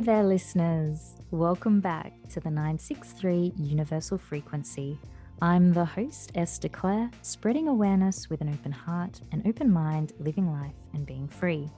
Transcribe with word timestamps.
There, 0.00 0.22
listeners. 0.22 1.16
Welcome 1.32 1.80
back 1.80 2.12
to 2.30 2.38
the 2.38 2.48
963 2.50 3.52
Universal 3.58 4.18
Frequency. 4.18 4.96
I'm 5.42 5.72
the 5.72 5.84
host, 5.84 6.30
Esther 6.36 6.68
Claire, 6.68 7.10
spreading 7.22 7.66
awareness 7.66 8.30
with 8.30 8.40
an 8.40 8.48
open 8.48 8.70
heart, 8.70 9.20
an 9.32 9.42
open 9.44 9.70
mind, 9.70 10.12
living 10.20 10.52
life, 10.52 10.76
and 10.94 11.04
being 11.04 11.26
free. 11.26 11.68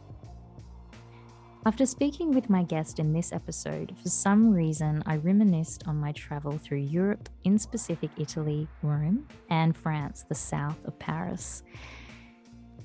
After 1.64 1.86
speaking 1.86 2.30
with 2.30 2.50
my 2.50 2.62
guest 2.62 2.98
in 2.98 3.14
this 3.14 3.32
episode, 3.32 3.96
for 4.02 4.10
some 4.10 4.52
reason 4.52 5.02
I 5.06 5.16
reminisced 5.16 5.88
on 5.88 5.96
my 5.96 6.12
travel 6.12 6.58
through 6.58 6.78
Europe, 6.78 7.28
in 7.44 7.58
specific 7.58 8.10
Italy, 8.18 8.68
Rome, 8.82 9.26
and 9.48 9.74
France, 9.74 10.26
the 10.28 10.34
south 10.34 10.76
of 10.84 10.96
Paris. 10.98 11.62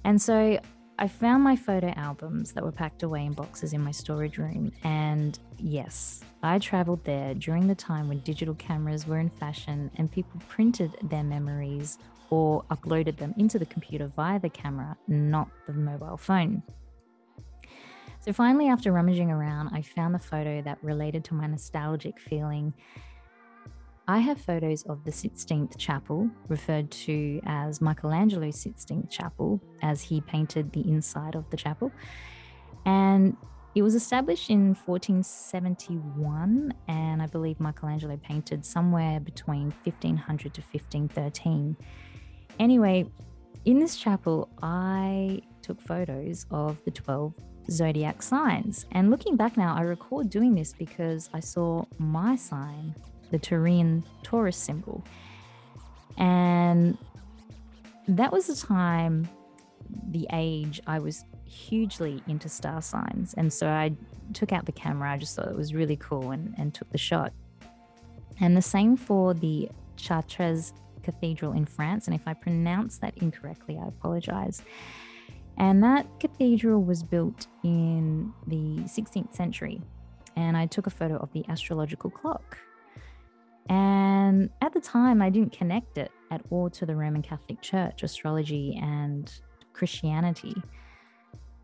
And 0.05 0.19
so 0.19 0.57
I 0.97 1.09
found 1.09 1.43
my 1.43 1.57
photo 1.57 1.89
albums 1.97 2.53
that 2.53 2.63
were 2.63 2.71
packed 2.71 3.03
away 3.03 3.25
in 3.25 3.33
boxes 3.33 3.73
in 3.73 3.81
my 3.81 3.91
storage 3.91 4.37
room. 4.37 4.71
And 4.85 5.37
yes, 5.57 6.23
I 6.41 6.57
traveled 6.57 7.03
there 7.03 7.33
during 7.33 7.67
the 7.67 7.75
time 7.75 8.07
when 8.07 8.19
digital 8.19 8.55
cameras 8.55 9.05
were 9.05 9.19
in 9.19 9.29
fashion 9.29 9.91
and 9.97 10.09
people 10.09 10.39
printed 10.47 10.95
their 11.03 11.23
memories 11.23 11.97
or 12.29 12.63
uploaded 12.71 13.17
them 13.17 13.33
into 13.37 13.59
the 13.59 13.65
computer 13.65 14.07
via 14.15 14.39
the 14.39 14.49
camera, 14.49 14.95
not 15.09 15.49
the 15.67 15.73
mobile 15.73 16.15
phone. 16.15 16.63
So 18.21 18.31
finally, 18.31 18.69
after 18.69 18.93
rummaging 18.93 19.29
around, 19.29 19.69
I 19.73 19.81
found 19.81 20.15
the 20.15 20.19
photo 20.19 20.61
that 20.61 20.79
related 20.81 21.25
to 21.25 21.33
my 21.33 21.45
nostalgic 21.45 22.19
feeling 22.19 22.73
I 24.07 24.19
have 24.19 24.39
photos 24.39 24.83
of 24.83 25.03
the 25.03 25.11
Sistine 25.11 25.67
Chapel, 25.77 26.29
referred 26.47 26.91
to 26.91 27.41
as 27.45 27.81
Michelangelo's 27.81 28.61
Sistine 28.61 29.07
Chapel, 29.09 29.59
as 29.81 29.99
he 30.01 30.21
painted 30.21 30.71
the 30.73 30.87
inside 30.87 31.33
of 31.33 31.49
the 31.49 31.57
chapel. 31.57 31.91
And 32.85 33.35
it 33.73 33.81
was 33.81 33.95
established 33.95 34.51
in 34.51 34.75
1471, 34.75 36.73
and 36.87 37.21
I 37.21 37.25
believe 37.25 37.59
Michelangelo 37.59 38.15
painted 38.17 38.63
somewhere 38.63 39.19
between 39.19 39.73
1500 39.83 40.53
to 40.53 40.61
1513. 40.61 41.75
Anyway, 42.59 43.05
in 43.65 43.79
this 43.79 43.97
chapel, 43.97 44.49
I 44.61 45.41
took 45.63 45.81
photos 45.81 46.45
of 46.51 46.77
the 46.85 46.91
12 46.91 47.33
zodiac 47.71 48.21
signs. 48.21 48.85
And 48.91 49.09
looking 49.09 49.35
back 49.35 49.57
now, 49.57 49.75
I 49.75 49.81
recall 49.81 50.21
doing 50.21 50.53
this 50.53 50.73
because 50.73 51.31
I 51.33 51.39
saw 51.39 51.85
my 51.97 52.35
sign 52.35 52.93
the 53.31 53.39
Turin 53.39 54.03
Taurus 54.23 54.57
symbol. 54.57 55.03
And 56.17 56.97
that 58.07 58.31
was 58.31 58.47
the 58.47 58.55
time, 58.55 59.27
the 60.09 60.27
age, 60.31 60.81
I 60.87 60.99
was 60.99 61.25
hugely 61.45 62.21
into 62.27 62.49
star 62.49 62.81
signs. 62.81 63.33
And 63.35 63.51
so 63.51 63.67
I 63.67 63.93
took 64.33 64.51
out 64.51 64.65
the 64.65 64.71
camera. 64.71 65.11
I 65.11 65.17
just 65.17 65.35
thought 65.35 65.47
it 65.47 65.55
was 65.55 65.73
really 65.73 65.97
cool 65.97 66.31
and, 66.31 66.53
and 66.57 66.73
took 66.73 66.89
the 66.91 66.97
shot. 66.97 67.33
And 68.39 68.55
the 68.55 68.61
same 68.61 68.97
for 68.97 69.33
the 69.33 69.69
Chartres 69.95 70.73
Cathedral 71.03 71.53
in 71.53 71.65
France. 71.65 72.07
And 72.07 72.15
if 72.15 72.27
I 72.27 72.33
pronounce 72.33 72.97
that 72.97 73.17
incorrectly, 73.17 73.79
I 73.81 73.87
apologize. 73.87 74.61
And 75.57 75.81
that 75.83 76.05
cathedral 76.19 76.83
was 76.83 77.01
built 77.01 77.47
in 77.63 78.33
the 78.47 78.83
16th 78.83 79.33
century. 79.33 79.81
And 80.35 80.57
I 80.57 80.65
took 80.65 80.85
a 80.85 80.89
photo 80.89 81.15
of 81.17 81.31
the 81.31 81.45
astrological 81.47 82.09
clock 82.09 82.57
and 83.69 84.49
at 84.61 84.73
the 84.73 84.81
time, 84.81 85.21
I 85.21 85.29
didn't 85.29 85.51
connect 85.51 85.97
it 85.97 86.11
at 86.31 86.41
all 86.49 86.69
to 86.71 86.85
the 86.85 86.95
Roman 86.95 87.21
Catholic 87.21 87.61
Church, 87.61 88.03
astrology, 88.03 88.79
and 88.81 89.31
Christianity. 89.73 90.55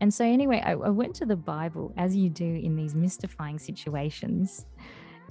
And 0.00 0.12
so, 0.12 0.24
anyway, 0.24 0.60
I, 0.64 0.72
I 0.72 0.88
went 0.88 1.14
to 1.16 1.26
the 1.26 1.36
Bible, 1.36 1.92
as 1.96 2.16
you 2.16 2.28
do 2.28 2.44
in 2.44 2.74
these 2.74 2.94
mystifying 2.94 3.58
situations. 3.58 4.66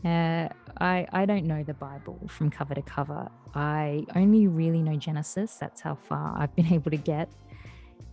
Uh, 0.06 0.48
I, 0.80 1.06
I 1.12 1.26
don't 1.26 1.46
know 1.46 1.62
the 1.62 1.74
Bible 1.74 2.20
from 2.28 2.50
cover 2.50 2.74
to 2.74 2.82
cover. 2.82 3.30
I 3.54 4.06
only 4.16 4.48
really 4.48 4.82
know 4.82 4.96
Genesis. 4.96 5.56
That's 5.56 5.82
how 5.82 5.96
far 5.96 6.36
I've 6.38 6.56
been 6.56 6.68
able 6.74 6.92
to 6.92 6.98
get. 6.98 7.30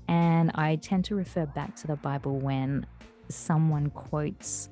And 0.09 0.51
I 0.55 0.77
tend 0.77 1.05
to 1.07 1.15
refer 1.15 1.47
back 1.47 1.77
to 1.77 1.87
the 1.87 1.97
Bible 1.97 2.39
when 2.39 2.87
someone 3.29 3.91
quotes 3.91 4.69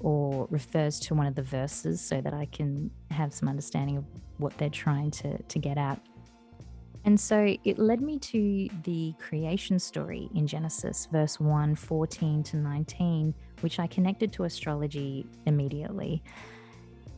or 0.00 0.46
refers 0.50 0.98
to 1.00 1.14
one 1.14 1.26
of 1.26 1.34
the 1.34 1.42
verses 1.42 2.00
so 2.00 2.20
that 2.20 2.34
I 2.34 2.46
can 2.46 2.90
have 3.10 3.32
some 3.32 3.48
understanding 3.48 3.96
of 3.96 4.04
what 4.38 4.56
they're 4.58 4.70
trying 4.70 5.10
to, 5.12 5.40
to 5.42 5.58
get 5.58 5.78
at. 5.78 6.00
And 7.04 7.18
so 7.18 7.56
it 7.64 7.78
led 7.78 8.02
me 8.02 8.18
to 8.18 8.68
the 8.84 9.14
creation 9.18 9.78
story 9.78 10.28
in 10.34 10.46
Genesis, 10.46 11.08
verse 11.10 11.40
1 11.40 11.74
14 11.74 12.42
to 12.42 12.56
19, 12.56 13.34
which 13.60 13.78
I 13.78 13.86
connected 13.86 14.32
to 14.34 14.44
astrology 14.44 15.26
immediately. 15.46 16.22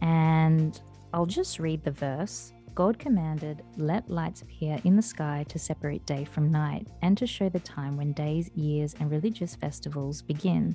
And 0.01 0.81
I'll 1.13 1.27
just 1.27 1.59
read 1.59 1.83
the 1.83 1.91
verse. 1.91 2.53
God 2.75 2.99
commanded, 2.99 3.63
Let 3.77 4.09
lights 4.09 4.43
appear 4.43 4.79
in 4.85 4.97
the 4.97 5.03
sky 5.03 5.45
to 5.49 5.59
separate 5.59 6.07
day 6.07 6.25
from 6.25 6.51
night, 6.51 6.87
and 7.03 7.19
to 7.19 7.27
show 7.27 7.49
the 7.49 7.61
time 7.61 7.97
when 7.97 8.13
days, 8.13 8.51
years, 8.55 8.95
and 8.99 9.11
religious 9.11 9.55
festivals 9.57 10.23
begin. 10.23 10.75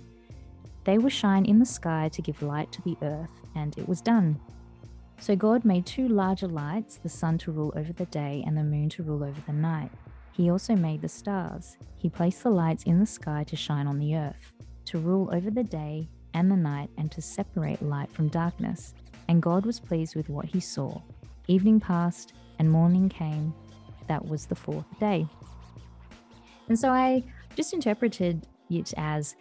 They 0.87 0.97
will 0.97 1.09
shine 1.09 1.43
in 1.43 1.59
the 1.59 1.65
sky 1.65 2.07
to 2.13 2.21
give 2.21 2.41
light 2.41 2.71
to 2.71 2.81
the 2.81 2.95
earth, 3.01 3.41
and 3.55 3.77
it 3.77 3.89
was 3.89 3.99
done. 3.99 4.39
So 5.19 5.35
God 5.35 5.65
made 5.65 5.85
two 5.85 6.07
larger 6.07 6.47
lights, 6.47 6.95
the 6.95 7.09
sun 7.09 7.37
to 7.39 7.51
rule 7.51 7.73
over 7.75 7.91
the 7.91 8.05
day 8.05 8.41
and 8.47 8.57
the 8.57 8.63
moon 8.63 8.87
to 8.91 9.03
rule 9.03 9.21
over 9.21 9.41
the 9.45 9.51
night. 9.51 9.91
He 10.31 10.49
also 10.49 10.77
made 10.77 11.01
the 11.01 11.09
stars. 11.09 11.75
He 11.97 12.09
placed 12.09 12.41
the 12.41 12.51
lights 12.51 12.83
in 12.83 13.01
the 13.01 13.05
sky 13.05 13.43
to 13.49 13.55
shine 13.57 13.85
on 13.85 13.99
the 13.99 14.15
earth, 14.15 14.53
to 14.85 14.97
rule 14.97 15.29
over 15.33 15.51
the 15.51 15.61
day 15.61 16.07
and 16.33 16.49
the 16.49 16.55
night, 16.55 16.89
and 16.97 17.11
to 17.11 17.21
separate 17.21 17.81
light 17.81 18.09
from 18.13 18.29
darkness. 18.29 18.93
And 19.27 19.41
God 19.41 19.65
was 19.65 19.81
pleased 19.81 20.15
with 20.15 20.29
what 20.29 20.45
he 20.45 20.61
saw. 20.61 21.01
Evening 21.47 21.81
passed, 21.81 22.31
and 22.59 22.71
morning 22.71 23.09
came. 23.09 23.53
That 24.07 24.25
was 24.25 24.45
the 24.45 24.55
fourth 24.55 24.85
day. 25.01 25.27
And 26.69 26.79
so 26.79 26.91
I 26.91 27.25
just 27.57 27.73
interpreted 27.73 28.47
it 28.69 28.93
as 28.95 29.35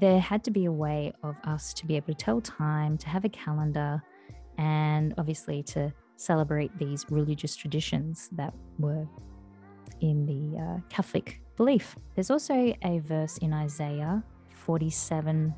there 0.00 0.20
had 0.20 0.44
to 0.44 0.50
be 0.50 0.66
a 0.66 0.72
way 0.72 1.12
of 1.22 1.36
us 1.44 1.72
to 1.74 1.86
be 1.86 1.96
able 1.96 2.08
to 2.08 2.14
tell 2.14 2.40
time, 2.40 2.98
to 2.98 3.08
have 3.08 3.24
a 3.24 3.28
calendar, 3.28 4.02
and 4.58 5.14
obviously 5.18 5.62
to 5.62 5.92
celebrate 6.16 6.76
these 6.78 7.06
religious 7.10 7.54
traditions 7.54 8.28
that 8.32 8.52
were 8.78 9.06
in 10.00 10.26
the 10.26 10.58
uh, 10.58 10.78
Catholic 10.88 11.40
belief. 11.56 11.96
There's 12.14 12.30
also 12.30 12.74
a 12.82 12.98
verse 13.00 13.38
in 13.38 13.52
Isaiah 13.52 14.22
47 14.50 15.54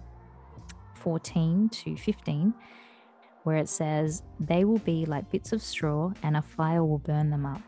14 0.94 1.68
to 1.70 1.96
15 1.96 2.54
where 3.44 3.56
it 3.56 3.68
says, 3.68 4.22
They 4.38 4.64
will 4.64 4.78
be 4.78 5.06
like 5.06 5.30
bits 5.30 5.52
of 5.52 5.62
straw, 5.62 6.12
and 6.22 6.36
a 6.36 6.42
fire 6.42 6.84
will 6.84 6.98
burn 6.98 7.30
them 7.30 7.46
up. 7.46 7.62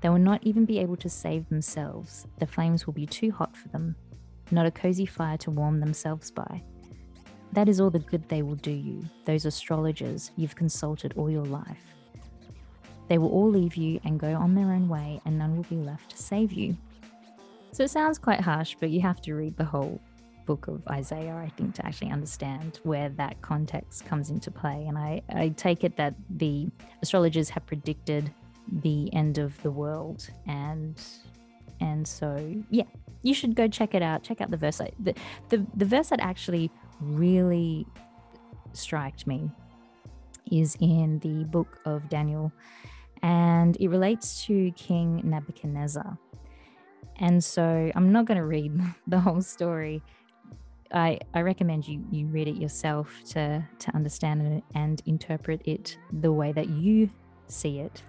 They 0.00 0.08
will 0.08 0.18
not 0.18 0.42
even 0.42 0.64
be 0.64 0.80
able 0.80 0.96
to 0.96 1.08
save 1.08 1.48
themselves. 1.48 2.26
The 2.38 2.46
flames 2.46 2.86
will 2.86 2.92
be 2.92 3.06
too 3.06 3.30
hot 3.30 3.56
for 3.56 3.68
them 3.68 3.96
not 4.50 4.66
a 4.66 4.70
cozy 4.70 5.06
fire 5.06 5.36
to 5.38 5.50
warm 5.50 5.80
themselves 5.80 6.30
by. 6.30 6.62
That 7.52 7.68
is 7.68 7.80
all 7.80 7.90
the 7.90 8.00
good 8.00 8.28
they 8.28 8.42
will 8.42 8.56
do 8.56 8.72
you, 8.72 9.02
those 9.24 9.44
astrologers 9.44 10.32
you've 10.36 10.56
consulted 10.56 11.14
all 11.16 11.30
your 11.30 11.44
life. 11.44 11.84
They 13.08 13.18
will 13.18 13.30
all 13.30 13.50
leave 13.50 13.76
you 13.76 14.00
and 14.04 14.18
go 14.18 14.34
on 14.34 14.54
their 14.54 14.72
own 14.72 14.88
way, 14.88 15.20
and 15.24 15.38
none 15.38 15.56
will 15.56 15.64
be 15.64 15.76
left 15.76 16.10
to 16.10 16.16
save 16.16 16.52
you. 16.52 16.76
So 17.72 17.84
it 17.84 17.90
sounds 17.90 18.18
quite 18.18 18.40
harsh, 18.40 18.76
but 18.80 18.90
you 18.90 19.00
have 19.02 19.20
to 19.22 19.34
read 19.34 19.56
the 19.56 19.64
whole 19.64 20.00
book 20.46 20.68
of 20.68 20.86
Isaiah, 20.88 21.36
I 21.36 21.48
think, 21.56 21.74
to 21.76 21.86
actually 21.86 22.10
understand 22.10 22.80
where 22.82 23.08
that 23.10 23.40
context 23.42 24.04
comes 24.06 24.30
into 24.30 24.50
play. 24.50 24.84
And 24.86 24.96
I, 24.98 25.22
I 25.28 25.48
take 25.50 25.84
it 25.84 25.96
that 25.96 26.14
the 26.30 26.68
astrologers 27.02 27.48
have 27.50 27.66
predicted 27.66 28.32
the 28.80 29.12
end 29.12 29.38
of 29.38 29.60
the 29.62 29.70
world 29.70 30.28
and 30.46 31.00
and 31.80 32.06
so, 32.06 32.54
yeah, 32.70 32.84
you 33.22 33.34
should 33.34 33.54
go 33.54 33.68
check 33.68 33.94
it 33.94 34.02
out. 34.02 34.22
Check 34.22 34.40
out 34.40 34.50
the 34.50 34.56
verse. 34.56 34.80
The, 35.00 35.14
the, 35.48 35.66
the 35.74 35.84
verse 35.84 36.08
that 36.10 36.20
actually 36.20 36.70
really 37.00 37.86
struck 38.72 39.26
me 39.26 39.50
is 40.50 40.76
in 40.80 41.18
the 41.20 41.44
book 41.44 41.80
of 41.84 42.08
Daniel, 42.08 42.52
and 43.22 43.76
it 43.80 43.88
relates 43.88 44.44
to 44.46 44.70
King 44.72 45.22
Nebuchadnezzar. 45.24 46.18
And 47.16 47.42
so 47.42 47.90
I'm 47.94 48.12
not 48.12 48.26
going 48.26 48.38
to 48.38 48.44
read 48.44 48.78
the 49.06 49.20
whole 49.20 49.42
story. 49.42 50.02
I, 50.92 51.18
I 51.32 51.40
recommend 51.40 51.88
you, 51.88 52.04
you 52.10 52.26
read 52.26 52.46
it 52.46 52.56
yourself 52.56 53.10
to, 53.30 53.66
to 53.78 53.94
understand 53.96 54.42
it 54.42 54.64
and 54.74 55.02
interpret 55.06 55.62
it 55.64 55.98
the 56.12 56.30
way 56.30 56.52
that 56.52 56.68
you 56.68 57.10
see 57.48 57.80
it. 57.80 58.02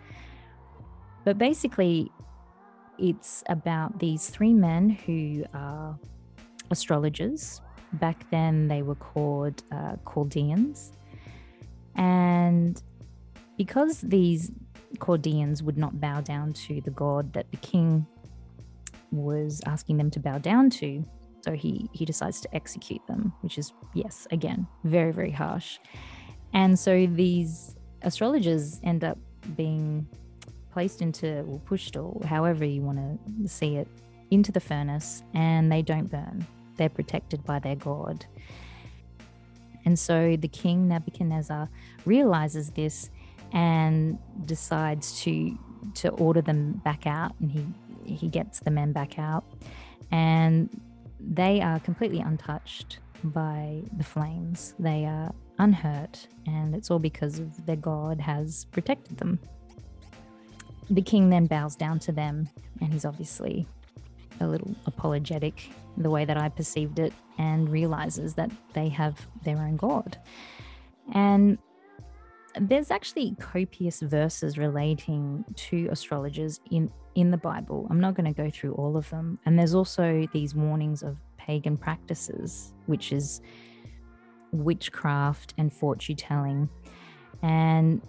But 1.24 1.40
basically, 1.40 2.12
it's 2.98 3.44
about 3.50 4.00
these 4.00 4.30
three 4.30 4.54
men 4.54 4.90
who 4.90 5.46
are 5.54 5.98
astrologers. 6.72 7.62
Back 7.94 8.30
then, 8.32 8.68
they 8.68 8.82
were 8.82 8.96
called 8.96 9.64
uh, 9.72 9.96
Chaldeans. 10.12 10.92
And 11.96 12.82
because 13.58 14.02
these 14.02 14.52
Chaldeans 15.06 15.64
would 15.64 15.78
not 15.78 16.00
bow 16.00 16.22
down 16.22 16.54
to 16.54 16.82
the 16.82 16.92
god 16.92 17.32
that 17.34 17.50
the 17.52 17.58
king 17.58 18.06
was 19.12 19.62
asking 19.66 19.98
them 19.98 20.10
to 20.12 20.20
bow 20.20 20.38
down 20.38 20.70
to, 20.70 21.04
So 21.46 21.52
he 21.52 21.88
he 21.94 22.06
decides 22.06 22.42
to 22.42 22.56
execute 22.56 23.06
them, 23.06 23.32
which 23.42 23.60
is 23.60 23.72
yes, 23.94 24.28
again, 24.32 24.66
very 24.84 25.12
very 25.14 25.30
harsh. 25.30 25.78
And 26.54 26.78
so 26.78 27.06
these 27.06 27.76
astrologers 28.02 28.80
end 28.84 29.04
up 29.04 29.20
being 29.56 30.08
placed 30.76 31.02
into 31.02 31.40
or 31.44 31.58
pushed 31.60 31.96
or 31.96 32.20
however 32.26 32.66
you 32.66 32.82
want 32.82 32.98
to 32.98 33.48
see 33.48 33.78
it 33.78 33.88
into 34.30 34.52
the 34.52 34.60
furnace 34.60 35.24
and 35.34 35.72
they 35.72 35.82
don't 35.82 36.12
burn. 36.12 36.46
They're 36.76 36.90
protected 36.90 37.46
by 37.46 37.60
their 37.60 37.78
god. 37.78 38.26
And 39.86 39.98
so 39.98 40.36
the 40.36 40.50
king 40.50 40.90
Nebuchadnezzar 40.90 41.70
realizes 42.06 42.72
this 42.72 43.10
and 43.54 44.20
decides 44.46 45.22
to 45.22 45.58
to 45.94 46.10
order 46.10 46.42
them 46.42 46.82
back 46.84 47.08
out 47.08 47.32
and 47.40 47.50
he 47.50 47.66
he 48.04 48.28
gets 48.28 48.60
the 48.60 48.72
men 48.72 48.92
back 48.92 49.18
out 49.18 49.46
and 50.12 50.70
they 51.22 51.62
are 51.62 51.80
completely 51.80 52.20
untouched 52.20 53.00
by 53.24 53.82
the 53.96 54.04
flames. 54.04 54.76
They 54.78 55.06
are 55.06 55.34
unhurt 55.58 56.28
and 56.46 56.76
it's 56.76 56.92
all 56.92 57.00
because 57.00 57.40
of 57.40 57.66
their 57.66 57.78
god 57.78 58.20
has 58.20 58.66
protected 58.74 59.18
them. 59.18 59.40
The 60.90 61.02
king 61.02 61.30
then 61.30 61.46
bows 61.48 61.76
down 61.76 62.00
to 62.00 62.12
them 62.12 62.50
and 62.82 62.94
he's 62.94 63.06
obviously 63.06 63.68
a 64.40 64.48
little 64.48 64.76
apologetic 64.86 65.70
the 65.98 66.10
way 66.10 66.26
that 66.26 66.38
I 66.38 66.50
perceived 66.50 67.00
it 67.00 67.14
and 67.38 67.70
realizes 67.70 68.34
that 68.36 68.52
they 68.74 68.90
have 68.90 69.26
their 69.44 69.58
own 69.58 69.78
god. 69.78 70.18
And 71.14 71.58
there's 72.60 72.92
actually 72.92 73.36
copious 73.40 74.02
verses 74.02 74.58
relating 74.58 75.44
to 75.56 75.88
astrologers 75.92 76.60
in 76.72 76.92
in 77.16 77.32
the 77.32 77.38
Bible. 77.38 77.88
I'm 77.90 78.00
not 78.00 78.14
going 78.14 78.32
to 78.32 78.34
go 78.34 78.50
through 78.50 78.74
all 78.74 78.98
of 78.98 79.10
them. 79.10 79.40
And 79.46 79.58
there's 79.58 79.74
also 79.74 80.28
these 80.34 80.54
warnings 80.54 81.02
of 81.02 81.18
pagan 81.38 81.78
practices, 81.78 82.74
which 82.88 83.14
is 83.14 83.42
witchcraft 84.52 85.54
and 85.58 85.72
fortune 85.72 86.18
telling. 86.18 86.70
And 87.42 88.02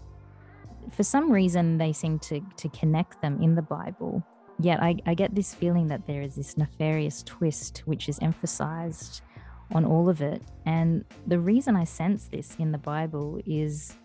for 0.92 1.02
some 1.02 1.30
reason, 1.30 1.78
they 1.78 1.92
seem 1.92 2.18
to, 2.20 2.40
to 2.56 2.68
connect 2.70 3.20
them 3.22 3.42
in 3.42 3.54
the 3.54 3.62
Bible. 3.62 4.24
Yet 4.58 4.82
I, 4.82 4.96
I 5.06 5.14
get 5.14 5.34
this 5.34 5.54
feeling 5.54 5.86
that 5.88 6.06
there 6.06 6.22
is 6.22 6.34
this 6.34 6.56
nefarious 6.56 7.22
twist 7.22 7.82
which 7.84 8.08
is 8.08 8.18
emphasized 8.22 9.20
on 9.72 9.84
all 9.84 10.08
of 10.08 10.22
it. 10.22 10.42
And 10.64 11.04
the 11.26 11.38
reason 11.38 11.76
I 11.76 11.84
sense 11.84 12.28
this 12.28 12.56
in 12.58 12.72
the 12.72 12.78
Bible 12.78 13.40
is 13.44 13.96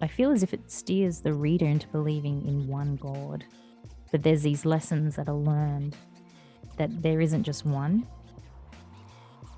I 0.00 0.08
feel 0.08 0.32
as 0.32 0.42
if 0.42 0.52
it 0.52 0.70
steers 0.70 1.20
the 1.20 1.32
reader 1.32 1.66
into 1.66 1.86
believing 1.88 2.44
in 2.46 2.66
one 2.66 2.96
God. 2.96 3.44
But 4.10 4.22
there's 4.22 4.42
these 4.42 4.64
lessons 4.64 5.16
that 5.16 5.28
are 5.28 5.34
learned 5.34 5.96
that 6.76 7.02
there 7.02 7.20
isn't 7.20 7.44
just 7.44 7.64
one. 7.64 8.06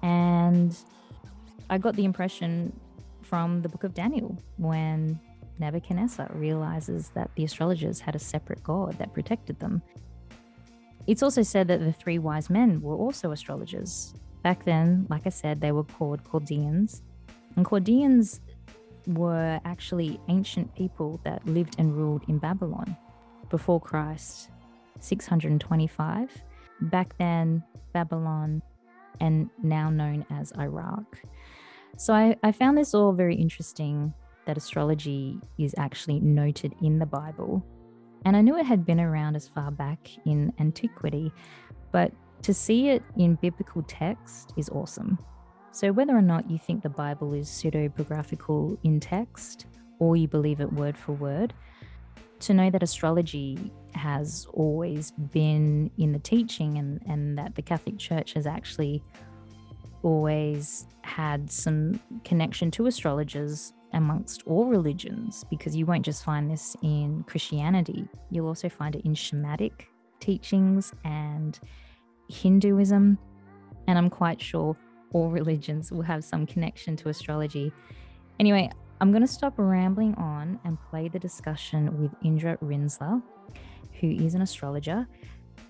And 0.03 0.77
I 1.71 1.79
got 1.79 1.97
the 1.97 2.05
impression 2.05 2.79
from 3.23 3.63
the 3.63 3.71
book 3.71 3.85
of 3.85 3.95
Daniel 3.95 4.39
when 4.59 5.19
Nebuchadnezzar 5.59 6.31
realizes 6.35 7.11
that 7.11 7.31
the 7.37 7.45
astrologers 7.45 8.01
had 8.01 8.15
a 8.15 8.19
separate 8.19 8.63
god 8.63 8.99
that 8.99 9.15
protected 9.15 9.59
them. 9.61 9.83
It's 11.07 11.23
also 11.23 11.43
said 11.43 11.69
that 11.69 11.81
the 11.81 11.93
three 11.93 12.19
wise 12.19 12.51
men 12.51 12.81
were 12.81 12.97
also 12.97 13.33
astrologers. 13.33 14.15
Back 14.43 14.65
then, 14.65 15.07
like 15.11 15.23
I 15.27 15.31
said, 15.31 15.61
they 15.61 15.73
were 15.73 15.85
called 15.85 16.21
Chaldeans. 16.31 17.03
And 17.57 17.69
Chaldeans 17.69 18.41
were 19.07 19.61
actually 19.65 20.19
ancient 20.29 20.75
people 20.75 21.21
that 21.25 21.47
lived 21.47 21.77
and 21.79 21.95
ruled 21.95 22.25
in 22.29 22.39
Babylon 22.39 22.97
before 23.51 23.81
Christ, 23.81 24.51
625. 25.01 26.31
Back 26.81 27.17
then, 27.19 27.63
Babylon, 27.93 28.63
and 29.21 29.51
now 29.63 29.91
known 29.91 30.27
as 30.31 30.53
Iraq. 30.59 31.21
So 31.97 32.13
I, 32.13 32.37
I 32.43 32.51
found 32.51 32.77
this 32.77 32.95
all 32.95 33.13
very 33.13 33.37
interesting 33.37 34.13
that 34.47 34.57
astrology 34.57 35.41
is 35.59 35.75
actually 35.79 36.21
noted 36.21 36.75
in 36.83 36.99
the 36.99 37.07
Bible. 37.07 37.65
And 38.25 38.37
I 38.37 38.41
knew 38.41 38.57
it 38.57 38.67
had 38.67 38.87
been 38.87 39.01
around 39.01 39.37
as 39.37 39.49
far 39.49 39.71
back 39.71 40.09
in 40.25 40.53
antiquity, 40.59 41.33
but 41.93 42.13
to 42.43 42.55
see 42.55 42.89
it 42.89 43.03
in 43.17 43.37
biblical 43.37 43.83
text 43.83 44.53
is 44.57 44.69
awesome. 44.71 45.19
So, 45.73 45.93
whether 45.93 46.17
or 46.17 46.23
not 46.23 46.49
you 46.51 46.59
think 46.59 46.83
the 46.83 46.89
Bible 46.89 47.35
is 47.35 47.49
pseudepigraphical 47.49 48.79
in 48.85 49.01
text, 49.01 49.67
or 49.99 50.17
you 50.17 50.29
believe 50.29 50.61
it 50.61 50.73
word 50.73 50.97
for 50.97 51.13
word, 51.13 51.53
to 52.41 52.55
know 52.55 52.71
that 52.71 52.83
astrology 52.83 53.73
has 53.95 54.47
always 54.53 55.13
been 55.33 55.91
in 55.99 56.13
the 56.13 56.19
teaching 56.19 56.79
and, 56.79 57.03
and 57.07 57.39
that 57.39 57.55
the 57.55 57.63
Catholic 57.63 57.99
Church 57.99 58.35
has 58.35 58.47
actually 58.47 59.03
always 60.03 60.87
had 61.03 61.51
some 61.51 61.99
connection 62.25 62.71
to 62.73 62.87
astrologers 62.87 63.73
amongst 63.95 64.43
all 64.47 64.67
religions, 64.67 65.45
because 65.51 65.75
you 65.75 65.87
won't 65.87 66.05
just 66.05 66.25
find 66.25 66.51
this 66.51 66.77
in 66.83 67.25
Christianity, 67.27 68.09
you'll 68.31 68.49
also 68.49 68.69
find 68.69 68.95
it 68.95 69.05
in 69.05 69.15
Shamanic 69.15 69.87
teachings 70.21 70.93
and 71.05 71.59
Hinduism. 72.29 73.19
And 73.87 73.99
I'm 73.99 74.11
quite 74.11 74.41
sure 74.41 74.77
all 75.13 75.31
religions 75.31 75.93
will 75.93 76.03
have 76.03 76.25
some 76.25 76.47
connection 76.47 76.97
to 76.97 77.09
astrology. 77.09 77.73
Anyway, 78.41 78.71
I'm 79.01 79.11
going 79.11 79.23
to 79.23 79.33
stop 79.33 79.55
rambling 79.57 80.15
on 80.15 80.59
and 80.65 80.79
play 80.91 81.09
the 81.09 81.19
discussion 81.19 82.01
with 82.01 82.13
Indra 82.23 82.57
Rinzler, 82.59 83.23
who 84.01 84.11
is 84.11 84.35
an 84.35 84.43
astrologer. 84.43 85.07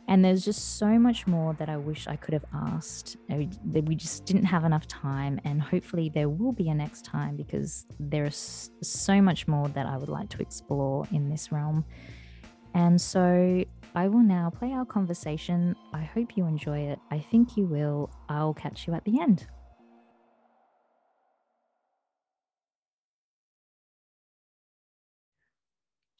And 0.06 0.22
there's 0.22 0.44
just 0.44 0.76
so 0.78 0.98
much 0.98 1.26
more 1.26 1.54
that 1.54 1.68
I 1.70 1.78
wish 1.78 2.06
I 2.06 2.16
could 2.16 2.34
have 2.34 2.44
asked. 2.52 3.16
We 3.28 3.94
just 3.94 4.26
didn't 4.26 4.44
have 4.44 4.64
enough 4.64 4.86
time, 4.86 5.40
and 5.44 5.62
hopefully, 5.62 6.10
there 6.12 6.28
will 6.28 6.52
be 6.52 6.68
a 6.68 6.74
next 6.74 7.06
time 7.06 7.36
because 7.36 7.86
there 7.98 8.26
is 8.26 8.70
so 8.82 9.22
much 9.22 9.48
more 9.48 9.68
that 9.68 9.86
I 9.86 9.96
would 9.96 10.10
like 10.10 10.28
to 10.30 10.42
explore 10.42 11.06
in 11.10 11.30
this 11.30 11.50
realm. 11.50 11.84
And 12.74 13.00
so, 13.00 13.64
I 13.94 14.08
will 14.08 14.22
now 14.22 14.50
play 14.50 14.72
our 14.72 14.84
conversation. 14.84 15.74
I 15.92 16.02
hope 16.02 16.36
you 16.36 16.46
enjoy 16.46 16.80
it. 16.80 16.98
I 17.10 17.18
think 17.18 17.56
you 17.56 17.64
will. 17.64 18.10
I'll 18.28 18.54
catch 18.54 18.86
you 18.86 18.94
at 18.94 19.04
the 19.04 19.20
end. 19.20 19.46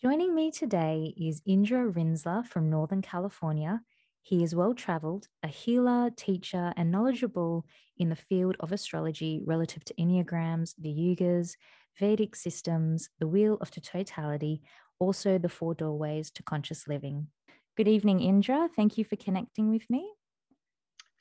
Joining 0.05 0.35
me 0.35 0.51
today 0.51 1.15
is 1.17 1.41
Indra 1.47 1.91
Rinzler 1.91 2.45
from 2.45 2.69
Northern 2.69 3.01
California. 3.01 3.81
He 4.21 4.45
is 4.45 4.55
well 4.55 4.75
traveled, 4.75 5.29
a 5.43 5.49
healer, 5.49 6.11
teacher, 6.15 6.75
and 6.77 6.91
knowledgeable 6.91 7.65
in 7.97 8.11
the 8.11 8.15
field 8.15 8.55
of 8.61 8.71
astrology 8.71 9.41
relative 9.47 9.83
to 9.87 9.95
Enneagrams, 9.95 10.75
the 10.79 10.91
Yugas, 10.91 11.57
Vedic 11.99 12.37
systems, 12.37 13.09
the 13.19 13.27
Wheel 13.27 13.57
of 13.63 13.71
Totality, 13.71 14.61
also 14.99 15.39
the 15.39 15.49
four 15.49 15.75
doorways 15.75 16.31
to 16.33 16.43
conscious 16.43 16.87
living. 16.87 17.29
Good 17.75 17.89
evening, 17.89 18.21
Indra. 18.21 18.69
Thank 18.77 18.99
you 18.99 19.07
for 19.07 19.17
connecting 19.17 19.71
with 19.71 19.89
me. 19.89 20.07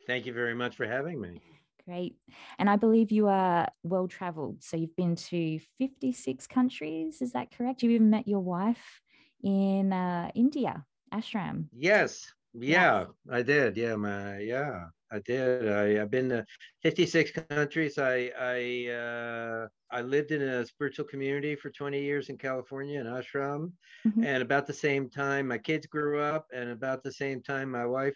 Thank 0.07 0.25
you 0.25 0.33
very 0.33 0.55
much 0.55 0.75
for 0.75 0.85
having 0.85 1.21
me. 1.21 1.39
Great. 1.85 2.15
And 2.59 2.69
I 2.69 2.77
believe 2.77 3.11
you 3.11 3.27
are 3.27 3.67
well 3.83 4.07
traveled. 4.07 4.63
So 4.63 4.77
you've 4.77 4.95
been 4.95 5.15
to 5.15 5.59
56 5.79 6.47
countries. 6.47 7.21
Is 7.21 7.33
that 7.33 7.51
correct? 7.55 7.83
You 7.83 7.89
even 7.91 8.09
met 8.09 8.27
your 8.27 8.39
wife 8.39 9.01
in 9.43 9.91
uh, 9.91 10.31
India, 10.33 10.85
Ashram. 11.13 11.65
Yes. 11.75 12.31
Yeah, 12.53 13.05
I 13.31 13.41
did. 13.41 13.75
Yeah, 13.77 13.95
my 13.95 14.37
yeah, 14.37 14.85
I 15.11 15.19
did. 15.19 15.67
I, 15.71 15.99
have 15.99 16.11
been 16.11 16.29
to 16.29 16.45
56 16.83 17.31
countries. 17.49 17.97
I 17.97 18.31
I 18.39 18.91
uh, 18.93 19.67
I 19.89 20.01
lived 20.01 20.31
in 20.31 20.41
a 20.43 20.65
spiritual 20.65 21.05
community 21.05 21.55
for 21.55 21.71
20 21.71 21.99
years 21.99 22.29
in 22.29 22.37
California 22.37 22.99
in 22.99 23.07
ashram, 23.07 23.71
mm-hmm. 24.05 24.23
and 24.23 24.43
about 24.43 24.67
the 24.67 24.73
same 24.73 25.09
time 25.09 25.47
my 25.47 25.57
kids 25.57 25.87
grew 25.87 26.19
up, 26.19 26.45
and 26.53 26.69
about 26.69 27.01
the 27.01 27.11
same 27.11 27.41
time 27.41 27.71
my 27.71 27.87
wife 27.87 28.13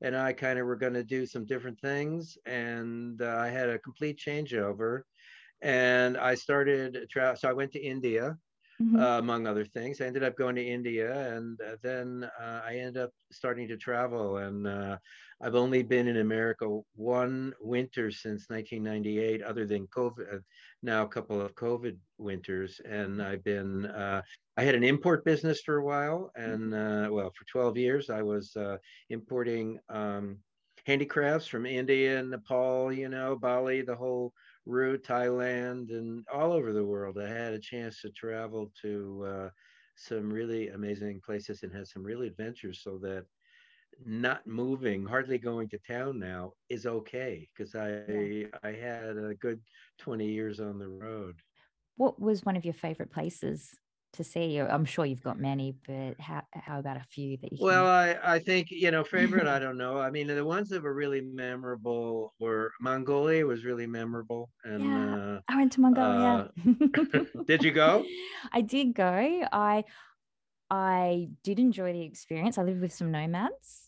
and 0.00 0.16
I 0.16 0.32
kind 0.32 0.58
of 0.58 0.66
were 0.66 0.76
going 0.76 0.94
to 0.94 1.04
do 1.04 1.26
some 1.26 1.44
different 1.44 1.80
things, 1.80 2.38
and 2.46 3.20
uh, 3.20 3.36
I 3.38 3.48
had 3.48 3.68
a 3.68 3.78
complete 3.78 4.18
changeover, 4.18 5.02
and 5.62 6.16
I 6.16 6.34
started 6.34 7.06
travel. 7.10 7.36
So 7.36 7.48
I 7.48 7.52
went 7.52 7.72
to 7.72 7.80
India 7.80 8.36
mm-hmm. 8.80 9.00
uh, 9.00 9.18
among 9.18 9.46
other 9.46 9.64
things. 9.64 10.00
I 10.00 10.06
ended 10.06 10.24
up 10.24 10.36
going 10.36 10.56
to 10.56 10.64
India, 10.64 11.34
and 11.34 11.58
uh, 11.60 11.76
then 11.82 12.28
uh, 12.40 12.62
I 12.66 12.76
ended 12.76 12.98
up 12.98 13.10
starting 13.32 13.68
to 13.68 13.76
travel. 13.76 14.38
And 14.38 14.66
uh, 14.66 14.98
I've 15.42 15.54
only 15.54 15.82
been 15.82 16.08
in 16.08 16.18
America 16.18 16.80
one 16.94 17.54
winter 17.60 18.10
since 18.10 18.48
1998, 18.48 19.42
other 19.42 19.66
than 19.66 19.86
COVID. 19.88 20.34
Uh, 20.34 20.38
now 20.82 21.02
a 21.02 21.08
couple 21.08 21.40
of 21.40 21.54
COVID 21.54 21.96
winters, 22.18 22.80
and 22.84 23.22
I've 23.22 23.44
been. 23.44 23.86
Uh, 23.86 24.22
I 24.56 24.64
had 24.64 24.74
an 24.74 24.82
import 24.82 25.24
business 25.24 25.60
for 25.64 25.76
a 25.76 25.84
while, 25.84 26.32
and 26.34 26.72
mm-hmm. 26.72 27.14
well, 27.14 27.30
for 27.36 27.44
12 27.50 27.76
years, 27.76 28.10
I 28.10 28.22
was 28.22 28.56
importing. 29.08 29.78
Um, 29.88 30.38
handicrafts 30.88 31.46
from 31.46 31.66
India 31.66 32.18
and 32.18 32.30
Nepal, 32.30 32.90
you 32.90 33.10
know, 33.10 33.36
Bali, 33.36 33.82
the 33.82 33.94
whole 33.94 34.32
route, 34.64 35.04
Thailand, 35.04 35.90
and 35.90 36.24
all 36.32 36.50
over 36.50 36.72
the 36.72 36.84
world. 36.84 37.18
I 37.18 37.28
had 37.28 37.52
a 37.52 37.58
chance 37.58 38.00
to 38.00 38.10
travel 38.10 38.72
to 38.80 39.26
uh, 39.28 39.48
some 39.96 40.32
really 40.32 40.68
amazing 40.68 41.20
places 41.20 41.62
and 41.62 41.70
had 41.70 41.86
some 41.86 42.02
real 42.02 42.22
adventures. 42.22 42.80
So 42.82 42.96
that 43.02 43.26
not 44.02 44.46
moving, 44.46 45.04
hardly 45.04 45.36
going 45.36 45.68
to 45.68 45.78
town 45.86 46.18
now 46.18 46.52
is 46.70 46.86
okay 46.86 47.46
because 47.54 47.74
I 47.74 48.02
yeah. 48.08 48.46
I 48.62 48.70
had 48.70 49.18
a 49.18 49.34
good 49.38 49.60
20 49.98 50.26
years 50.26 50.58
on 50.58 50.78
the 50.78 50.88
road. 50.88 51.36
What 51.96 52.18
was 52.18 52.46
one 52.46 52.56
of 52.56 52.64
your 52.64 52.72
favorite 52.72 53.10
places 53.10 53.74
to 54.14 54.24
see? 54.24 54.58
I'm 54.58 54.84
sure 54.84 55.04
you've 55.04 55.22
got 55.22 55.38
many, 55.38 55.74
but 55.86 56.20
how 56.20 56.42
how 56.52 56.78
about 56.78 56.96
a 56.96 57.04
few 57.04 57.36
that 57.38 57.52
you? 57.52 57.58
Well, 57.60 57.86
I 57.86 58.18
I 58.22 58.38
think 58.38 58.70
you 58.70 58.90
know 58.90 59.04
favorite. 59.04 59.46
I 59.54 59.58
don't 59.58 59.76
know. 59.76 59.98
I 59.98 60.10
mean, 60.10 60.26
the 60.26 60.44
ones 60.44 60.68
that 60.70 60.82
were 60.82 60.94
really 60.94 61.20
memorable 61.20 62.34
were 62.38 62.72
Mongolia 62.80 63.46
was 63.46 63.64
really 63.64 63.86
memorable, 63.86 64.50
and 64.64 64.82
yeah, 64.82 65.16
uh, 65.16 65.40
I 65.48 65.56
went 65.56 65.72
to 65.72 65.80
Mongolia. 65.80 66.50
Uh, 67.14 67.24
did 67.46 67.62
you 67.62 67.72
go? 67.72 68.04
I 68.52 68.60
did 68.60 68.94
go. 68.94 69.46
I 69.52 69.84
I 70.70 71.30
did 71.42 71.58
enjoy 71.58 71.92
the 71.92 72.02
experience. 72.02 72.58
I 72.58 72.62
lived 72.62 72.80
with 72.80 72.92
some 72.92 73.10
nomads 73.10 73.87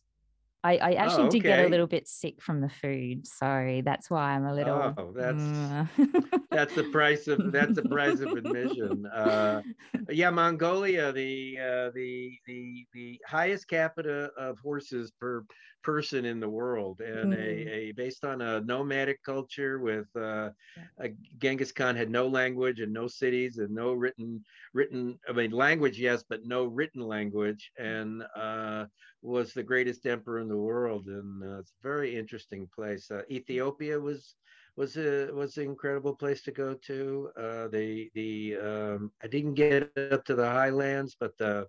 I, 0.62 0.76
I 0.76 0.92
actually 0.92 1.22
oh, 1.22 1.26
okay. 1.26 1.38
did 1.38 1.42
get 1.42 1.64
a 1.64 1.68
little 1.68 1.86
bit 1.86 2.06
sick 2.06 2.42
from 2.42 2.60
the 2.60 2.68
food, 2.68 3.26
so 3.26 3.80
that's 3.82 4.10
why 4.10 4.32
I'm 4.32 4.44
a 4.44 4.54
little. 4.54 4.94
Oh, 4.96 5.12
that's 5.16 5.36
mm. 5.36 6.42
that's 6.50 6.74
the 6.74 6.84
price 6.84 7.28
of 7.28 7.50
that's 7.50 7.74
the 7.74 7.82
price 7.82 8.20
of 8.20 8.32
admission. 8.32 9.06
Uh, 9.06 9.62
yeah, 10.10 10.28
Mongolia, 10.28 11.12
the 11.12 11.58
uh, 11.58 11.90
the 11.94 12.38
the 12.46 12.86
the 12.92 13.20
highest 13.26 13.68
capita 13.68 14.30
of 14.38 14.58
horses 14.58 15.10
per 15.18 15.44
person 15.82 16.24
in 16.24 16.40
the 16.40 16.48
world, 16.48 17.00
and 17.00 17.32
mm. 17.32 17.38
a, 17.38 17.72
a 17.72 17.92
based 17.92 18.24
on 18.24 18.40
a 18.40 18.60
nomadic 18.60 19.22
culture 19.22 19.78
with 19.78 20.06
uh, 20.16 20.50
a 20.98 21.08
Genghis 21.38 21.72
Khan 21.72 21.96
had 21.96 22.10
no 22.10 22.26
language 22.26 22.80
and 22.80 22.92
no 22.92 23.06
cities 23.08 23.58
and 23.58 23.74
no 23.74 23.92
written 23.92 24.44
written. 24.72 25.18
I 25.28 25.32
mean, 25.32 25.50
language 25.50 25.98
yes, 25.98 26.24
but 26.28 26.44
no 26.44 26.64
written 26.64 27.02
language, 27.02 27.72
and 27.78 28.22
uh, 28.36 28.86
was 29.22 29.52
the 29.52 29.62
greatest 29.62 30.06
emperor 30.06 30.38
in 30.40 30.48
the 30.48 30.56
world, 30.56 31.06
and 31.06 31.42
uh, 31.42 31.58
it's 31.58 31.72
a 31.72 31.82
very 31.82 32.16
interesting 32.16 32.68
place. 32.74 33.10
Uh, 33.10 33.22
Ethiopia 33.30 33.98
was 33.98 34.34
was 34.76 34.96
a 34.96 35.30
was 35.32 35.56
an 35.58 35.64
incredible 35.64 36.14
place 36.14 36.42
to 36.42 36.52
go 36.52 36.74
to. 36.74 37.30
Uh, 37.36 37.68
the 37.68 38.10
the 38.14 38.56
um, 38.56 39.12
I 39.22 39.26
didn't 39.26 39.54
get 39.54 39.90
up 40.12 40.24
to 40.26 40.34
the 40.34 40.46
highlands, 40.46 41.16
but 41.18 41.36
the 41.38 41.66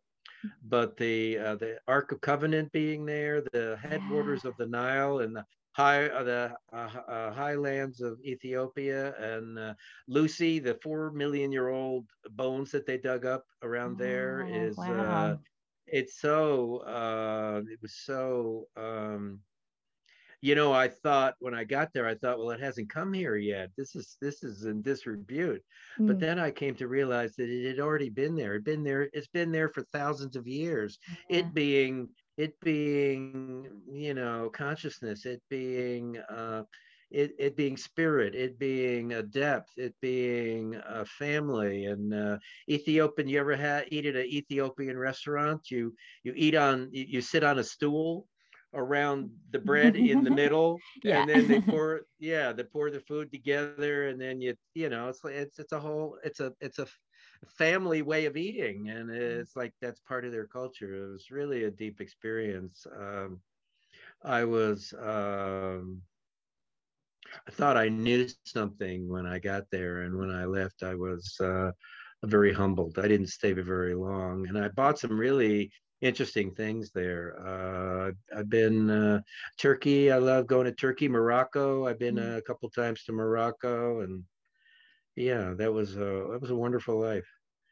but 0.64 0.98
the 0.98 1.38
uh, 1.38 1.56
the 1.56 1.78
Ark 1.88 2.12
of 2.12 2.22
Covenant 2.22 2.72
being 2.72 3.06
there, 3.06 3.42
the 3.54 3.78
headwaters 3.82 4.42
yeah. 4.44 4.50
of 4.50 4.58
the 4.58 4.68
Nile, 4.68 5.20
and 5.20 5.36
the 5.36 5.46
high 5.74 6.08
uh, 6.08 6.24
the 6.24 6.56
uh, 6.74 6.90
uh, 7.08 7.32
highlands 7.32 8.02
of 8.02 8.20
Ethiopia, 8.24 9.16
and 9.18 9.58
uh, 9.58 9.74
Lucy, 10.08 10.60
the 10.60 10.78
four 10.84 11.12
million 11.12 11.52
year 11.52 11.70
old 11.70 12.06
bones 12.32 12.72
that 12.72 12.86
they 12.86 12.98
dug 12.98 13.26
up 13.26 13.46
around 13.64 13.96
oh, 14.00 14.04
there 14.04 14.48
is 14.52 14.78
uh, 14.78 14.84
wow 14.88 15.40
it's 15.92 16.20
so 16.20 16.78
uh, 16.88 17.62
it 17.70 17.80
was 17.82 17.94
so 17.94 18.68
um, 18.78 19.40
you 20.42 20.56
know 20.56 20.74
i 20.74 20.88
thought 20.88 21.36
when 21.40 21.54
i 21.54 21.64
got 21.64 21.94
there 21.94 22.08
i 22.08 22.16
thought 22.16 22.40
well 22.40 22.50
it 22.50 22.60
hasn't 22.60 22.90
come 22.90 23.14
here 23.14 23.38
yet 23.38 23.70
this 23.78 23.96
is 23.96 24.18
this 24.22 24.44
is 24.44 24.66
in 24.66 24.82
disrepute 24.82 25.64
mm. 26.00 26.08
but 26.08 26.20
then 26.20 26.40
i 26.40 26.52
came 26.52 26.76
to 26.76 26.88
realize 26.88 27.36
that 27.36 27.50
it 27.50 27.68
had 27.68 27.80
already 27.80 28.10
been 28.10 28.36
there 28.36 28.56
it 28.56 28.66
been 28.66 28.84
there 28.84 29.08
it's 29.14 29.28
been 29.28 29.52
there 29.52 29.70
for 29.70 29.84
thousands 29.84 30.36
of 30.36 30.48
years 30.48 31.00
yeah. 31.30 31.38
it 31.38 31.54
being 31.54 32.10
it 32.38 32.60
being 32.62 33.68
you 33.92 34.14
know 34.14 34.50
consciousness 34.54 35.26
it 35.26 35.42
being 35.50 36.18
uh, 36.30 36.64
it, 37.12 37.36
it 37.38 37.58
being 37.58 37.76
spirit, 37.76 38.36
it 38.36 38.58
being 38.58 39.14
a 39.14 39.22
depth, 39.22 39.72
it 39.76 39.94
being 40.02 40.80
a 40.88 41.06
family. 41.06 41.86
And 41.86 42.14
uh, 42.14 42.38
Ethiopian, 42.70 43.28
you 43.28 43.40
ever 43.40 43.56
had 43.56 43.86
eat 43.92 44.06
at 44.06 44.16
an 44.16 44.26
Ethiopian 44.26 44.98
restaurant? 44.98 45.70
You 45.70 45.94
you 46.24 46.34
eat 46.36 46.56
on 46.56 46.90
you, 46.92 47.06
you 47.08 47.22
sit 47.22 47.44
on 47.44 47.60
a 47.60 47.64
stool 47.64 48.28
around 48.74 49.30
the 49.52 49.60
bread 49.60 49.96
in 49.96 50.24
the 50.24 50.32
middle 50.42 50.80
yeah. 51.04 51.22
and 51.22 51.30
then 51.30 51.48
they 51.48 51.62
pour 51.72 52.02
yeah 52.20 52.52
they 52.52 52.64
pour 52.64 52.90
the 52.90 53.00
food 53.02 53.32
together 53.32 54.08
and 54.08 54.20
then 54.20 54.40
you 54.42 54.56
you 54.74 54.90
know 54.90 55.10
it's 55.10 55.24
like 55.24 55.34
it's 55.34 55.60
it's 55.60 55.74
a 55.74 55.80
whole 55.80 56.18
it's 56.24 56.40
a 56.40 56.54
it's 56.62 56.80
a 56.80 56.88
family 57.58 58.02
way 58.02 58.26
of 58.26 58.38
eating 58.38 58.90
and 58.90 59.10
mm. 59.10 59.16
it's 59.16 59.56
like 59.56 59.74
that's 59.82 60.00
part 60.02 60.26
of 60.26 60.32
their 60.32 60.48
culture 60.48 60.94
it 60.94 61.12
was 61.12 61.32
really 61.32 61.66
a 61.66 61.72
deep 61.72 62.00
experience 62.00 62.86
um, 62.98 63.40
i 64.24 64.44
was 64.44 64.94
um, 65.02 66.02
I 67.48 67.52
thought 67.52 67.78
I 67.78 67.90
knew 67.90 68.28
something 68.46 69.08
when 69.08 69.26
I 69.26 69.40
got 69.40 69.64
there, 69.72 70.02
and 70.02 70.18
when 70.18 70.32
I 70.32 70.46
left, 70.46 70.84
I 70.84 70.96
was 70.96 71.36
uh, 71.40 71.72
very 72.24 72.54
humbled. 72.54 73.00
I 73.00 73.08
didn't 73.08 73.28
stay 73.28 73.54
very 73.54 73.96
long, 73.96 74.48
and 74.48 74.58
I 74.58 74.68
bought 74.70 75.00
some 75.00 75.18
really 75.18 75.72
interesting 76.02 76.52
things 76.54 76.92
there. 76.92 77.36
Uh, 77.40 78.12
I've 78.38 78.50
been 78.50 78.90
uh, 78.90 79.22
Turkey. 79.58 80.12
I 80.12 80.18
love 80.18 80.48
going 80.48 80.66
to 80.66 80.72
Turkey, 80.72 81.08
Morocco. 81.08 81.88
I've 81.88 82.00
been 82.00 82.16
mm. 82.16 82.38
a 82.38 82.42
couple 82.42 82.70
times 82.70 83.04
to 83.04 83.12
Morocco, 83.12 84.02
and 84.02 84.24
yeah, 85.16 85.54
that 85.58 85.72
was 85.72 85.96
a 85.96 86.28
that 86.32 86.40
was 86.42 86.52
a 86.52 86.56
wonderful 86.56 87.00
life. 87.00 87.28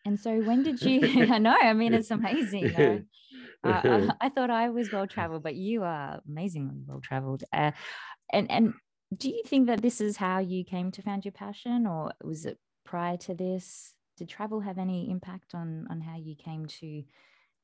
And 0.06 0.20
so, 0.20 0.40
when 0.42 0.64
did 0.64 0.82
you? 0.82 1.02
I 1.34 1.40
know. 1.40 1.56
I 1.60 1.74
mean, 1.74 1.94
it's 1.94 2.12
amazing. 2.12 2.76
I, 3.64 4.10
I, 4.22 4.30
thought 4.30 4.50
I 4.50 4.70
was 4.70 4.90
well 4.90 5.06
traveled, 5.06 5.44
but 5.44 5.56
you 5.56 5.84
are 5.84 6.22
amazingly 6.26 6.82
well 6.88 7.02
traveled. 7.02 7.44
Uh, 7.52 7.72
and 8.32 8.50
and 8.50 8.74
do 9.16 9.30
you 9.30 9.44
think 9.46 9.68
that 9.68 9.82
this 9.82 10.00
is 10.00 10.18
how 10.18 10.40
you 10.40 10.64
came 10.64 10.92
to 10.92 11.02
find 11.02 11.26
your 11.26 11.32
passion 11.32 11.88
or 11.88 12.14
was 12.24 12.46
it 12.46 12.58
prior 12.86 13.18
to 13.18 13.34
this 13.34 13.94
did 14.18 14.30
travel 14.30 14.60
have 14.60 14.78
any 14.78 15.10
impact 15.10 15.56
on 15.56 15.88
on 15.90 16.02
how 16.02 16.16
you 16.16 16.36
came 16.36 16.68
to 16.68 17.04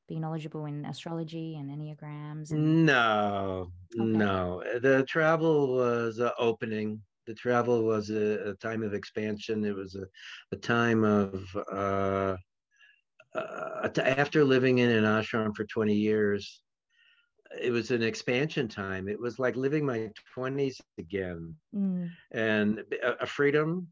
be 0.08 0.18
knowledgeable 0.18 0.66
in 0.66 0.84
astrology 0.84 1.56
and 1.56 1.70
enneagrams 1.70 2.50
and... 2.50 2.86
no 2.86 3.70
okay. 3.98 4.04
no 4.04 4.62
the 4.80 5.04
travel 5.04 5.74
was 5.74 6.20
uh, 6.20 6.30
opening 6.38 7.00
the 7.26 7.34
travel 7.34 7.82
was 7.82 8.10
a, 8.10 8.50
a, 8.50 8.54
time 8.54 8.82
of 8.82 8.94
expansion 8.94 9.64
it 9.64 9.74
was 9.74 9.96
a, 9.96 10.06
a 10.52 10.56
time 10.56 11.02
of 11.04 11.44
uh, 11.72 12.36
uh, 13.34 13.88
after 14.04 14.44
living 14.44 14.78
in 14.78 14.90
an 14.90 15.04
ashram 15.04 15.54
for 15.54 15.64
20 15.64 15.94
years 15.94 16.62
it 17.60 17.70
was 17.70 17.90
an 17.90 18.02
expansion 18.02 18.68
time. 18.68 19.08
It 19.08 19.20
was 19.20 19.38
like 19.38 19.56
living 19.56 19.84
my 19.84 20.10
20s 20.36 20.80
again 20.98 21.54
mm. 21.74 22.10
and 22.32 22.82
a, 23.02 23.22
a, 23.22 23.26
freedom. 23.26 23.88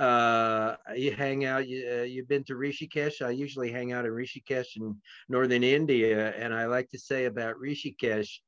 Uh, 0.00 0.76
you 0.96 1.12
hang 1.12 1.44
out, 1.44 1.68
you, 1.68 1.86
uh, 1.92 2.02
you've 2.02 2.28
been 2.28 2.44
to 2.44 2.54
Rishikesh. 2.54 3.24
I 3.24 3.30
usually 3.30 3.70
hang 3.70 3.92
out 3.92 4.06
in 4.06 4.12
Rishikesh 4.12 4.76
in 4.76 4.96
northern 5.28 5.62
India. 5.62 6.32
And 6.36 6.54
I 6.54 6.66
like 6.66 6.88
to 6.90 6.98
say 6.98 7.26
about 7.26 7.56
Rishikesh, 7.56 8.38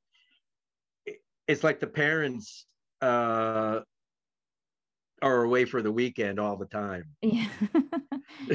it's 1.47 1.63
like 1.63 1.79
the 1.79 1.87
parents 1.87 2.67
uh, 3.03 3.81
are 5.21 5.43
away 5.43 5.67
for 5.67 5.83
the 5.83 5.93
weekend 5.93 6.41
all 6.41 6.57
the 6.57 6.67
time. 6.67 7.05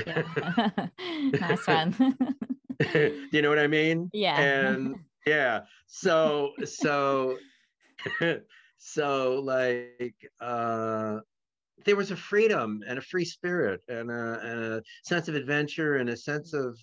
Yeah. 0.06 0.24
nice 1.40 1.68
one. 1.68 1.92
Do 2.94 3.28
you 3.32 3.42
know 3.42 3.50
what 3.50 3.60
I 3.60 3.68
mean? 3.68 4.10
Yeah. 4.12 4.40
And 4.40 4.96
yeah 5.28 5.62
so 5.88 6.52
so 6.64 7.38
so 8.78 9.42
like 9.44 10.16
uh 10.40 11.20
there 11.86 11.96
was 11.96 12.12
a 12.12 12.16
freedom 12.16 12.84
and 12.88 12.98
a 12.98 13.02
free 13.02 13.26
spirit 13.26 13.82
and 13.88 14.10
a, 14.12 14.40
and 14.44 14.60
a 14.74 14.84
sense 15.04 15.28
of 15.28 15.36
adventure 15.36 15.98
and 15.98 16.10
a 16.10 16.18
sense 16.18 16.54
of 16.54 16.78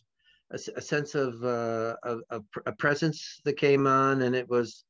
a, 0.51 0.59
a 0.77 0.81
sense 0.81 1.15
of, 1.15 1.43
uh, 1.43 1.97
of, 2.03 2.21
of 2.31 2.45
a 2.67 2.73
presence 2.73 3.41
that 3.45 3.57
came 3.57 3.87
on 3.87 4.23
and 4.23 4.35
it 4.35 4.49
was 4.49 4.85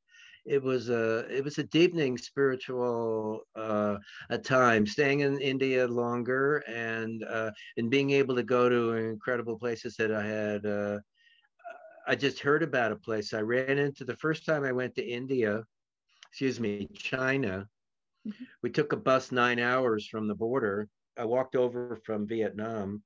it 0.45 0.61
was 0.61 0.89
a 0.89 1.25
it 1.35 1.43
was 1.43 1.57
a 1.57 1.63
deepening 1.63 2.19
spiritual 2.19 3.41
uh, 3.55 3.97
a 4.29 4.37
time 4.37 4.85
staying 4.85 5.21
in 5.21 5.41
India 5.41 5.87
longer 5.87 6.57
and 6.67 7.23
uh, 7.23 7.49
and 7.77 7.89
being 7.89 8.11
able 8.11 8.35
to 8.35 8.43
go 8.43 8.69
to 8.69 8.93
incredible 8.93 9.57
places 9.57 9.95
that 9.95 10.13
I 10.13 10.23
had 10.23 10.65
uh, 10.67 10.99
I 12.07 12.15
just 12.15 12.39
heard 12.39 12.61
about 12.61 12.91
a 12.91 12.95
place 12.95 13.33
I 13.33 13.41
ran 13.41 13.79
into 13.79 14.05
the 14.05 14.17
first 14.17 14.45
time 14.45 14.63
I 14.63 14.71
went 14.71 14.93
to 14.95 15.03
India, 15.03 15.63
excuse 16.29 16.59
me, 16.59 16.87
China. 16.93 17.67
Mm-hmm. 18.27 18.43
We 18.63 18.69
took 18.69 18.93
a 18.93 18.97
bus 18.97 19.31
nine 19.31 19.59
hours 19.59 20.07
from 20.07 20.27
the 20.27 20.35
border. 20.35 20.87
I 21.17 21.25
walked 21.25 21.55
over 21.55 21.99
from 22.05 22.27
Vietnam. 22.27 23.03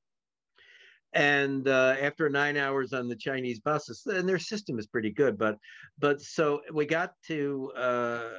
And 1.14 1.68
uh, 1.68 1.96
after 2.00 2.30
nine 2.30 2.56
hours 2.56 2.94
on 2.94 3.08
the 3.08 3.16
Chinese 3.16 3.60
buses, 3.60 4.06
and 4.06 4.30
their 4.30 4.40
system 4.40 4.78
is 4.78 4.88
pretty 4.88 5.10
good, 5.12 5.38
but 5.38 5.58
but 5.98 6.22
so 6.22 6.62
we 6.72 6.86
got 6.86 7.14
to 7.28 7.72
uh, 7.76 8.30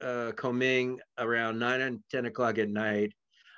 uh, 0.00 0.32
Kunming 0.32 0.98
around 1.18 1.58
nine 1.58 1.80
and 1.80 2.00
ten 2.12 2.26
o'clock 2.26 2.58
at 2.58 2.68
night, 2.68 3.12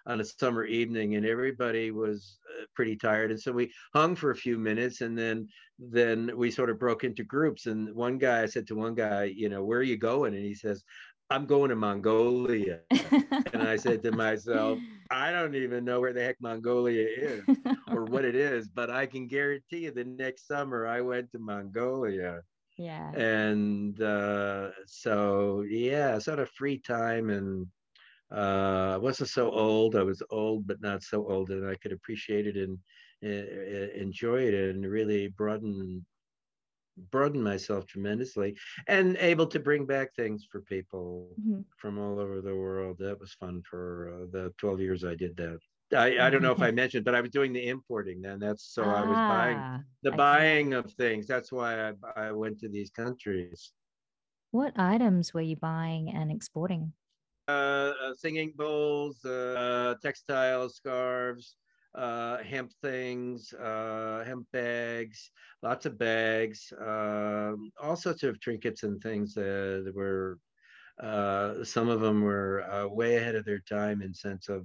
on 0.06 0.20
a 0.20 0.24
summer 0.24 0.64
evening 0.64 1.16
and 1.16 1.26
everybody 1.26 1.90
was 1.90 2.38
uh, 2.58 2.64
pretty 2.74 2.96
tired 2.96 3.30
and 3.30 3.40
so 3.40 3.50
we 3.50 3.72
hung 3.92 4.14
for 4.14 4.30
a 4.30 4.36
few 4.36 4.56
minutes 4.56 5.00
and 5.00 5.18
then 5.18 5.48
then 5.78 6.30
we 6.36 6.50
sort 6.50 6.70
of 6.70 6.78
broke 6.78 7.04
into 7.04 7.24
groups 7.24 7.66
and 7.66 7.92
one 7.94 8.16
guy 8.16 8.42
I 8.42 8.46
said 8.46 8.66
to 8.68 8.76
one 8.76 8.94
guy 8.94 9.24
you 9.24 9.48
know 9.48 9.64
where 9.64 9.80
are 9.80 9.84
you 9.84 9.96
going 9.96 10.34
and 10.34 10.44
he 10.44 10.54
says 10.54 10.84
I'm 11.30 11.46
going 11.46 11.70
to 11.70 11.76
Mongolia 11.76 12.80
and 13.52 13.62
I 13.62 13.76
said 13.76 14.02
to 14.04 14.12
myself 14.12 14.78
I 15.10 15.30
don't 15.32 15.54
even 15.54 15.84
know 15.84 16.00
where 16.00 16.12
the 16.12 16.22
heck 16.22 16.36
Mongolia 16.40 17.06
is 17.06 17.42
or 17.90 18.04
what 18.04 18.24
it 18.24 18.34
is 18.52 18.68
but 18.68 18.90
I 18.90 19.06
can 19.06 19.26
guarantee 19.26 19.84
you 19.84 19.90
the 19.92 20.04
next 20.04 20.46
summer 20.46 20.86
I 20.86 21.00
went 21.00 21.32
to 21.32 21.38
Mongolia 21.38 22.42
Yeah. 22.78 23.10
And 23.12 24.00
uh, 24.02 24.70
so, 24.86 25.62
yeah, 25.62 26.18
sort 26.18 26.38
of 26.40 26.50
free 26.50 26.78
time 26.78 27.30
and 27.30 27.66
uh, 28.30 28.94
I 28.94 28.96
wasn't 28.96 29.30
so 29.30 29.50
old. 29.50 29.96
I 29.96 30.02
was 30.02 30.22
old, 30.30 30.66
but 30.66 30.80
not 30.80 31.02
so 31.02 31.26
old, 31.28 31.50
and 31.50 31.66
I 31.66 31.76
could 31.76 31.92
appreciate 31.92 32.46
it 32.46 32.56
and 32.56 32.78
uh, 33.24 33.92
enjoy 33.94 34.42
it 34.42 34.54
and 34.54 34.84
really 34.84 35.28
broaden 35.28 36.04
broaden 37.10 37.42
myself 37.42 37.86
tremendously 37.86 38.56
and 38.88 39.16
able 39.18 39.46
to 39.46 39.58
bring 39.58 39.86
back 39.86 40.14
things 40.14 40.46
for 40.50 40.60
people 40.62 41.28
mm-hmm. 41.40 41.60
from 41.76 41.98
all 41.98 42.18
over 42.18 42.40
the 42.40 42.54
world. 42.54 42.96
That 42.98 43.18
was 43.18 43.32
fun 43.32 43.62
for 43.68 44.12
uh, 44.14 44.26
the 44.32 44.52
12 44.58 44.80
years 44.80 45.04
I 45.04 45.14
did 45.14 45.36
that. 45.36 45.58
I, 45.94 46.26
I 46.26 46.30
don't 46.30 46.42
know 46.42 46.52
if 46.52 46.62
I 46.62 46.70
mentioned, 46.82 47.04
but 47.04 47.14
I 47.14 47.20
was 47.20 47.30
doing 47.30 47.52
the 47.52 47.68
importing 47.68 48.20
then. 48.20 48.38
That's 48.38 48.64
so 48.74 48.82
ah, 48.84 48.94
I 48.94 49.00
was 49.02 49.16
buying 49.16 49.58
ah, 49.58 49.80
the 50.02 50.12
I 50.12 50.16
buying 50.16 50.74
of 50.74 50.92
things. 50.92 51.26
That's 51.26 51.52
why 51.52 51.90
I, 51.90 51.92
I 52.16 52.32
went 52.32 52.58
to 52.60 52.68
these 52.68 52.90
countries. 52.90 53.72
What 54.50 54.72
items 54.76 55.34
were 55.34 55.42
you 55.42 55.56
buying 55.56 56.10
and 56.10 56.30
exporting? 56.32 56.92
Uh, 57.48 57.92
uh, 58.02 58.14
singing 58.14 58.52
bowls, 58.56 59.24
uh, 59.24 59.94
textiles, 60.02 60.76
scarves, 60.76 61.54
uh, 61.96 62.38
hemp 62.42 62.72
things, 62.82 63.52
uh, 63.54 64.22
hemp 64.26 64.46
bags, 64.52 65.30
lots 65.62 65.86
of 65.86 65.98
bags, 65.98 66.72
um, 66.80 67.70
all 67.82 67.96
sorts 67.96 68.22
of 68.22 68.38
trinkets 68.40 68.82
and 68.82 69.00
things 69.02 69.34
that 69.34 69.92
were. 69.94 70.38
Uh, 71.02 71.62
some 71.62 71.90
of 71.90 72.00
them 72.00 72.22
were 72.22 72.88
way 72.90 73.16
ahead 73.16 73.34
of 73.34 73.44
their 73.44 73.58
time 73.68 74.00
in 74.00 74.14
sense 74.14 74.48
of 74.48 74.64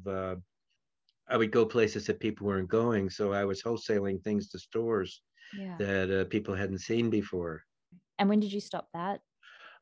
I 1.27 1.37
would 1.37 1.51
go 1.51 1.65
places 1.65 2.05
that 2.07 2.19
people 2.19 2.47
weren't 2.47 2.69
going, 2.69 3.09
so 3.09 3.31
I 3.31 3.45
was 3.45 3.61
wholesaling 3.61 4.21
things 4.23 4.49
to 4.49 4.59
stores 4.59 5.21
yeah. 5.57 5.75
that 5.77 6.27
people 6.29 6.53
hadn't 6.53 6.79
seen 6.79 7.09
before. 7.09 7.63
And 8.19 8.29
when 8.29 8.39
did 8.39 8.51
you 8.51 8.59
stop 8.59 8.89
that? 8.93 9.21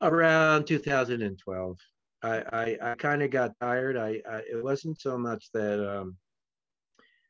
Around 0.02 0.66
2012. 0.66 1.78
I 2.22 2.28
I, 2.30 2.78
I 2.92 2.96
kind 2.96 3.24
of 3.24 3.32
got 3.32 3.52
tired. 3.60 3.98
I, 3.98 4.22
I, 4.30 4.38
it 4.52 4.64
wasn't 4.64 5.00
so 5.00 5.18
much 5.18 5.50
that 5.54 5.80
um, 5.86 6.16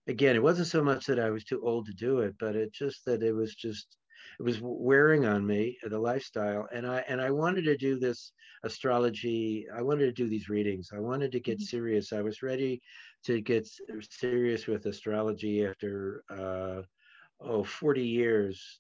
again, 0.10 0.36
it 0.36 0.44
wasn't 0.44 0.68
so 0.68 0.84
much 0.84 1.06
that 1.06 1.20
I 1.20 1.30
was 1.30 1.44
too 1.44 1.62
old 1.64 1.86
to 1.86 1.94
do 1.94 2.20
it, 2.20 2.36
but 2.40 2.56
it 2.56 2.74
just 2.74 3.06
that 3.06 3.24
it 3.24 3.34
was 3.34 3.56
just 3.56 3.96
it 4.40 4.44
was 4.44 4.60
wearing 4.62 5.26
on 5.26 5.46
me 5.46 5.78
the 5.84 6.00
lifestyle 6.00 6.68
and 6.74 6.86
i 6.86 7.04
and 7.08 7.22
i 7.22 7.32
wanted 7.32 7.64
to 7.64 7.78
do 7.78 7.98
this 7.98 8.32
astrology 8.64 9.66
i 9.76 9.82
wanted 9.82 10.06
to 10.06 10.12
do 10.12 10.28
these 10.30 10.50
readings 10.50 10.90
i 10.94 11.00
wanted 11.00 11.32
to 11.32 11.40
get 11.40 11.58
mm-hmm. 11.58 11.64
serious 11.64 12.14
i 12.14 12.22
was 12.22 12.44
ready 12.44 12.82
to 13.24 13.42
get 13.42 13.68
serious 14.12 14.68
with 14.68 14.86
astrology 14.86 15.66
after 15.66 16.24
uh, 16.30 16.82
oh 17.42 17.64
40 17.64 18.02
years 18.02 18.80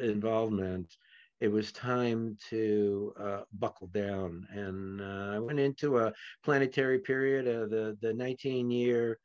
involvement 0.00 0.92
it 1.40 1.50
was 1.50 1.72
time 1.72 2.36
to 2.50 3.14
uh, 3.18 3.40
buckle 3.54 3.86
down. 3.88 4.46
And 4.50 5.00
uh, 5.00 5.36
I 5.36 5.38
went 5.38 5.58
into 5.58 5.98
a 5.98 6.12
planetary 6.44 6.98
period, 6.98 7.48
uh, 7.48 7.66
the, 7.66 7.96
the 8.02 8.12
19 8.12 8.70
year 8.70 9.18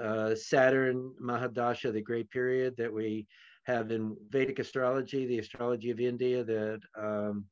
uh, 0.00 0.34
Saturn 0.34 1.12
Mahadasha, 1.22 1.92
the 1.92 2.00
great 2.00 2.30
period 2.30 2.74
that 2.76 2.92
we 2.92 3.26
have 3.64 3.90
in 3.90 4.16
Vedic 4.30 4.58
astrology, 4.58 5.26
the 5.26 5.38
astrology 5.38 5.90
of 5.90 6.00
India, 6.00 6.42
that, 6.44 6.80
um, 6.98 7.44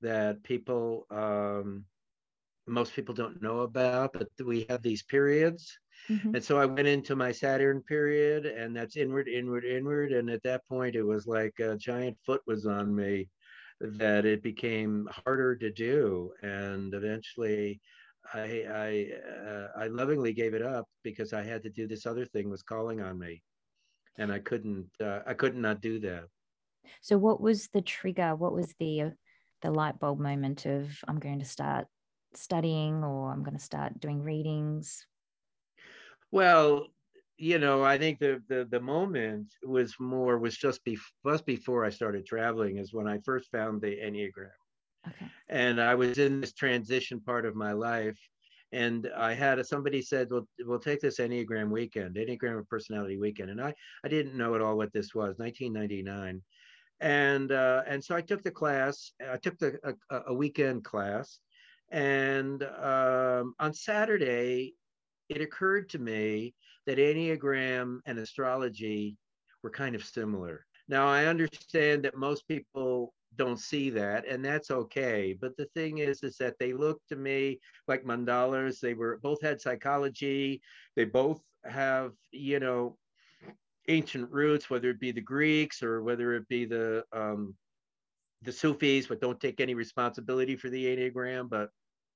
that 0.00 0.42
people, 0.42 1.06
um, 1.10 1.84
most 2.66 2.94
people 2.94 3.14
don't 3.14 3.42
know 3.42 3.60
about, 3.60 4.12
but 4.12 4.28
we 4.44 4.66
have 4.68 4.82
these 4.82 5.02
periods. 5.02 5.76
Mm-hmm. 6.08 6.36
And 6.36 6.44
so 6.44 6.58
I 6.58 6.64
went 6.64 6.88
into 6.88 7.14
my 7.16 7.32
Saturn 7.32 7.82
period, 7.82 8.46
and 8.46 8.74
that's 8.74 8.96
inward, 8.96 9.28
inward, 9.28 9.64
inward. 9.64 10.12
And 10.12 10.30
at 10.30 10.42
that 10.44 10.66
point, 10.66 10.94
it 10.96 11.02
was 11.02 11.26
like 11.26 11.58
a 11.60 11.76
giant 11.76 12.16
foot 12.24 12.40
was 12.46 12.66
on 12.66 12.94
me 12.94 13.28
that 13.80 14.24
it 14.24 14.42
became 14.42 15.08
harder 15.24 15.56
to 15.56 15.70
do. 15.70 16.32
And 16.42 16.94
eventually, 16.94 17.80
I 18.32 18.64
I, 18.68 19.48
uh, 19.48 19.68
I 19.76 19.86
lovingly 19.88 20.32
gave 20.32 20.54
it 20.54 20.62
up 20.62 20.86
because 21.02 21.32
I 21.32 21.42
had 21.42 21.62
to 21.64 21.70
do 21.70 21.86
this 21.86 22.06
other 22.06 22.24
thing 22.26 22.50
was 22.50 22.62
calling 22.62 23.00
on 23.00 23.18
me, 23.18 23.42
and 24.18 24.32
I 24.32 24.38
couldn't 24.38 24.88
uh, 25.02 25.20
I 25.26 25.34
couldn't 25.34 25.62
not 25.62 25.80
do 25.80 25.98
that. 26.00 26.24
So, 27.00 27.18
what 27.18 27.40
was 27.40 27.68
the 27.68 27.82
trigger? 27.82 28.34
What 28.36 28.52
was 28.52 28.74
the 28.78 29.12
the 29.62 29.70
light 29.70 29.98
bulb 29.98 30.20
moment 30.20 30.66
of 30.66 30.90
I'm 31.06 31.18
going 31.18 31.38
to 31.40 31.44
start 31.44 31.86
studying 32.34 33.02
or 33.04 33.30
I'm 33.30 33.42
going 33.42 33.56
to 33.56 33.62
start 33.62 34.00
doing 34.00 34.22
readings? 34.22 35.06
Well, 36.30 36.86
you 37.36 37.58
know, 37.58 37.82
I 37.82 37.98
think 37.98 38.18
the 38.18 38.42
the 38.48 38.66
the 38.70 38.80
moment 38.80 39.48
was 39.64 39.94
more 39.98 40.38
was 40.38 40.56
just 40.56 40.84
be 40.84 40.98
just 41.26 41.46
before 41.46 41.84
I 41.84 41.90
started 41.90 42.26
traveling 42.26 42.78
is 42.78 42.92
when 42.92 43.08
I 43.08 43.18
first 43.24 43.50
found 43.50 43.80
the 43.80 43.96
Enneagram. 43.96 44.59
Okay. 45.08 45.26
And 45.48 45.80
I 45.80 45.94
was 45.94 46.18
in 46.18 46.40
this 46.40 46.52
transition 46.52 47.20
part 47.20 47.46
of 47.46 47.54
my 47.54 47.72
life, 47.72 48.18
and 48.72 49.10
I 49.16 49.34
had 49.34 49.58
a, 49.58 49.64
somebody 49.64 50.02
said, 50.02 50.28
"Well, 50.30 50.46
we'll 50.60 50.78
take 50.78 51.00
this 51.00 51.18
Enneagram 51.18 51.70
weekend, 51.70 52.16
Enneagram 52.16 52.58
of 52.58 52.68
Personality 52.68 53.18
weekend," 53.18 53.50
and 53.50 53.60
I 53.60 53.74
I 54.04 54.08
didn't 54.08 54.36
know 54.36 54.54
at 54.54 54.60
all 54.60 54.76
what 54.76 54.92
this 54.92 55.14
was, 55.14 55.38
1999, 55.38 56.42
and 57.00 57.52
uh, 57.52 57.82
and 57.86 58.04
so 58.04 58.14
I 58.14 58.20
took 58.20 58.42
the 58.42 58.50
class. 58.50 59.12
I 59.28 59.38
took 59.38 59.58
the 59.58 59.96
a, 60.10 60.20
a 60.28 60.34
weekend 60.34 60.84
class, 60.84 61.40
and 61.90 62.62
um, 62.62 63.54
on 63.58 63.72
Saturday, 63.72 64.74
it 65.28 65.40
occurred 65.40 65.88
to 65.90 65.98
me 65.98 66.54
that 66.86 66.98
Enneagram 66.98 68.00
and 68.06 68.18
astrology 68.18 69.16
were 69.62 69.70
kind 69.70 69.94
of 69.94 70.04
similar. 70.04 70.66
Now, 70.88 71.06
I 71.06 71.26
understand 71.26 72.04
that 72.04 72.16
most 72.16 72.48
people 72.48 73.14
don't 73.36 73.58
see 73.58 73.90
that, 73.90 74.26
and 74.26 74.44
that's 74.44 74.70
okay. 74.70 75.36
But 75.40 75.56
the 75.56 75.66
thing 75.74 75.98
is, 75.98 76.22
is 76.22 76.36
that 76.38 76.58
they 76.58 76.72
look 76.72 77.00
to 77.08 77.16
me 77.16 77.60
like 77.88 78.04
mandalas. 78.04 78.80
They 78.80 78.94
were 78.94 79.18
both 79.22 79.40
had 79.42 79.60
psychology. 79.60 80.60
They 80.96 81.04
both 81.04 81.40
have, 81.64 82.12
you 82.32 82.60
know, 82.60 82.96
ancient 83.88 84.30
roots, 84.30 84.68
whether 84.68 84.90
it 84.90 85.00
be 85.00 85.12
the 85.12 85.20
Greeks 85.20 85.82
or 85.82 86.02
whether 86.02 86.34
it 86.34 86.48
be 86.48 86.64
the 86.64 87.04
um, 87.12 87.54
the 88.42 88.52
Sufis, 88.52 89.06
but 89.06 89.20
don't 89.20 89.40
take 89.40 89.60
any 89.60 89.74
responsibility 89.74 90.56
for 90.56 90.70
the 90.70 90.84
Enneagram. 90.84 91.48
But 91.48 91.70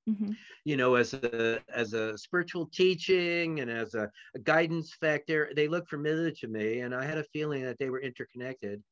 Mm-hmm. 0.08 0.32
you 0.66 0.76
know 0.76 0.96
as 0.96 1.14
a 1.14 1.62
as 1.74 1.94
a 1.94 2.18
spiritual 2.18 2.66
teaching 2.66 3.60
and 3.60 3.70
as 3.70 3.94
a, 3.94 4.10
a, 4.34 4.38
guidance 4.38 4.92
factor 5.00 5.50
they 5.56 5.66
look 5.66 5.88
familiar 5.88 6.30
to 6.30 6.46
me 6.46 6.80
and 6.80 6.94
i 6.94 7.02
had 7.02 7.16
a 7.16 7.24
feeling 7.24 7.62
that 7.62 7.78
they 7.78 7.88
were 7.88 8.02
interconnected 8.02 8.82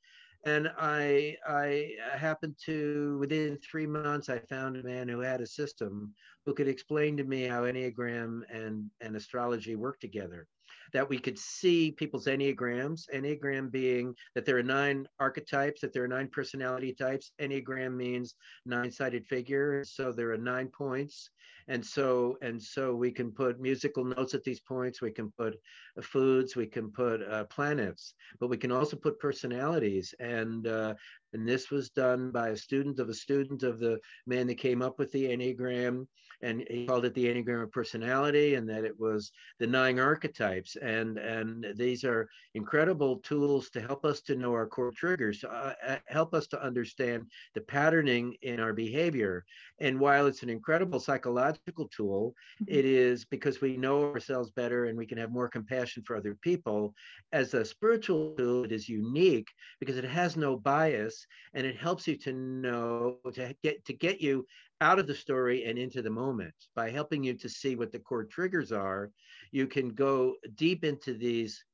and 0.44 0.70
i 0.78 1.37
i 1.48 1.88
happened 2.16 2.55
to 2.64 3.16
within 3.20 3.59
three 3.59 3.87
months 3.87 4.28
i 4.28 4.38
found 4.38 4.76
a 4.76 4.83
man 4.83 5.09
who 5.09 5.20
had 5.20 5.40
a 5.40 5.46
system 5.46 6.12
who 6.44 6.55
could 6.55 6.68
explain 6.68 7.16
to 7.16 7.24
me 7.24 7.44
how 7.44 7.62
enneagram 7.62 8.42
and 8.52 8.90
and 9.00 9.16
astrology 9.16 9.76
work 9.76 10.00
together 10.00 10.46
that 10.92 11.09
we 11.09 11.18
could 11.18 11.38
see 11.38 11.90
people's 11.90 12.26
enneagrams, 12.26 13.09
enneagram 13.14 13.70
being 13.70 14.14
that 14.35 14.44
there 14.44 14.59
are 14.59 14.62
nine 14.62 15.07
archetypes, 15.18 15.81
that 15.81 15.92
there 15.92 16.05
are 16.05 16.09
nine 16.09 16.28
personality 16.28 16.92
types. 16.92 17.33
Enneagram 17.40 17.94
means 17.96 18.35
nine-sided 18.66 19.26
figure, 19.26 19.85
so 19.85 20.12
there 20.12 20.33
are 20.33 20.38
nine 20.38 20.68
points. 20.68 21.31
And 21.68 21.85
so 21.85 22.38
and 22.42 22.61
so 22.61 22.94
we 22.94 23.12
can 23.12 23.31
put 23.31 23.61
musical 23.61 24.05
notes 24.05 24.35
at 24.35 24.42
these 24.42 24.61
points, 24.61 25.00
we 25.00 25.12
can 25.12 25.31
put 25.38 25.55
uh, 25.96 26.02
foods, 26.02 26.57
we 26.57 26.66
can 26.66 26.90
put 26.90 27.22
uh, 27.22 27.44
planets, 27.44 28.14
but 28.40 28.48
we 28.48 28.57
can 28.57 28.72
also 28.72 28.96
put 28.96 29.20
personalities. 29.20 30.12
And 30.18 30.66
uh, 30.66 30.94
and 31.33 31.48
this 31.48 31.70
was 31.70 31.90
done 31.90 32.33
by 32.33 32.48
a 32.48 32.57
student 32.57 32.98
of 32.98 33.09
a 33.09 33.14
student 33.14 33.62
of 33.62 33.78
the 33.78 34.00
man 34.26 34.48
that 34.48 34.59
came 34.59 34.83
up 34.83 34.98
with 34.98 35.12
the 35.12 35.24
Enneagram. 35.24 36.07
And 36.42 36.64
he 36.68 36.87
called 36.87 37.05
it 37.05 37.14
the 37.14 37.26
Enneagram 37.26 37.62
of 37.62 37.72
personality, 37.72 38.55
and 38.55 38.68
that 38.68 38.85
it 38.85 38.98
was 38.98 39.33
the 39.59 39.66
nine 39.66 39.98
archetypes. 39.98 40.76
And, 40.76 41.18
and 41.18 41.66
these 41.76 42.05
are 42.05 42.28
incredible 42.55 43.18
tools 43.18 43.70
to 43.70 43.81
help 43.81 44.05
us 44.05 44.20
to 44.22 44.37
know 44.37 44.52
our 44.52 44.66
core 44.66 44.92
triggers, 44.92 45.44
uh, 45.44 45.74
uh 45.87 45.96
help 46.07 46.35
us 46.35 46.46
to 46.48 46.62
understand 46.62 47.26
the 47.55 47.61
patterning 47.61 48.35
in 48.42 48.61
our 48.61 48.72
behavior. 48.72 49.44
And 49.81 49.98
while 49.98 50.26
it's 50.26 50.42
an 50.42 50.50
incredible 50.50 51.00
psychological 51.00 51.88
tool, 51.88 52.35
mm-hmm. 52.62 52.78
it 52.78 52.85
is 52.85 53.24
because 53.24 53.61
we 53.61 53.76
know 53.76 54.05
ourselves 54.05 54.50
better 54.50 54.87
and 54.87 54.98
we 54.98 55.07
can 55.07 55.18
have 55.18 55.31
more 55.31 55.48
compassion 55.48 56.02
for 56.07 56.16
other 56.16 56.37
people. 56.40 56.94
As 57.33 57.55
a 57.55 57.64
spiritual 57.64 58.35
tool, 58.37 58.64
it 58.64 58.72
is 58.72 58.88
unique 58.88 59.48
because 59.81 59.96
it 59.96 60.05
has 60.05 60.37
no 60.37 60.57
bias 60.57 61.26
and 61.55 61.66
it 61.66 61.76
helps 61.76 62.07
you 62.07 62.16
to 62.18 62.33
know 62.33 63.16
to 63.33 63.55
get 63.62 63.85
to 63.85 63.92
get 63.92 64.20
you 64.20 64.46
out 64.82 64.98
of 64.98 65.06
the 65.06 65.14
story 65.14 65.64
and 65.64 65.78
into 65.78 66.02
the 66.02 66.10
moment. 66.10 66.54
By 66.74 66.90
helping 66.90 67.24
you 67.24 67.34
to 67.34 67.48
see 67.48 67.76
what 67.76 67.92
the 67.92 67.98
core 67.98 68.24
triggers 68.24 68.72
are 68.72 69.10
you 69.52 69.66
can 69.66 69.90
go 69.90 70.34
deep 70.56 70.84
into 70.84 71.14
these 71.14 71.64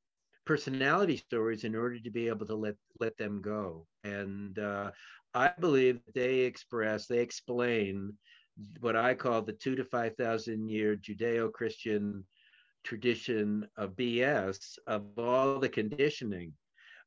personality 0.45 1.17
stories 1.17 1.65
in 1.65 1.75
order 1.75 1.99
to 1.99 2.11
be 2.11 2.29
able 2.29 2.47
to 2.47 2.55
let 2.55 2.77
let 3.01 3.17
them 3.17 3.41
go. 3.41 3.87
And 4.05 4.59
uh, 4.59 4.91
i 5.35 5.53
believe 5.61 6.01
they 6.15 6.41
express 6.41 7.07
they 7.07 7.19
explain 7.19 8.13
what 8.81 8.97
i 8.97 9.15
call 9.15 9.43
the 9.43 9.53
two 9.53 9.77
to 9.77 9.85
five 9.85 10.17
thousand 10.17 10.69
year 10.69 10.97
judeo-christian 10.97 12.25
tradition 12.85 13.67
of 13.77 13.93
bs 13.93 14.79
of 14.87 15.03
all 15.19 15.59
the 15.59 15.69
conditioning 15.69 16.53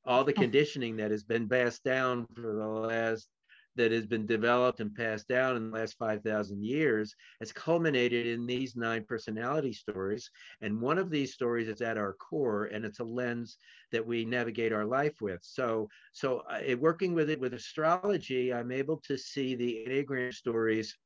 all 0.06 0.24
the 0.24 0.34
conditioning 0.44 0.96
that 0.98 1.12
has 1.12 1.24
been 1.24 1.48
passed 1.50 1.84
down 1.84 2.26
for 2.36 2.54
the 2.54 2.68
last 2.68 3.28
that 3.76 3.92
has 3.92 4.06
been 4.06 4.26
developed 4.26 4.80
and 4.80 4.94
passed 4.94 5.28
down 5.28 5.56
in 5.56 5.70
the 5.70 5.78
last 5.78 5.98
5,000 5.98 6.64
years 6.64 7.16
has 7.40 7.52
culminated 7.52 8.28
in 8.28 8.46
these 8.46 8.76
nine 8.76 9.06
personality 9.08 9.74
stories. 9.74 10.30
And 10.62 10.82
one 10.82 10.98
of 10.98 11.10
these 11.10 11.34
stories 11.34 11.68
is 11.68 11.82
at 11.82 11.98
our 11.98 12.14
core, 12.14 12.66
and 12.66 12.84
it's 12.84 13.00
a 13.00 13.04
lens 13.04 13.58
that 13.92 14.06
we 14.06 14.26
navigate 14.26 14.74
our 14.74 14.86
life 14.86 15.22
with. 15.22 15.40
So, 15.42 15.90
so 16.12 16.44
uh, 16.50 16.76
working 16.78 17.14
with 17.14 17.30
it 17.30 17.40
with 17.40 17.54
astrology, 17.54 18.54
I'm 18.54 18.72
able 18.72 18.98
to 19.08 19.18
see 19.18 19.56
the 19.56 19.86
Enneagram 19.88 20.34
stories 20.34 20.98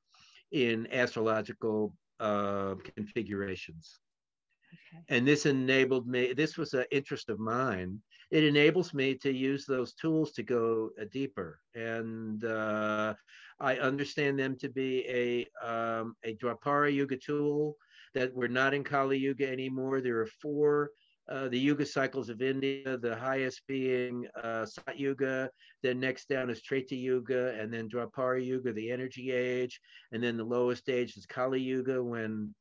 in 0.51 0.87
astrological 0.91 1.93
uh, 2.19 2.75
configurations. 2.95 3.99
Okay. 4.73 5.03
And 5.09 5.27
this 5.27 5.45
enabled 5.45 6.07
me, 6.07 6.33
this 6.33 6.57
was 6.57 6.73
an 6.73 6.85
interest 6.91 7.29
of 7.29 7.39
mine. 7.39 8.01
It 8.31 8.43
enables 8.43 8.93
me 8.93 9.15
to 9.15 9.31
use 9.31 9.65
those 9.65 9.93
tools 9.93 10.31
to 10.33 10.43
go 10.43 10.89
uh, 10.99 11.05
deeper. 11.11 11.59
And 11.73 12.43
uh, 12.43 13.13
I 13.59 13.77
understand 13.77 14.39
them 14.39 14.57
to 14.59 14.69
be 14.69 15.05
a, 15.07 15.65
um, 15.65 16.15
a 16.23 16.35
Dwapara 16.35 16.93
Yuga 16.93 17.17
tool, 17.17 17.77
that 18.13 18.33
we're 18.33 18.47
not 18.47 18.73
in 18.73 18.83
Kali 18.83 19.17
Yuga 19.17 19.49
anymore. 19.49 20.01
There 20.01 20.19
are 20.21 20.29
four 20.41 20.91
uh, 21.27 21.47
the 21.49 21.57
Yuga 21.57 21.85
cycles 21.85 22.29
of 22.29 22.41
India, 22.41 22.97
the 22.97 23.15
highest 23.15 23.61
being 23.67 24.27
uh, 24.43 24.65
Sat 24.65 24.99
Yuga, 24.99 25.49
then 25.81 25.99
next 25.99 26.29
down 26.29 26.49
is 26.51 26.61
Treta 26.61 26.95
Yuga, 26.95 27.59
and 27.59 27.73
then 27.73 27.89
Dwapara 27.89 28.43
Yuga, 28.43 28.73
the 28.73 28.91
energy 28.91 29.31
age, 29.31 29.79
and 30.11 30.23
then 30.23 30.37
the 30.37 30.43
lowest 30.43 30.87
age 30.87 31.17
is 31.17 31.25
Kali 31.25 31.59
Yuga 31.59 32.03
when 32.03 32.53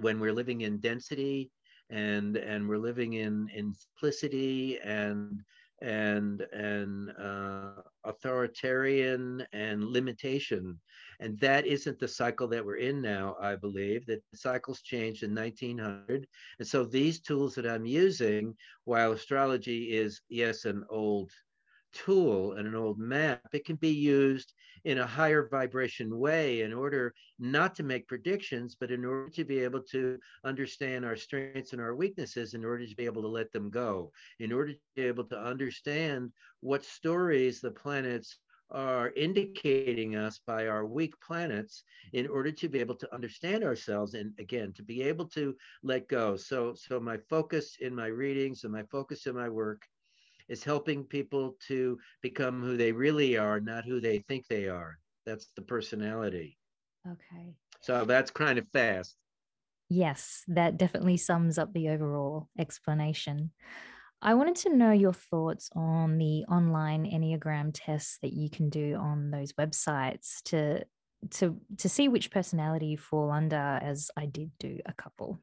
when 0.00 0.18
we're 0.18 0.32
living 0.32 0.62
in 0.62 0.78
density 0.78 1.52
and 1.90 2.36
and 2.36 2.68
we're 2.68 2.78
living 2.78 3.14
in 3.14 3.48
in 3.54 3.74
simplicity 3.74 4.78
and 4.80 5.42
and 5.82 6.42
and 6.52 7.10
uh, 7.18 7.82
authoritarian 8.04 9.46
and 9.52 9.84
limitation. 9.84 10.78
And 11.20 11.38
that 11.40 11.66
isn't 11.66 11.98
the 11.98 12.08
cycle 12.08 12.48
that 12.48 12.64
we're 12.64 12.76
in 12.76 13.00
now 13.00 13.36
i 13.40 13.54
believe 13.54 14.04
that 14.06 14.22
the 14.30 14.36
cycles 14.36 14.82
changed 14.82 15.22
in 15.22 15.34
1900 15.34 16.26
and 16.58 16.68
so 16.68 16.84
these 16.84 17.20
tools 17.20 17.54
that 17.54 17.66
i'm 17.66 17.86
using 17.86 18.54
while 18.84 19.12
astrology 19.12 19.96
is 19.96 20.20
yes 20.28 20.64
an 20.64 20.84
old 20.90 21.30
tool 21.94 22.52
and 22.52 22.68
an 22.68 22.74
old 22.74 22.98
map, 22.98 23.40
it 23.54 23.64
can 23.64 23.76
be 23.76 23.90
used 23.92 24.52
in 24.84 24.98
a 24.98 25.06
higher 25.06 25.48
vibration 25.48 26.18
way 26.18 26.60
in 26.62 26.72
order 26.72 27.14
not 27.38 27.74
to 27.76 27.82
make 27.82 28.08
predictions, 28.08 28.76
but 28.78 28.90
in 28.90 29.04
order 29.04 29.30
to 29.30 29.44
be 29.44 29.60
able 29.60 29.82
to 29.92 30.18
understand 30.44 31.04
our 31.04 31.16
strengths 31.16 31.72
and 31.72 31.80
our 31.80 31.94
weaknesses, 31.94 32.54
in 32.54 32.64
order 32.64 32.86
to 32.86 32.96
be 32.96 33.06
able 33.06 33.22
to 33.22 33.28
let 33.28 33.52
them 33.52 33.70
go, 33.70 34.12
in 34.40 34.52
order 34.52 34.72
to 34.72 34.80
be 34.96 35.02
able 35.02 35.24
to 35.24 35.38
understand 35.40 36.32
what 36.60 36.84
stories 36.84 37.60
the 37.60 37.70
planets 37.70 38.38
are 38.70 39.12
indicating 39.16 40.16
us 40.16 40.40
by 40.46 40.66
our 40.66 40.86
weak 40.86 41.14
planets 41.20 41.84
in 42.12 42.26
order 42.26 42.50
to 42.50 42.68
be 42.68 42.80
able 42.80 42.96
to 42.96 43.14
understand 43.14 43.62
ourselves 43.62 44.14
and 44.14 44.32
again 44.38 44.72
to 44.72 44.82
be 44.82 45.02
able 45.02 45.26
to 45.26 45.54
let 45.82 46.08
go. 46.08 46.36
So 46.36 46.74
so 46.74 46.98
my 46.98 47.18
focus 47.28 47.76
in 47.80 47.94
my 47.94 48.06
readings 48.06 48.64
and 48.64 48.72
my 48.72 48.82
focus 48.84 49.26
in 49.26 49.34
my 49.34 49.48
work 49.48 49.82
is 50.48 50.64
helping 50.64 51.04
people 51.04 51.56
to 51.68 51.98
become 52.22 52.62
who 52.62 52.76
they 52.76 52.92
really 52.92 53.36
are, 53.36 53.60
not 53.60 53.84
who 53.84 54.00
they 54.00 54.18
think 54.28 54.46
they 54.48 54.68
are. 54.68 54.98
That's 55.26 55.48
the 55.56 55.62
personality. 55.62 56.58
Okay. 57.06 57.54
So 57.80 58.04
that's 58.04 58.30
kind 58.30 58.58
of 58.58 58.66
fast. 58.68 59.16
Yes, 59.88 60.42
that 60.48 60.76
definitely 60.76 61.18
sums 61.18 61.58
up 61.58 61.72
the 61.72 61.90
overall 61.90 62.48
explanation. 62.58 63.52
I 64.22 64.34
wanted 64.34 64.56
to 64.56 64.74
know 64.74 64.90
your 64.90 65.12
thoughts 65.12 65.68
on 65.74 66.16
the 66.16 66.44
online 66.44 67.04
Enneagram 67.04 67.72
tests 67.74 68.18
that 68.22 68.32
you 68.32 68.48
can 68.48 68.70
do 68.70 68.96
on 68.96 69.30
those 69.30 69.52
websites 69.52 70.42
to 70.46 70.84
to 71.30 71.58
to 71.78 71.88
see 71.88 72.08
which 72.08 72.30
personality 72.30 72.86
you 72.86 72.98
fall 72.98 73.30
under 73.30 73.56
as 73.56 74.10
I 74.16 74.26
did 74.26 74.50
do 74.58 74.78
a 74.86 74.92
couple. 74.94 75.40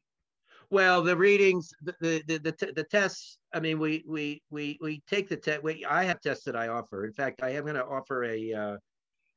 Well, 0.72 1.02
the 1.02 1.14
readings, 1.14 1.74
the 1.82 1.94
the 2.00 2.38
the, 2.38 2.72
the, 2.74 2.84
tests. 2.84 3.36
I 3.52 3.60
mean, 3.60 3.78
we 3.78 4.02
we 4.08 4.40
we 4.48 4.78
we 4.80 5.02
take 5.06 5.28
the 5.28 5.36
test. 5.36 5.62
We 5.62 5.84
I 5.84 6.04
have 6.04 6.22
tests 6.22 6.44
that 6.44 6.56
I 6.56 6.68
offer. 6.68 7.04
In 7.04 7.12
fact, 7.12 7.42
I 7.42 7.50
am 7.50 7.64
going 7.64 7.74
to 7.74 7.84
offer 7.84 8.24
a 8.24 8.54
uh, 8.54 8.76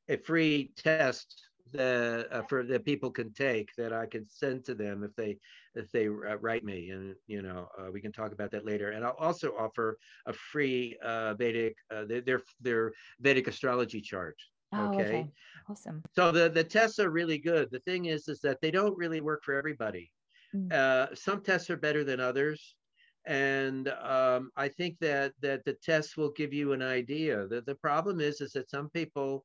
a 0.08 0.16
free 0.16 0.70
test 0.78 1.36
that 1.72 2.32
uh, 2.32 2.40
for 2.48 2.62
that 2.64 2.86
people 2.86 3.10
can 3.10 3.34
take 3.34 3.68
that 3.76 3.92
I 3.92 4.06
can 4.06 4.26
send 4.30 4.64
to 4.64 4.74
them 4.74 5.04
if 5.04 5.14
they 5.14 5.36
if 5.74 5.92
they 5.92 6.06
uh, 6.06 6.38
write 6.40 6.64
me, 6.64 6.88
and 6.88 7.14
you 7.26 7.42
know 7.42 7.68
uh, 7.78 7.90
we 7.92 8.00
can 8.00 8.12
talk 8.12 8.32
about 8.32 8.50
that 8.52 8.64
later. 8.64 8.92
And 8.92 9.04
I'll 9.04 9.18
also 9.18 9.52
offer 9.58 9.98
a 10.24 10.32
free 10.32 10.96
uh, 11.04 11.34
Vedic 11.34 11.76
uh, 11.94 12.04
their 12.06 12.40
their 12.62 12.92
Vedic 13.20 13.46
astrology 13.46 14.00
chart. 14.00 14.36
Oh, 14.72 14.86
okay? 14.86 15.02
okay, 15.02 15.26
awesome. 15.68 16.02
So 16.14 16.32
the 16.32 16.48
the 16.48 16.64
tests 16.64 16.98
are 16.98 17.10
really 17.10 17.36
good. 17.36 17.68
The 17.70 17.80
thing 17.80 18.06
is, 18.06 18.26
is 18.26 18.40
that 18.40 18.62
they 18.62 18.70
don't 18.70 18.96
really 18.96 19.20
work 19.20 19.42
for 19.44 19.52
everybody. 19.52 20.10
Mm. 20.56 20.72
Uh, 20.72 21.14
some 21.14 21.42
tests 21.42 21.70
are 21.70 21.76
better 21.76 22.04
than 22.04 22.20
others. 22.20 22.74
And 23.26 23.88
um, 23.88 24.50
I 24.56 24.68
think 24.68 24.98
that 25.00 25.32
that 25.42 25.64
the 25.64 25.74
tests 25.74 26.16
will 26.16 26.30
give 26.30 26.52
you 26.52 26.72
an 26.72 26.82
idea. 26.82 27.46
The, 27.48 27.60
the 27.60 27.74
problem 27.74 28.20
is 28.20 28.40
is 28.40 28.52
that 28.52 28.70
some 28.70 28.88
people 28.90 29.44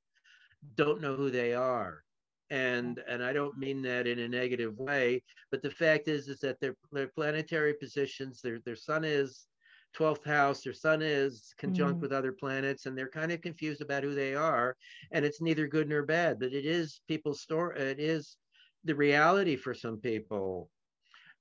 don't 0.75 1.01
know 1.01 1.15
who 1.15 1.31
they 1.31 1.53
are. 1.53 2.03
And 2.51 3.01
and 3.07 3.23
I 3.23 3.33
don't 3.33 3.57
mean 3.57 3.81
that 3.83 4.07
in 4.07 4.19
a 4.19 4.27
negative 4.27 4.77
way, 4.77 5.23
but 5.49 5.63
the 5.63 5.71
fact 5.71 6.07
is 6.07 6.27
is 6.27 6.39
that 6.41 6.59
their, 6.59 6.75
their 6.91 7.07
planetary 7.07 7.73
positions, 7.73 8.41
their 8.41 8.59
their 8.65 8.75
sun 8.75 9.03
is 9.03 9.47
12th 9.97 10.25
house, 10.25 10.61
their 10.61 10.73
sun 10.73 11.01
is 11.01 11.53
conjunct 11.57 11.99
mm. 11.99 12.01
with 12.01 12.11
other 12.11 12.31
planets, 12.31 12.85
and 12.85 12.97
they're 12.97 13.09
kind 13.09 13.31
of 13.31 13.41
confused 13.41 13.81
about 13.81 14.03
who 14.03 14.13
they 14.13 14.35
are. 14.35 14.75
And 15.11 15.25
it's 15.25 15.41
neither 15.41 15.67
good 15.67 15.89
nor 15.89 16.03
bad, 16.03 16.39
but 16.39 16.53
it 16.53 16.65
is 16.65 17.01
people's 17.07 17.41
story. 17.41 17.79
It 17.79 17.99
is 17.99 18.37
the 18.83 18.95
reality 18.95 19.55
for 19.55 19.73
some 19.73 19.97
people 19.97 20.69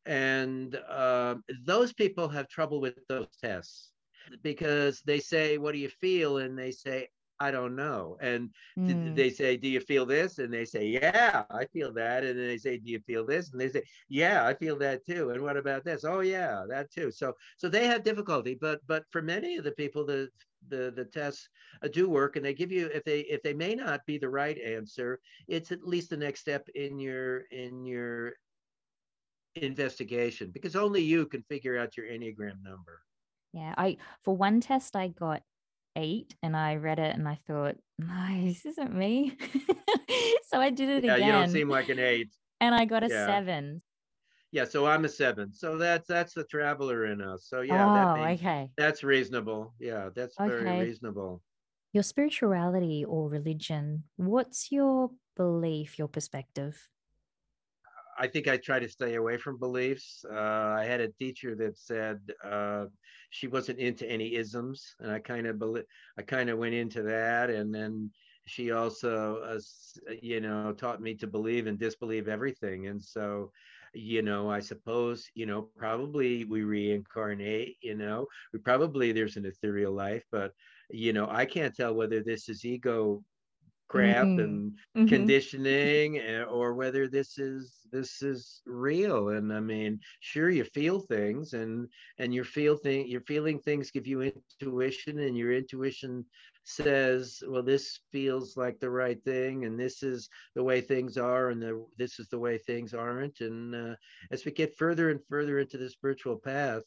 and 0.07 0.77
uh, 0.89 1.37
those 1.65 1.93
people 1.93 2.29
have 2.29 2.49
trouble 2.49 2.81
with 2.81 2.95
those 3.09 3.27
tests 3.43 3.93
because 4.43 5.03
they 5.05 5.21
say, 5.21 5.59
What 5.59 5.73
do 5.73 5.79
you 5.79 5.89
feel? 5.89 6.39
And 6.39 6.59
they 6.59 6.71
say, 6.71 7.09
I 7.43 7.51
don't 7.51 7.75
know. 7.75 8.19
And 8.21 8.51
mm. 8.79 9.17
they 9.17 9.31
say, 9.31 9.57
Do 9.57 9.69
you 9.69 9.81
feel 9.81 10.05
this? 10.05 10.39
And 10.39 10.53
they 10.53 10.65
say, 10.65 10.87
Yeah, 10.87 11.45
I 11.51 11.65
feel 11.67 11.93
that. 11.95 12.25
And 12.25 12.39
then 12.39 12.47
they 12.47 12.59
say, 12.59 12.79
Do 12.79 12.91
you 12.91 13.01
feel 13.01 13.25
this? 13.25 13.51
And 13.51 13.61
they 13.61 13.69
say, 13.69 13.83
Yeah, 14.09 14.47
I 14.47 14.55
feel 14.55 14.77
that 14.79 15.05
too. 15.07 15.31
And 15.31 15.43
what 15.43 15.57
about 15.57 15.85
this? 15.85 16.05
Oh 16.05 16.21
yeah, 16.21 16.65
that 16.69 16.91
too. 16.91 17.11
So 17.11 17.35
so 17.57 17.69
they 17.69 17.87
have 17.87 18.05
difficulty. 18.05 18.57
But 18.61 18.81
but 18.87 19.05
for 19.11 19.23
many 19.23 19.57
of 19.57 19.65
the 19.65 19.73
people, 19.73 20.05
the 20.05 20.29
the 20.69 20.93
the 20.95 21.05
tests 21.05 21.49
uh, 21.83 21.89
do 21.89 22.09
work 22.09 22.37
and 22.37 22.45
they 22.45 22.55
give 22.55 22.71
you 22.71 22.91
if 22.93 23.05
they 23.05 23.21
if 23.21 23.43
they 23.43 23.55
may 23.55 23.75
not 23.75 24.05
be 24.07 24.19
the 24.19 24.29
right 24.29 24.59
answer 24.59 25.19
it's 25.49 25.73
at 25.73 25.83
least 25.83 26.11
the 26.11 26.17
next 26.17 26.41
step 26.41 26.69
in 26.75 26.99
your 26.99 27.45
in 27.51 27.85
your 27.85 28.35
investigation 29.57 30.51
because 30.53 30.77
only 30.77 31.03
you 31.03 31.27
can 31.27 31.43
figure 31.43 31.79
out 31.79 31.97
your 31.97 32.07
Enneagram 32.07 32.63
number. 32.63 33.01
Yeah, 33.53 33.75
I 33.77 33.97
for 34.25 34.37
one 34.37 34.61
test 34.61 34.95
I 34.95 35.09
got 35.09 35.43
eight 35.97 36.35
and 36.43 36.57
I 36.57 36.77
read 36.77 36.99
it 36.99 37.17
and 37.17 37.29
I 37.29 37.39
thought, 37.47 37.77
no, 37.99 38.43
this 38.43 38.65
isn't 38.65 38.95
me. 38.95 39.37
so 40.47 40.61
I 40.61 40.71
did 40.71 40.89
it 40.89 41.05
yeah, 41.05 41.17
again. 41.17 41.27
You 41.27 41.33
don't 41.33 41.51
seem 41.51 41.69
like 41.69 41.89
an 41.89 41.99
eight. 41.99 42.31
And 42.61 42.75
I 42.75 42.85
got 42.85 43.03
a 43.03 43.09
yeah. 43.09 43.27
seven. 43.27 43.83
Yeah, 44.53 44.65
so 44.65 44.87
I'm 44.87 45.05
a 45.05 45.09
seven. 45.09 45.53
So 45.53 45.79
that's 45.79 46.09
that's 46.09 46.35
the 46.35 46.45
traveler 46.45 47.07
in 47.07 47.21
us. 47.21 47.47
So 47.49 47.61
yeah, 47.61 47.89
oh, 47.89 47.95
that 47.95 48.27
means, 48.27 48.41
okay. 48.41 48.71
That's 48.77 49.05
reasonable. 49.05 49.75
Yeah, 49.79 50.11
that's 50.15 50.39
okay. 50.41 50.49
very 50.49 50.87
reasonable. 50.87 51.43
Your 51.93 52.03
spirituality 52.03 53.05
or 53.05 53.29
religion, 53.29 54.05
what's 54.17 54.71
your 54.71 55.11
belief, 55.37 55.99
your 55.99 56.09
perspective? 56.09 56.89
I 58.21 58.27
think 58.29 58.47
I 58.49 58.57
try 58.59 58.79
to 58.79 58.89
stay 58.89 59.15
away 59.17 59.37
from 59.39 59.59
beliefs. 59.59 60.25
Uh, 60.31 60.75
I 60.81 60.85
had 60.85 61.01
a 61.01 61.13
teacher 61.13 61.57
that 61.57 61.79
said 61.79 62.19
uh, 62.45 62.87
she 63.31 63.47
wasn't 63.49 63.79
into 63.79 64.07
any 64.09 64.35
isms, 64.35 64.95
and 65.01 65.11
I 65.11 65.19
kind 65.21 65.47
of 65.47 65.59
believe 65.59 65.85
I 66.19 66.23
kind 66.23 66.51
of 66.51 66.59
went 66.59 66.75
into 66.75 67.03
that, 67.05 67.51
and 67.51 67.75
then 67.75 68.11
she 68.47 68.73
also, 68.73 69.41
uh, 69.43 69.61
you 70.21 70.41
know, 70.41 70.73
taught 70.73 71.01
me 71.01 71.15
to 71.17 71.27
believe 71.27 71.67
and 71.67 71.79
disbelieve 71.79 72.29
everything, 72.29 72.87
and 72.89 73.03
so. 73.03 73.51
You 73.93 74.23
know, 74.23 74.49
I 74.49 74.61
suppose, 74.61 75.27
you 75.35 75.47
know, 75.47 75.63
probably 75.77 76.45
we 76.45 76.63
reincarnate, 76.63 77.77
you 77.83 77.97
know, 77.97 78.29
we 78.53 78.61
probably 78.61 79.11
there's 79.11 79.37
an 79.37 79.47
ethereal 79.47 79.93
life, 79.93 80.25
but, 80.31 80.53
you 80.91 81.13
know, 81.13 81.27
I 81.29 81.45
can't 81.45 81.75
tell 81.75 81.95
whether 81.95 82.23
this 82.23 82.49
is 82.49 82.65
ego 82.65 83.25
crap 83.91 84.25
mm-hmm. 84.25 84.39
and 84.39 84.73
mm-hmm. 84.97 85.07
conditioning 85.07 86.19
eh, 86.19 86.45
or 86.45 86.75
whether 86.75 87.09
this 87.09 87.39
is 87.39 87.81
this 87.91 88.23
is 88.23 88.63
real 88.65 89.31
and 89.31 89.53
i 89.53 89.59
mean 89.59 89.99
sure 90.21 90.49
you 90.49 90.63
feel 90.63 91.01
things 91.01 91.55
and 91.55 91.89
and 92.19 92.33
you 92.33 92.45
feel 92.45 92.77
thing 92.77 93.05
you're 93.09 93.21
feeling 93.23 93.59
things 93.59 93.91
give 93.91 94.07
you 94.07 94.23
intuition 94.23 95.19
and 95.19 95.37
your 95.37 95.53
intuition 95.53 96.25
says 96.63 97.43
well 97.49 97.65
this 97.65 97.99
feels 98.13 98.57
like 98.57 98.79
the 98.79 98.89
right 98.89 99.25
thing 99.25 99.65
and 99.65 99.79
this 99.79 100.05
is 100.05 100.29
the 100.55 100.63
way 100.63 100.81
things 100.81 101.17
are 101.17 101.51
and 101.51 101.61
the, 101.61 101.85
this 101.99 102.21
is 102.21 102.29
the 102.29 102.39
way 102.39 102.59
things 102.59 102.95
aren't 102.95 103.41
and 103.41 103.75
uh, 103.75 103.95
as 104.31 104.45
we 104.45 104.53
get 104.53 104.77
further 104.77 105.11
and 105.11 105.19
further 105.29 105.59
into 105.59 105.79
the 105.79 105.91
spiritual 105.91 106.37
path 106.37 106.83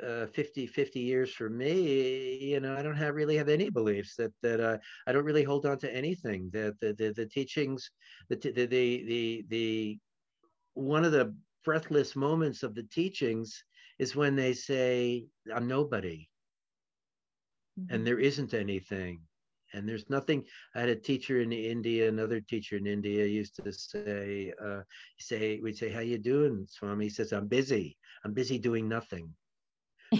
uh, 0.00 0.26
50 0.26 0.66
50 0.66 1.00
years 1.00 1.32
for 1.32 1.50
me 1.50 2.38
you 2.40 2.60
know 2.60 2.74
i 2.76 2.82
don't 2.82 2.96
have 2.96 3.14
really 3.14 3.36
have 3.36 3.48
any 3.48 3.68
beliefs 3.68 4.16
that 4.16 4.32
that 4.42 4.60
uh, 4.60 4.78
i 5.06 5.12
don't 5.12 5.24
really 5.24 5.42
hold 5.42 5.66
on 5.66 5.78
to 5.78 5.94
anything 5.94 6.48
that 6.52 6.78
the 6.80 6.94
the, 6.94 7.12
the 7.12 7.26
teachings 7.26 7.90
the, 8.28 8.36
the 8.36 8.66
the 8.66 8.66
the 8.66 9.44
the 9.48 9.98
one 10.74 11.04
of 11.04 11.12
the 11.12 11.34
breathless 11.64 12.16
moments 12.16 12.62
of 12.62 12.74
the 12.74 12.84
teachings 12.84 13.64
is 13.98 14.16
when 14.16 14.34
they 14.34 14.52
say 14.52 15.26
i'm 15.54 15.68
nobody. 15.68 16.28
Mm-hmm. 17.78 17.94
and 17.94 18.06
there 18.06 18.18
isn't 18.18 18.52
anything. 18.52 19.22
And 19.74 19.88
there's 19.88 20.10
nothing 20.10 20.44
i 20.74 20.80
had 20.80 20.90
a 20.90 20.96
teacher 20.96 21.40
in 21.40 21.50
india 21.50 22.06
another 22.06 22.40
teacher 22.42 22.76
in 22.76 22.86
india 22.86 23.24
used 23.24 23.56
to 23.56 23.72
say 23.72 24.52
uh 24.62 24.82
say 25.18 25.60
we'd 25.62 25.78
say 25.78 25.88
how 25.88 26.00
you 26.00 26.18
doing 26.18 26.66
swami? 26.68 27.06
He 27.06 27.10
says 27.10 27.32
i'm 27.32 27.48
busy. 27.48 27.96
I'm 28.22 28.34
busy 28.34 28.58
doing 28.58 28.86
nothing 28.86 29.32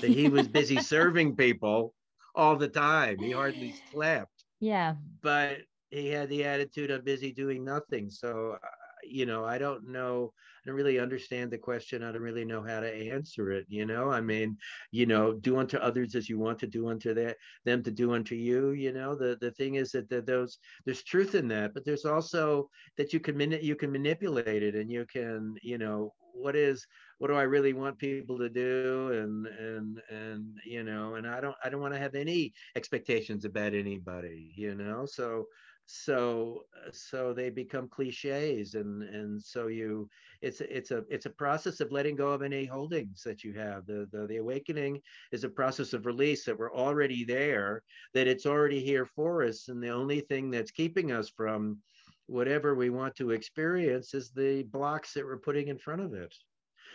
that 0.01 0.11
he 0.11 0.29
was 0.29 0.49
busy 0.59 0.79
serving 0.79 1.37
people 1.37 1.95
all 2.35 2.57
the 2.57 2.69
time. 2.69 3.19
He 3.19 3.31
hardly 3.31 3.75
slept. 3.91 4.45
Yeah. 4.61 4.95
But 5.23 5.59
he 5.91 6.09
had 6.09 6.29
the 6.29 6.45
attitude 6.45 6.91
of 6.91 7.05
busy 7.05 7.33
doing 7.33 7.65
nothing. 7.65 8.11
So, 8.11 8.57
you 9.03 9.27
know, 9.27 9.45
I 9.45 9.59
don't 9.59 9.89
know. 9.89 10.33
I 10.63 10.69
don't 10.69 10.77
really 10.77 10.99
understand 10.99 11.51
the 11.51 11.59
question. 11.59 12.03
I 12.03 12.13
don't 12.13 12.23
really 12.23 12.45
know 12.45 12.63
how 12.63 12.81
to 12.81 13.11
answer 13.11 13.51
it. 13.51 13.67
You 13.69 13.85
know, 13.85 14.11
I 14.11 14.21
mean, 14.21 14.57
you 14.93 15.07
know, 15.07 15.33
do 15.33 15.59
unto 15.59 15.77
others 15.79 16.15
as 16.15 16.29
you 16.29 16.39
want 16.39 16.59
to 16.61 16.67
do 16.67 16.89
unto 16.89 17.15
that, 17.15 17.37
them 17.65 17.83
to 17.83 17.91
do 17.91 18.15
unto 18.15 18.35
you. 18.35 18.71
You 18.71 18.93
know, 18.93 19.15
the 19.15 19.37
the 19.41 19.51
thing 19.53 19.75
is 19.75 19.93
that 19.93 20.09
the, 20.09 20.23
those 20.23 20.59
there's 20.85 21.03
truth 21.03 21.35
in 21.35 21.49
that, 21.49 21.75
but 21.75 21.85
there's 21.85 22.05
also 22.05 22.69
that 22.97 23.13
you 23.13 23.21
can 23.21 23.41
you 23.63 23.77
can 23.77 23.91
manipulate 23.91 24.63
it 24.63 24.75
and 24.75 24.91
you 24.91 25.05
can, 25.07 25.57
you 25.63 25.79
know, 25.79 26.13
what 26.35 26.57
is 26.57 26.87
what 27.19 27.29
do 27.29 27.35
I 27.35 27.43
really 27.43 27.73
want 27.73 27.99
people 27.99 28.39
to 28.39 28.49
do 28.49 29.11
and 29.13 29.47
and 29.47 30.01
and 30.11 30.59
you 30.65 30.83
know 30.83 31.15
and 31.15 31.27
I 31.27 31.41
don't 31.41 31.57
I 31.63 31.69
don't 31.69 31.81
want 31.81 31.95
to 31.95 32.01
have 32.01 32.15
any 32.15 32.53
expectations 32.75 33.45
about 33.45 33.75
anybody 33.75 34.53
you 34.57 34.75
know 34.75 35.07
so 35.07 35.47
so 35.87 36.65
uh, 36.77 36.91
so 36.93 37.33
they 37.33 37.51
become 37.51 37.89
cliches 37.89 38.75
and 38.75 39.03
and 39.03 39.43
so 39.43 39.67
you 39.67 40.09
it's 40.41 40.61
it's 40.61 40.91
a 40.91 41.05
it's 41.11 41.27
a 41.27 41.31
process 41.31 41.81
of 41.81 41.93
letting 41.93 42.17
go 42.17 42.31
of 42.31 42.43
any 42.43 42.65
holdings 42.65 43.23
that 43.25 43.45
you 43.45 43.53
have. 43.55 43.87
The, 43.87 44.09
the 44.13 44.27
the 44.27 44.37
awakening 44.39 45.01
is 45.33 45.45
a 45.45 45.49
process 45.49 45.93
of 45.93 46.07
release 46.07 46.45
that 46.45 46.59
we're 46.59 46.75
already 46.75 47.25
there 47.25 47.83
that 48.15 48.29
it's 48.29 48.47
already 48.47 48.81
here 48.81 49.07
for 49.07 49.45
us 49.45 49.69
and 49.69 49.83
the 49.83 49.91
only 49.91 50.21
thing 50.21 50.51
that's 50.51 50.71
keeping 50.71 51.13
us 51.13 51.29
from 51.29 51.79
whatever 52.27 52.75
we 52.75 52.89
want 52.89 53.15
to 53.17 53.31
experience 53.31 54.15
is 54.15 54.31
the 54.31 54.63
blocks 54.65 55.13
that 55.13 55.25
we're 55.25 55.37
putting 55.39 55.69
in 55.69 55.79
front 55.79 56.01
of 56.01 56.15
it. 56.15 56.35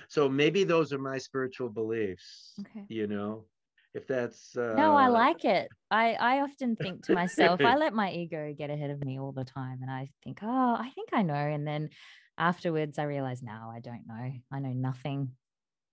So 0.09 0.29
maybe 0.29 0.63
those 0.63 0.93
are 0.93 0.99
my 0.99 1.17
spiritual 1.17 1.69
beliefs 1.69 2.53
okay. 2.61 2.85
you 2.87 3.07
know 3.07 3.45
if 3.93 4.07
that's 4.07 4.55
uh... 4.55 4.73
no 4.75 4.95
i 4.95 5.07
like 5.07 5.45
it 5.45 5.69
i 5.91 6.13
i 6.13 6.41
often 6.41 6.75
think 6.75 7.05
to 7.05 7.13
myself 7.13 7.59
i 7.61 7.75
let 7.77 7.93
my 7.93 8.11
ego 8.11 8.53
get 8.57 8.69
ahead 8.69 8.89
of 8.89 9.03
me 9.03 9.19
all 9.19 9.31
the 9.31 9.45
time 9.45 9.79
and 9.81 9.91
i 9.91 10.07
think 10.23 10.39
oh 10.43 10.75
i 10.79 10.89
think 10.95 11.09
i 11.13 11.21
know 11.21 11.33
and 11.33 11.65
then 11.65 11.89
afterwards 12.37 12.99
i 12.99 13.03
realize 13.03 13.41
now 13.41 13.71
i 13.75 13.79
don't 13.79 14.03
know 14.07 14.31
i 14.51 14.59
know 14.59 14.73
nothing 14.73 15.31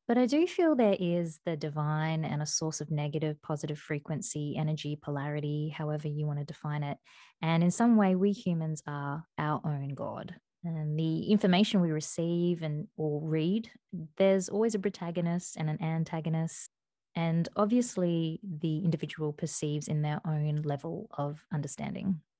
but 0.07 0.19
I 0.19 0.27
do 0.27 0.47
feel 0.47 0.75
there 0.75 0.97
is 1.01 1.41
the 1.47 1.57
divine 1.57 2.25
and 2.25 2.43
a 2.43 2.47
source 2.47 2.83
of 2.83 2.91
negative, 2.91 3.41
positive 3.41 3.79
frequency, 3.79 4.55
energy, 4.59 4.99
polarity, 5.01 5.75
however 5.75 6.09
you 6.09 6.27
want 6.27 6.41
to 6.41 6.45
define 6.45 6.83
it. 6.83 6.99
And 7.41 7.63
in 7.63 7.71
some 7.71 7.97
way, 7.97 8.15
we 8.15 8.33
humans 8.33 8.83
are 8.87 9.25
our 9.39 9.63
own 9.65 9.95
God. 9.95 10.35
And 10.63 10.99
the 10.99 11.31
information 11.31 11.81
we 11.81 11.91
receive 11.91 12.63
and 12.63 12.87
or 12.97 13.21
read, 13.23 13.71
there's 14.17 14.49
always 14.49 14.75
a 14.75 14.79
protagonist 14.79 15.57
and 15.57 15.71
an 15.71 15.83
antagonist. 15.83 16.71
And 17.17 17.49
obviously, 17.57 18.41
the 18.43 18.79
individual 18.79 19.33
perceives 19.33 19.89
in 19.89 20.03
their 20.03 20.21
own 20.27 20.63
level 20.63 21.09
of 21.17 21.45
understanding. 21.53 22.21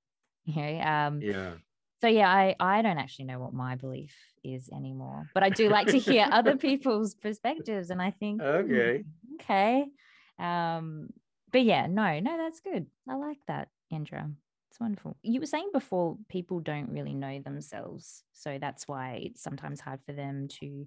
You 0.47 0.61
know, 0.61 0.81
um, 0.83 1.23
yeah. 1.23 1.53
so 2.03 2.07
yeah 2.07 2.29
i 2.29 2.55
i 2.61 2.83
don't 2.83 2.99
actually 2.99 3.25
know 3.25 3.39
what 3.39 3.55
my 3.55 3.77
belief 3.77 4.15
is 4.43 4.69
anymore 4.69 5.27
but 5.33 5.43
i 5.43 5.49
do 5.49 5.71
like 5.71 5.87
to 5.87 5.99
hear 5.99 6.29
other 6.31 6.55
people's 6.69 7.15
perspectives 7.15 7.89
and 7.89 8.03
i 8.03 8.11
think 8.11 8.43
hmm, 8.43 8.47
okay. 8.47 9.05
Okay 9.37 9.87
um 10.39 11.09
but 11.51 11.63
yeah 11.63 11.87
no 11.87 12.21
no 12.21 12.37
that's 12.37 12.61
good. 12.61 12.85
I 13.09 13.15
like 13.15 13.39
that 13.47 13.69
Indra 13.91 14.29
it's 14.71 14.81
wonderful. 14.81 15.17
You 15.23 15.41
were 15.41 15.47
saying 15.47 15.71
before 15.73 16.19
people 16.29 16.61
don't 16.61 16.91
really 16.91 17.15
know 17.15 17.41
themselves 17.41 18.23
so 18.35 18.59
that's 18.61 18.87
why 18.87 19.23
it's 19.25 19.43
sometimes 19.43 19.81
hard 19.81 20.01
for 20.05 20.13
them 20.13 20.49
to 20.61 20.87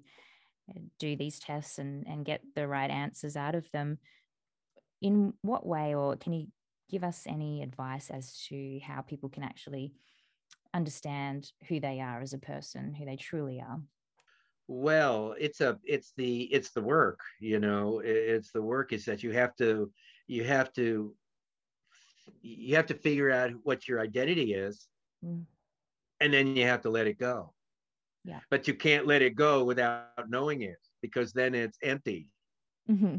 do 1.00 1.16
these 1.16 1.40
tests 1.40 1.78
and 1.78 2.06
and 2.08 2.26
get 2.26 2.42
the 2.56 2.68
right 2.68 2.90
answers 2.90 3.36
out 3.36 3.56
of 3.56 3.70
them 3.72 3.98
in 5.02 5.34
what 5.42 5.66
way 5.66 5.96
or 5.96 6.16
can 6.16 6.34
you 6.34 6.48
give 6.90 7.04
us 7.04 7.24
any 7.28 7.62
advice 7.62 8.10
as 8.10 8.46
to 8.50 8.80
how 8.80 9.02
people 9.02 9.30
can 9.30 9.44
actually 9.44 9.94
understand 10.74 11.52
who 11.68 11.80
they 11.80 12.00
are 12.00 12.22
as 12.22 12.34
a 12.34 12.38
person, 12.38 12.94
who 12.94 13.06
they 13.06 13.16
truly 13.16 13.60
are? 13.60 13.80
Well, 14.68 15.34
it's 15.40 15.62
a 15.62 15.80
it's 15.84 16.14
the 16.18 16.44
it's 16.44 16.72
the 16.72 16.82
work, 16.82 17.22
you 17.40 17.60
know, 17.60 18.02
it's 18.04 18.52
the 18.52 18.62
work 18.62 18.92
is 18.92 19.06
that 19.06 19.24
you 19.24 19.32
have 19.32 19.56
to 19.58 19.92
you 20.28 20.44
have 20.44 20.74
to 20.74 21.16
you 22.42 22.76
have 22.76 22.88
to 22.88 22.94
figure 22.94 23.32
out 23.32 23.52
what 23.64 23.88
your 23.88 24.02
identity 24.02 24.54
is 24.54 24.88
mm. 25.24 25.44
and 26.20 26.34
then 26.34 26.56
you 26.56 26.66
have 26.66 26.82
to 26.82 26.90
let 26.90 27.08
it 27.08 27.18
go. 27.18 27.54
Yeah. 28.28 28.40
But 28.52 28.68
you 28.68 28.74
can't 28.74 29.08
let 29.08 29.22
it 29.22 29.36
go 29.36 29.64
without 29.64 30.30
knowing 30.30 30.62
it 30.62 30.78
because 31.02 31.32
then 31.32 31.56
it's 31.56 31.78
empty. 31.82 32.28
Mm-hmm 32.90 33.18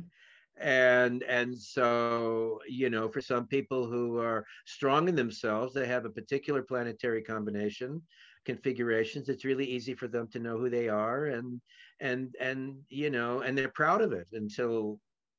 and 0.60 1.22
and 1.24 1.56
so 1.56 2.58
you 2.68 2.90
know 2.90 3.08
for 3.08 3.20
some 3.20 3.46
people 3.46 3.86
who 3.86 4.18
are 4.18 4.44
strong 4.66 5.08
in 5.08 5.14
themselves 5.14 5.72
they 5.72 5.86
have 5.86 6.04
a 6.04 6.10
particular 6.10 6.62
planetary 6.62 7.22
combination 7.22 8.02
configurations 8.44 9.28
it's 9.28 9.44
really 9.44 9.66
easy 9.66 9.94
for 9.94 10.08
them 10.08 10.26
to 10.28 10.38
know 10.38 10.58
who 10.58 10.70
they 10.70 10.88
are 10.88 11.26
and 11.26 11.60
and 12.00 12.34
and 12.40 12.76
you 12.88 13.10
know 13.10 13.40
and 13.40 13.56
they're 13.56 13.68
proud 13.68 14.00
of 14.00 14.12
it 14.12 14.28
until 14.32 14.98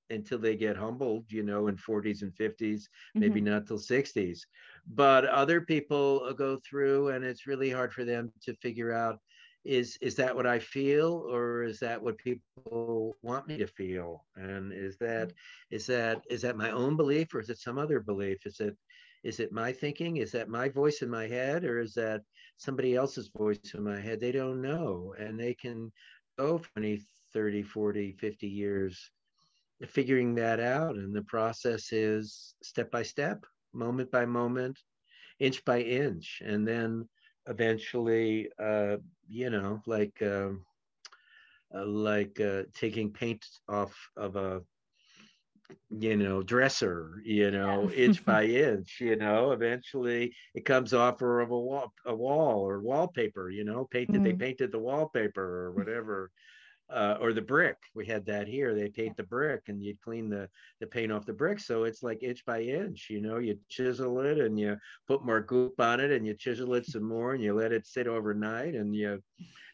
until 0.10 0.40
they 0.40 0.56
get 0.56 0.78
humbled 0.78 1.26
you 1.30 1.44
know 1.44 1.68
in 1.68 1.76
40s 1.76 2.22
and 2.22 2.34
50s 2.34 2.58
mm-hmm. 2.62 3.20
maybe 3.20 3.42
not 3.42 3.68
till 3.68 3.78
60s 3.78 4.40
but 4.88 5.26
other 5.26 5.62
people 5.62 6.34
go 6.34 6.60
through 6.68 7.10
and 7.10 7.26
it's 7.26 7.48
really 7.48 7.70
hard 7.70 7.94
for 7.94 8.06
them 8.06 8.32
to 8.44 8.54
figure 8.56 8.94
out 8.94 9.20
is 9.66 9.98
is 10.02 10.16
that 10.16 10.36
what 10.36 10.48
I 10.48 10.60
feel 10.60 11.28
or 11.30 11.64
is 11.64 11.80
that 11.80 12.02
what 12.02 12.18
people 12.18 13.18
want 13.22 13.48
me 13.48 13.58
to 13.58 13.68
feel? 13.68 14.26
And 14.36 14.72
is 14.72 14.98
that 14.98 15.30
mm-hmm. 15.30 15.76
is 15.76 15.86
that 15.88 16.22
is 16.30 16.42
that 16.42 16.58
my 16.58 16.72
own 16.72 16.96
belief 16.96 17.34
or 17.34 17.40
is 17.40 17.50
it 17.50 17.60
some 17.60 17.78
other 17.78 18.00
belief? 18.00 18.46
Is 18.46 18.60
it 18.60 18.78
is 19.24 19.40
it 19.40 19.52
my 19.52 19.72
thinking? 19.72 20.18
Is 20.18 20.32
that 20.32 20.50
my 20.50 20.70
voice 20.70 21.02
in 21.02 21.10
my 21.10 21.28
head 21.28 21.66
or 21.66 21.80
is 21.80 21.94
that 21.96 22.22
somebody 22.58 22.96
else's 22.96 23.30
voice 23.36 23.74
in 23.74 23.84
my 23.84 24.00
head? 24.00 24.20
They 24.20 24.32
don't 24.32 24.62
know. 24.62 25.14
And 25.20 25.40
they 25.40 25.54
can 25.54 25.92
go 26.38 26.62
20, 26.76 27.02
30, 27.34 27.64
40, 27.64 28.14
50 28.14 28.48
years 28.48 29.12
figuring 29.88 30.36
that 30.36 30.60
out. 30.60 30.96
And 30.96 31.14
the 31.14 31.24
process 31.24 31.92
is 31.92 32.56
step 32.64 32.92
by 32.92 33.04
step, 33.04 33.46
moment 33.74 34.12
by 34.12 34.26
moment, 34.26 34.80
inch 35.40 35.64
by 35.66 35.82
inch. 35.82 36.42
And 36.46 36.68
then 36.68 37.08
eventually, 37.50 38.50
uh, 38.60 38.98
you 39.28 39.50
know, 39.50 39.82
like 39.86 40.22
uh, 40.22 40.50
uh, 41.76 41.86
like 41.86 42.40
uh, 42.40 42.64
taking 42.74 43.12
paint 43.12 43.46
off 43.68 43.94
of 44.16 44.36
a 44.36 44.62
you 45.92 46.18
know 46.18 46.42
dresser 46.42 47.22
you 47.24 47.52
know 47.52 47.88
yeah. 47.90 48.06
inch 48.06 48.26
by 48.26 48.44
inch 48.44 48.98
you 49.00 49.16
know 49.16 49.52
eventually 49.52 50.34
it 50.56 50.66
comes 50.66 50.96
off 50.96 51.22
or 51.22 51.42
of 51.42 51.52
a 51.52 51.60
wall 51.60 51.94
a 52.08 52.16
wall 52.16 52.68
or 52.68 52.80
wallpaper 52.80 53.52
you 53.52 53.64
know 53.64 53.88
painted 53.92 54.22
mm. 54.22 54.24
they 54.24 54.34
painted 54.34 54.72
the 54.72 54.80
wallpaper 54.80 55.66
or 55.66 55.72
whatever 55.74 56.32
uh, 56.92 57.18
or 57.22 57.34
the 57.34 57.42
brick. 57.42 57.78
We 57.94 58.06
had 58.06 58.26
that 58.26 58.48
here. 58.48 58.74
They 58.74 58.90
paint 58.90 59.16
the 59.16 59.24
brick, 59.24 59.64
and 59.68 59.84
you'd 59.84 60.02
clean 60.02 60.30
the 60.30 60.50
the 60.80 60.88
paint 60.88 61.12
off 61.12 61.26
the 61.26 61.34
brick. 61.34 61.60
So 61.60 61.84
it's 61.84 62.04
like 62.04 62.24
inch 62.24 62.44
by 62.46 62.62
inch. 62.62 63.08
You 63.10 63.22
know, 63.22 63.38
you 63.38 63.60
chisel 63.70 64.20
it 64.22 64.40
and 64.40 64.60
you 64.60 64.78
put 65.08 65.26
more 65.26 65.42
goop 65.42 65.80
on 65.80 66.00
it, 66.00 66.12
and 66.12 66.26
you 66.26 66.34
chisel 66.34 66.74
it 66.74 66.86
some 66.86 67.04
more, 67.04 67.34
and 67.34 67.44
you 67.44 67.54
let 67.54 67.72
it 67.72 67.86
sit 67.86 68.08
overnight, 68.08 68.76
and 68.76 68.96
you 68.96 69.22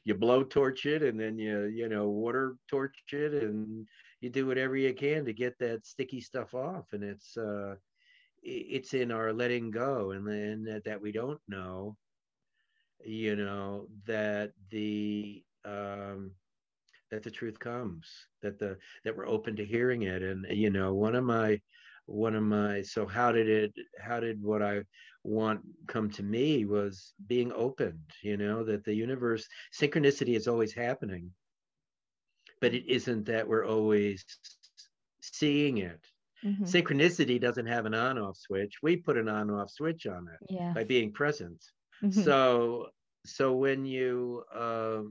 you 0.04 0.14
blow 0.14 0.44
torch 0.44 0.86
it, 0.86 1.04
and 1.04 1.20
then 1.20 1.38
you 1.38 1.66
you 1.66 1.88
know 1.88 2.10
water 2.10 2.58
torch 2.70 2.98
it, 3.14 3.34
and 3.44 3.88
you 4.20 4.30
do 4.30 4.46
whatever 4.46 4.76
you 4.76 4.94
can 4.94 5.26
to 5.26 5.34
get 5.34 5.58
that 5.60 5.86
sticky 5.86 6.20
stuff 6.20 6.54
off. 6.54 6.86
And 6.92 7.04
it's 7.04 7.38
uh, 7.38 7.76
it's 8.44 8.94
in 8.94 9.12
our 9.12 9.34
letting 9.34 9.72
go, 9.72 10.12
and 10.12 10.28
then 10.28 10.64
that, 10.66 10.84
that 10.84 11.02
we 11.02 11.12
don't 11.12 11.40
know. 11.48 11.96
You 13.04 13.36
know 13.36 13.88
that 14.06 14.52
the 14.70 15.44
um, 15.64 16.32
that 17.16 17.24
the 17.24 17.32
truth 17.32 17.58
comes 17.60 18.08
that 18.42 18.60
the 18.60 18.78
that 19.04 19.16
we're 19.16 19.28
open 19.28 19.56
to 19.56 19.66
hearing 19.66 20.04
it 20.04 20.22
and 20.22 20.46
you 20.50 20.70
know 20.70 20.94
one 20.94 21.16
of 21.16 21.24
my 21.24 21.60
one 22.06 22.36
of 22.36 22.44
my 22.44 22.82
so 22.82 23.08
how 23.08 23.32
did 23.32 23.50
it 23.50 23.74
how 24.00 24.20
did 24.20 24.42
what 24.42 24.62
i 24.62 24.82
want 25.24 25.60
come 25.88 26.10
to 26.10 26.22
me 26.22 26.66
was 26.66 27.14
being 27.28 27.52
opened 27.54 28.12
you 28.22 28.38
know 28.38 28.64
that 28.64 28.84
the 28.84 28.94
universe 28.94 29.48
synchronicity 29.74 30.36
is 30.36 30.48
always 30.48 30.74
happening 30.74 31.32
but 32.62 32.74
it 32.74 32.86
isn't 32.88 33.26
that 33.26 33.48
we're 33.48 33.66
always 33.66 34.26
seeing 35.22 35.78
it. 35.78 36.00
Mm-hmm. 36.44 36.64
Synchronicity 36.64 37.40
doesn't 37.40 37.66
have 37.66 37.86
an 37.86 37.94
on 37.94 38.18
off 38.18 38.38
switch. 38.38 38.76
We 38.84 38.98
put 38.98 39.18
an 39.18 39.30
on 39.30 39.50
off 39.50 39.72
switch 39.72 40.06
on 40.06 40.28
it 40.28 40.54
yeah. 40.54 40.74
by 40.74 40.84
being 40.84 41.12
present. 41.12 41.64
Mm-hmm. 42.04 42.22
So, 42.22 42.88
so 43.26 43.54
when 43.54 43.86
you, 43.86 44.44
uh, 44.54 45.02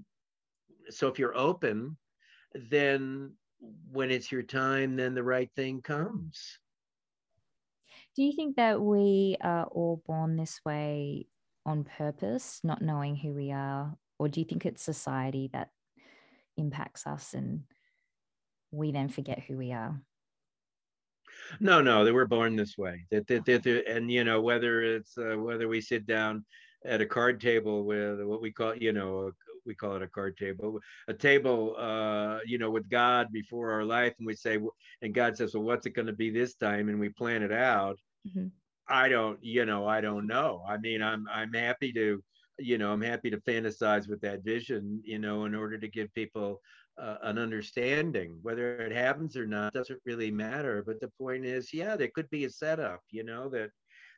so 0.91 1.09
if 1.09 1.19
you're 1.19 1.37
open, 1.37 1.97
then 2.55 3.33
when 3.91 4.11
it's 4.11 4.31
your 4.31 4.43
time, 4.43 4.97
then 4.97 5.15
the 5.15 5.23
right 5.23 5.51
thing 5.57 5.83
comes. 5.83 6.59
Do 8.17 8.23
you 8.23 8.33
think 8.33 8.57
that 8.57 8.81
we 8.81 9.37
are 9.41 9.65
all 9.65 10.03
born 10.07 10.37
this 10.37 10.61
way 10.65 11.27
on 11.67 11.85
purpose, 11.85 12.61
not 12.63 12.83
knowing 12.83 13.17
who 13.17 13.33
we 13.35 13.51
are? 13.51 13.97
Or 14.19 14.29
do 14.29 14.41
you 14.41 14.47
think 14.47 14.65
it's 14.65 14.83
society 14.83 15.51
that 15.53 15.71
impacts 16.57 17.07
us 17.07 17.35
and 17.35 17.63
we 18.71 18.93
then 18.93 19.09
forget 19.09 19.41
who 19.41 19.57
we 19.57 19.73
are? 19.73 20.01
No, 21.61 21.81
no, 21.81 22.05
they 22.05 22.13
were 22.13 22.27
born 22.27 22.55
this 22.55 22.79
way. 22.79 23.07
That, 23.11 23.27
that, 23.27 23.45
that, 23.45 23.67
and 23.89 24.11
you 24.11 24.25
know 24.25 24.41
whether 24.41 24.83
it's 24.83 25.19
uh, 25.19 25.37
whether 25.37 25.67
we 25.69 25.81
sit 25.81 26.07
down 26.07 26.45
at 26.85 27.01
a 27.01 27.07
card 27.07 27.41
table 27.41 27.85
with 27.85 28.21
what 28.23 28.41
we 28.41 28.53
call 28.53 28.77
you 28.77 28.93
know 28.93 29.33
we 29.67 29.75
call 29.75 29.97
it 29.97 30.03
a 30.03 30.09
card 30.09 30.37
table, 30.37 30.81
a 31.09 31.15
table, 31.15 31.77
uh, 31.79 32.39
you 32.47 32.59
know, 32.59 32.71
with 32.71 32.89
God 32.89 33.29
before 33.33 33.73
our 33.73 33.85
life, 33.85 34.15
and 34.19 34.27
we 34.27 34.35
say, 34.35 34.59
and 35.03 35.15
God 35.15 35.37
says, 35.37 35.55
well, 35.55 35.65
what's 35.65 35.87
it 35.87 35.95
going 35.95 36.07
to 36.07 36.13
be 36.13 36.31
this 36.31 36.55
time, 36.55 36.89
and 36.89 36.99
we 37.01 37.09
plan 37.09 37.43
it 37.43 37.53
out. 37.53 37.99
Mm-hmm. 38.29 38.49
I 38.89 39.09
don't, 39.09 39.39
you 39.43 39.65
know, 39.65 39.87
I 39.87 40.01
don't 40.01 40.27
know. 40.27 40.63
I 40.69 40.77
mean, 40.77 41.03
I'm 41.03 41.27
I'm 41.33 41.53
happy 41.53 41.93
to, 41.95 42.23
you 42.59 42.79
know, 42.79 42.93
I'm 42.93 43.01
happy 43.01 43.31
to 43.31 43.39
fantasize 43.39 44.09
with 44.09 44.21
that 44.21 44.45
vision, 44.45 45.01
you 45.05 45.19
know, 45.19 45.47
in 45.47 45.55
order 45.55 45.79
to 45.79 45.89
give 45.89 46.13
people 46.15 46.61
uh, 47.01 47.17
an 47.23 47.39
understanding. 47.39 48.39
Whether 48.43 48.77
it 48.77 48.93
happens 48.93 49.37
or 49.37 49.47
not 49.47 49.73
doesn't 49.73 50.01
really 50.05 50.31
matter. 50.31 50.83
But 50.87 51.01
the 51.01 51.11
point 51.19 51.47
is, 51.47 51.73
yeah, 51.73 51.97
there 51.97 52.11
could 52.15 52.29
be 52.29 52.45
a 52.45 52.51
setup, 52.51 53.01
you 53.11 53.25
know, 53.25 53.49
that 53.51 53.71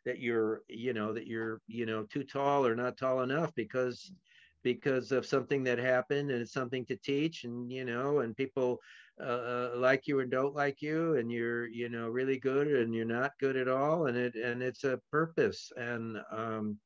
that 0.05 0.19
you're, 0.21 0.63
you 0.69 0.93
know, 0.93 1.13
that 1.13 1.27
you're, 1.27 1.61
you 1.67 1.87
know, 1.87 2.05
too 2.05 2.25
tall 2.25 2.67
or 2.67 2.75
not 2.75 2.97
tall 2.97 3.23
enough 3.23 3.53
because 3.55 4.13
because 4.63 5.13
of 5.13 5.27
something 5.27 5.63
that 5.65 5.79
happened 5.79 6.31
and 6.31 6.41
it's 6.41 6.53
something 6.53 6.85
to 6.87 6.97
teach 6.97 7.45
and 7.45 7.71
you 7.71 7.85
know 7.85 8.21
and 8.21 8.37
people 8.37 8.81
uh, 9.21 9.25
uh, 9.25 9.71
like 9.77 10.07
you 10.07 10.21
and 10.21 10.31
don't 10.31 10.55
like 10.55 10.83
you 10.83 11.17
and 11.17 11.31
you're 11.31 11.67
you 11.69 11.89
know 11.89 12.09
really 12.09 12.39
good 12.39 12.67
and 12.67 12.95
you're 12.95 13.05
not 13.05 13.33
good 13.41 13.57
at 13.57 13.69
all 13.69 14.07
and 14.07 14.17
it 14.17 14.35
and 14.35 14.63
it's 14.63 14.85
a 14.85 15.01
purpose 15.11 15.73
and 15.77 16.19
um, 16.31 16.77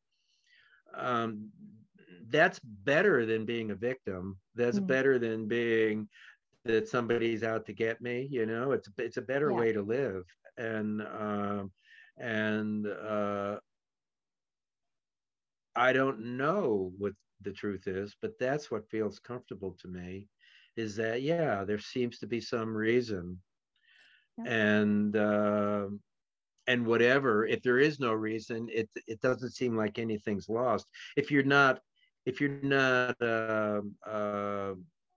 um, 0.96 1.48
that's 2.28 2.61
better 2.61 3.26
than 3.26 3.44
being 3.44 3.70
a 3.70 3.74
victim 3.74 4.37
that's 4.54 4.76
mm-hmm. 4.76 4.87
better 4.87 5.18
than 5.18 5.48
being 5.48 6.09
that 6.64 6.88
somebody's 6.88 7.42
out 7.42 7.66
to 7.66 7.72
get 7.72 8.00
me 8.00 8.28
you 8.30 8.46
know 8.46 8.72
it's 8.72 8.88
it's 8.98 9.16
a 9.16 9.22
better 9.22 9.50
yeah. 9.50 9.56
way 9.56 9.72
to 9.72 9.83
live 9.83 10.22
and 10.59 11.02
um, 11.02 11.72
and 12.18 12.87
uh, 12.87 13.56
I 15.74 15.92
don't 15.92 16.37
know 16.37 16.92
what 16.98 17.12
the 17.42 17.53
truth 17.53 17.87
is, 17.87 18.16
but 18.20 18.38
that's 18.38 18.70
what 18.70 18.90
feels 18.90 19.18
comfortable 19.18 19.76
to 19.81 19.88
me 19.88 20.29
is 20.76 20.96
that, 20.96 21.22
yeah, 21.22 21.64
there 21.64 21.79
seems 21.79 22.18
to 22.18 22.26
be 22.26 22.40
some 22.40 22.74
reason. 22.74 23.38
Yeah. 24.38 24.53
And, 24.53 25.16
uh, 25.16 25.87
and 26.66 26.87
whatever, 26.87 27.46
if 27.46 27.62
there 27.62 27.79
is 27.79 27.98
no 27.98 28.12
reason, 28.12 28.68
it, 28.70 28.88
it 29.07 29.20
doesn't 29.20 29.50
seem 29.50 29.76
like 29.76 29.98
anything's 29.98 30.48
lost. 30.48 30.87
If 31.16 31.31
you're 31.31 31.42
not, 31.42 31.81
if 32.26 32.40
you're 32.40 32.61
not 32.62 33.20
uh, 33.20 33.81
uh, 34.07 34.74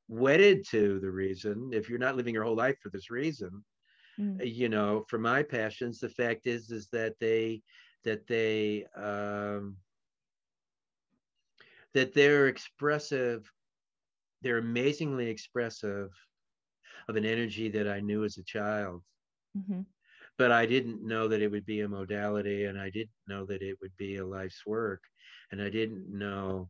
wedded 0.08 0.66
to 0.72 1.00
the 1.00 1.12
reason, 1.12 1.70
if 1.74 1.90
you're 1.90 2.00
not 2.00 2.16
living 2.16 2.34
your 2.34 2.44
whole 2.44 2.56
life 2.56 2.78
for 2.82 2.90
this 2.90 3.12
reason, 3.12 3.64
mm. 4.20 4.40
you 4.44 4.70
know, 4.70 5.06
for 5.10 5.20
my 5.20 5.44
passions, 5.44 6.00
the 6.00 6.10
fact 6.10 6.48
is, 6.48 6.72
is 6.72 6.88
that 6.92 7.14
they, 7.20 7.62
that 8.04 8.26
they, 8.28 8.86
um, 8.96 9.76
that 11.94 12.14
they're 12.14 12.48
expressive, 12.48 13.50
they're 14.42 14.58
amazingly 14.58 15.30
expressive 15.30 16.10
of 17.08 17.16
an 17.16 17.26
energy 17.26 17.70
that 17.70 17.88
I 17.88 18.00
knew 18.00 18.24
as 18.24 18.38
a 18.38 18.44
child. 18.44 19.04
Mm-hmm. 19.58 19.82
But 20.38 20.52
I 20.52 20.66
didn't 20.66 21.06
know 21.06 21.28
that 21.28 21.42
it 21.42 21.52
would 21.52 21.66
be 21.66 21.82
a 21.82 21.88
modality 21.88 22.66
and 22.66 22.80
I 22.80 22.90
didn't 22.90 23.12
know 23.28 23.46
that 23.46 23.62
it 23.62 23.78
would 23.82 23.96
be 23.98 24.18
a 24.18 24.26
life's 24.26 24.66
work. 24.66 25.02
And 25.52 25.62
I 25.62 25.70
didn't 25.70 26.10
know, 26.10 26.70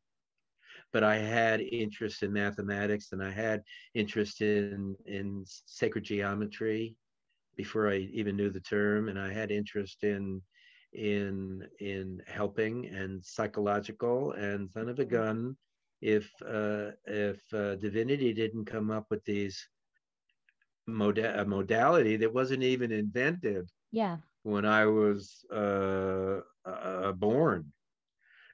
but 0.92 1.04
I 1.04 1.16
had 1.16 1.62
interest 1.62 2.24
in 2.24 2.34
mathematics 2.34 3.14
and 3.14 3.24
I 3.24 3.32
had 3.32 3.64
interest 3.94 4.42
in, 4.42 4.96
in 5.06 5.46
sacred 5.46 6.04
geometry 6.04 6.96
before 7.56 7.90
I 7.90 8.10
even 8.12 8.36
knew 8.36 8.50
the 8.50 8.60
term. 8.60 9.08
And 9.08 9.18
I 9.18 9.32
had 9.32 9.52
interest 9.52 10.04
in 10.04 10.42
in 10.94 11.68
in 11.80 12.22
helping 12.28 12.86
and 12.88 13.24
psychological 13.24 14.32
and 14.34 14.70
son 14.70 14.90
of 14.90 15.00
a 15.00 15.06
mm-hmm. 15.06 15.16
gun 15.16 15.58
if 16.02 16.30
uh, 16.46 16.92
if 17.06 17.42
uh, 17.54 17.76
divinity 17.76 18.34
didn't 18.34 18.66
come 18.66 18.92
up 18.92 19.06
with 19.10 19.24
these 19.26 19.68
moda- 20.90 21.40
a 21.40 21.46
modality 21.46 22.18
that 22.18 22.34
wasn't 22.34 22.62
even 22.62 22.92
invented 22.92 23.70
yeah 23.92 24.18
when 24.44 24.66
i 24.66 24.86
was 24.86 25.46
uh, 25.54 26.40
uh 26.66 27.12
born 27.14 27.72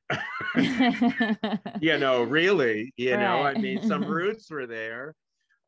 you 1.81 1.97
know 1.97 2.23
really 2.23 2.93
you 2.97 3.11
right. 3.11 3.19
know 3.19 3.41
i 3.43 3.53
mean 3.53 3.81
some 3.83 4.03
roots 4.17 4.49
were 4.49 4.67
there 4.67 5.15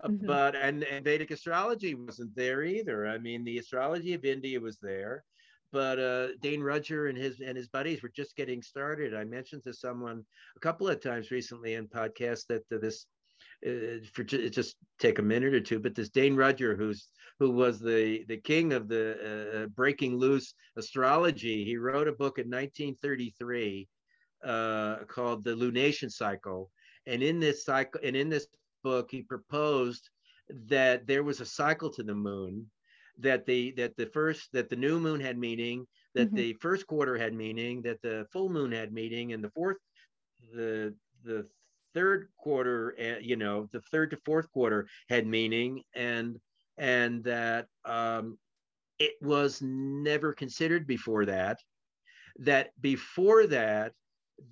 uh, 0.03 0.07
mm-hmm. 0.07 0.25
but 0.25 0.55
and, 0.55 0.83
and 0.83 1.03
vedic 1.05 1.31
astrology 1.31 1.95
wasn't 1.95 2.35
there 2.35 2.63
either 2.63 3.07
i 3.07 3.17
mean 3.17 3.43
the 3.43 3.57
astrology 3.57 4.13
of 4.13 4.25
india 4.25 4.59
was 4.59 4.77
there 4.79 5.23
but 5.71 5.99
uh, 5.99 6.27
Dane 6.41 6.61
Rudhyar 6.61 7.09
and 7.09 7.17
his 7.17 7.39
and 7.39 7.57
his 7.57 7.67
buddies 7.67 8.03
were 8.03 8.11
just 8.15 8.35
getting 8.35 8.61
started. 8.61 9.13
I 9.13 9.23
mentioned 9.23 9.63
to 9.65 9.73
someone 9.73 10.25
a 10.55 10.59
couple 10.59 10.87
of 10.87 11.01
times 11.01 11.31
recently 11.31 11.75
in 11.75 11.87
podcasts 11.87 12.45
that 12.47 12.63
uh, 12.73 12.77
this 12.79 13.05
uh, 13.65 14.03
for 14.13 14.23
just 14.23 14.75
take 14.99 15.19
a 15.19 15.23
minute 15.23 15.53
or 15.53 15.61
two, 15.61 15.79
but 15.79 15.95
this 15.95 16.09
Dane 16.09 16.35
Rudhyar, 16.35 16.75
who's 16.77 17.07
who 17.39 17.51
was 17.51 17.79
the 17.79 18.25
the 18.27 18.37
king 18.37 18.73
of 18.73 18.87
the 18.87 19.53
uh, 19.55 19.57
uh 19.57 19.67
breaking 19.67 20.17
loose 20.17 20.53
astrology, 20.77 21.63
he 21.63 21.77
wrote 21.77 22.07
a 22.07 22.13
book 22.13 22.37
in 22.37 22.49
1933 22.49 23.87
uh, 24.43 24.97
called 25.07 25.43
The 25.43 25.55
Lunation 25.55 26.11
Cycle, 26.11 26.69
and 27.05 27.23
in 27.23 27.39
this 27.39 27.63
cycle 27.63 28.01
and 28.03 28.15
in 28.15 28.29
this 28.29 28.47
book, 28.83 29.09
he 29.11 29.21
proposed 29.21 30.09
that 30.67 31.07
there 31.07 31.23
was 31.23 31.39
a 31.39 31.45
cycle 31.45 31.89
to 31.91 32.03
the 32.03 32.15
moon 32.15 32.69
that 33.19 33.45
the 33.45 33.71
that 33.71 33.95
the 33.97 34.07
first 34.07 34.49
that 34.53 34.69
the 34.69 34.75
new 34.75 34.99
moon 34.99 35.19
had 35.19 35.37
meaning 35.37 35.85
that 36.15 36.27
mm-hmm. 36.27 36.35
the 36.35 36.53
first 36.53 36.87
quarter 36.87 37.17
had 37.17 37.33
meaning 37.33 37.81
that 37.81 38.01
the 38.01 38.25
full 38.31 38.49
moon 38.49 38.71
had 38.71 38.93
meaning 38.93 39.33
and 39.33 39.43
the 39.43 39.49
fourth 39.51 39.77
the 40.53 40.93
the 41.23 41.45
third 41.93 42.29
quarter 42.37 42.95
eh, 42.97 43.19
you 43.21 43.35
know 43.35 43.67
the 43.71 43.81
third 43.91 44.11
to 44.11 44.17
fourth 44.25 44.51
quarter 44.51 44.87
had 45.09 45.27
meaning 45.27 45.83
and 45.93 46.39
and 46.77 47.23
that 47.23 47.67
um, 47.85 48.37
it 48.99 49.13
was 49.21 49.61
never 49.61 50.33
considered 50.33 50.87
before 50.87 51.25
that 51.25 51.59
that 52.39 52.69
before 52.81 53.45
that 53.47 53.93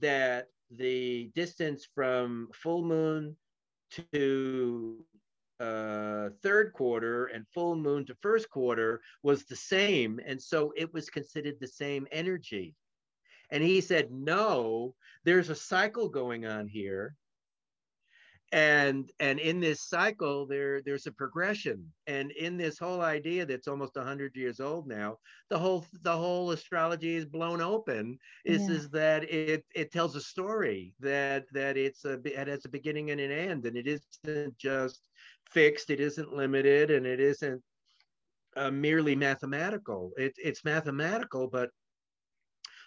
that 0.01 0.47
the 0.71 1.31
distance 1.33 1.87
from 1.95 2.47
full 2.53 2.83
moon 2.83 3.35
to 4.13 5.03
uh, 5.59 6.29
third 6.41 6.73
quarter 6.73 7.25
and 7.27 7.45
full 7.53 7.75
moon 7.75 8.05
to 8.05 8.15
first 8.21 8.49
quarter 8.49 9.01
was 9.23 9.45
the 9.45 9.55
same. 9.55 10.19
And 10.25 10.41
so 10.41 10.73
it 10.75 10.93
was 10.93 11.09
considered 11.09 11.55
the 11.59 11.67
same 11.67 12.07
energy. 12.11 12.75
And 13.51 13.63
he 13.63 13.81
said, 13.81 14.11
no, 14.11 14.95
there's 15.23 15.49
a 15.49 15.55
cycle 15.55 16.07
going 16.07 16.45
on 16.45 16.67
here 16.67 17.15
and 18.51 19.11
and 19.19 19.39
in 19.39 19.59
this 19.59 19.81
cycle 19.81 20.45
there 20.47 20.81
there's 20.81 21.05
a 21.05 21.11
progression. 21.11 21.85
And 22.07 22.31
in 22.31 22.57
this 22.57 22.79
whole 22.79 23.01
idea 23.01 23.45
that's 23.45 23.67
almost 23.67 23.95
100 23.95 24.35
years 24.35 24.59
old 24.59 24.87
now 24.87 25.17
the 25.49 25.57
whole 25.57 25.85
the 26.01 26.15
whole 26.15 26.51
astrology 26.51 27.15
is 27.15 27.25
blown 27.25 27.61
open 27.61 28.17
is 28.45 28.67
yeah. 28.67 28.75
is 28.75 28.89
that 28.89 29.23
it 29.31 29.65
it 29.75 29.91
tells 29.91 30.15
a 30.15 30.21
story 30.21 30.93
that 30.99 31.45
that 31.53 31.77
it's 31.77 32.05
a 32.05 32.19
it 32.25 32.47
has 32.47 32.65
a 32.65 32.69
beginning 32.69 33.11
and 33.11 33.21
an 33.21 33.31
end 33.31 33.65
and 33.65 33.77
it 33.77 33.87
isn't 33.87 34.57
just 34.57 35.01
fixed 35.51 35.89
it 35.91 35.99
isn't 35.99 36.33
limited 36.33 36.89
and 36.89 37.05
it 37.05 37.19
isn't 37.19 37.61
uh, 38.55 38.71
merely 38.71 39.15
mathematical. 39.15 40.11
It, 40.17 40.33
it's 40.37 40.65
mathematical 40.65 41.47
but 41.47 41.69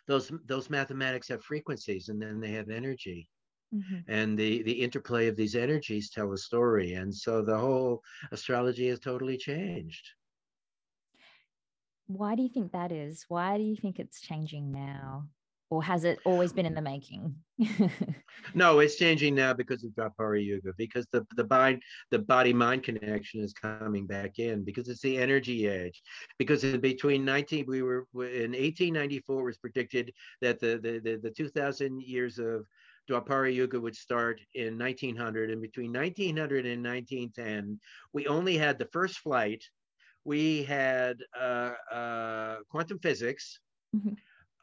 those 0.09 0.33
those 0.47 0.69
mathematics 0.69 1.29
have 1.29 1.45
frequencies 1.45 2.09
and 2.09 2.21
then 2.21 2.41
they 2.41 2.51
have 2.51 2.69
energy 2.69 3.29
Mm-hmm. 3.75 4.11
And 4.11 4.39
the, 4.39 4.63
the 4.63 4.73
interplay 4.73 5.29
of 5.29 5.37
these 5.37 5.55
energies 5.55 6.11
tell 6.11 6.33
a 6.33 6.39
story. 6.39 6.95
And 6.95 7.15
so 7.15 7.43
the 7.43 7.57
whole 7.57 8.03
astrology 8.31 8.89
has 8.89 9.01
totally 9.01 9.37
changed. 9.37 10.09
Why 12.07 12.35
do 12.35 12.43
you 12.43 12.49
think 12.49 12.73
that 12.73 12.93
is? 12.93 13.25
Why 13.29 13.57
do 13.57 13.63
you 13.63 13.77
think 13.77 13.99
it's 13.99 14.21
changing 14.21 14.73
now? 14.73 15.29
or 15.73 15.83
has 15.83 16.05
it 16.05 16.19
always 16.27 16.53
been 16.53 16.67
in 16.67 16.75
the 16.75 16.83
making? 16.83 17.35
no, 18.55 18.81
it's 18.81 18.97
changing 18.97 19.35
now 19.35 19.55
because 19.55 19.83
of 19.85 19.91
Dwapara 19.93 20.45
Yuga, 20.45 20.75
because 20.77 21.07
the 21.13 21.27
the 21.35 21.47
mind, 21.49 21.81
the 22.11 22.19
body 22.19 22.53
mind 22.53 22.83
connection 22.83 23.41
is 23.41 23.55
coming 23.55 24.07
back 24.07 24.39
in 24.39 24.65
because 24.65 24.91
it's 24.91 25.01
the 25.01 25.17
energy 25.17 25.67
age. 25.67 26.03
Because 26.39 26.63
in 26.63 26.79
between 26.79 27.25
19, 27.25 27.65
we 27.67 27.81
were 27.81 28.07
in 28.17 28.53
1894 28.53 29.45
was 29.45 29.57
predicted 29.57 30.13
that 30.43 30.61
the 30.61 30.79
the 30.83 31.01
the, 31.03 31.21
the 31.23 31.31
2,000 31.31 32.03
years 32.03 32.39
of 32.39 32.67
Dwapara 33.11 33.53
Yuga 33.53 33.81
would 33.81 33.97
start 33.97 34.41
in 34.55 34.79
1900, 34.79 35.51
and 35.51 35.61
between 35.61 35.93
1900 35.93 36.67
and 36.67 36.85
1910, 36.85 37.81
we 38.13 38.27
only 38.27 38.57
had 38.57 38.79
the 38.79 38.87
first 38.87 39.19
flight. 39.19 39.65
We 40.25 40.63
had 40.63 41.19
uh, 41.39 41.73
uh, 41.91 42.57
quantum 42.69 42.99
physics. 43.01 43.59
Mm-hmm 43.95 44.15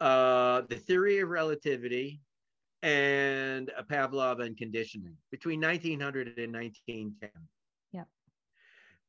uh, 0.01 0.61
the 0.69 0.75
theory 0.75 1.19
of 1.19 1.29
relativity, 1.29 2.21
and 2.81 3.69
Pavlov 3.89 4.41
and 4.41 4.55
conditioning 4.55 5.17
between 5.31 5.59
1900 5.59 6.37
and 6.37 6.53
1910. 6.53 7.29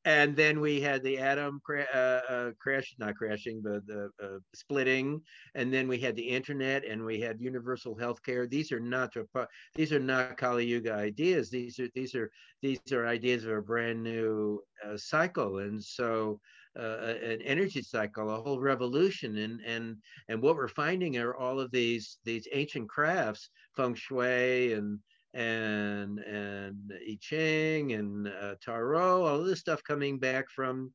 And 0.05 0.35
then 0.35 0.61
we 0.61 0.81
had 0.81 1.03
the 1.03 1.19
atom 1.19 1.61
cra- 1.63 1.87
uh, 1.93 2.33
uh, 2.33 2.51
crash, 2.59 2.95
not 2.99 3.17
crashing, 3.17 3.61
but 3.63 3.87
the 3.87 4.11
uh, 4.23 4.39
splitting. 4.55 5.21
And 5.55 5.73
then 5.73 5.89
we 5.89 5.99
had 5.99 6.17
the 6.17 6.29
internet, 6.29 6.85
and 6.87 7.05
we 7.05 7.21
had 7.21 7.41
universal 7.41 7.95
healthcare. 7.97 8.49
These 8.49 8.73
are 8.73 8.81
not 8.81 9.15
these 9.75 9.93
are 9.93 10.01
not 10.01 10.39
Kali 10.39 10.65
Yuga 10.65 10.95
ideas. 10.95 11.51
These 11.51 11.79
are 11.79 11.89
these 11.95 12.15
are 12.15 12.31
these 12.63 12.81
are 12.93 13.07
ideas 13.07 13.45
of 13.45 13.53
a 13.53 13.63
brand 13.63 14.03
new 14.03 14.63
uh, 14.87 14.97
cycle. 14.97 15.59
And 15.59 15.83
so 15.83 16.41
uh, 16.79 16.97
an 17.23 17.43
energy 17.43 17.83
cycle, 17.83 18.31
a 18.31 18.41
whole 18.41 18.61
revolution. 18.61 19.37
And 19.37 19.61
and 19.67 19.97
and 20.29 20.41
what 20.41 20.57
we're 20.57 20.69
finding 20.69 21.19
are 21.19 21.37
all 21.37 21.61
of 21.61 21.71
these 21.73 22.19
these 22.25 22.49
ancient 22.53 22.89
crafts, 22.89 23.51
feng 23.77 23.95
shui 23.95 24.73
and 24.73 24.99
and 25.35 26.19
and 26.21 26.93
I 26.93 27.19
Ching 27.21 27.93
and 27.93 28.29
uh, 28.29 28.55
Tarot, 28.61 29.25
all 29.25 29.43
this 29.43 29.61
stuff 29.61 29.83
coming 29.85 30.19
back 30.19 30.51
from 30.51 30.93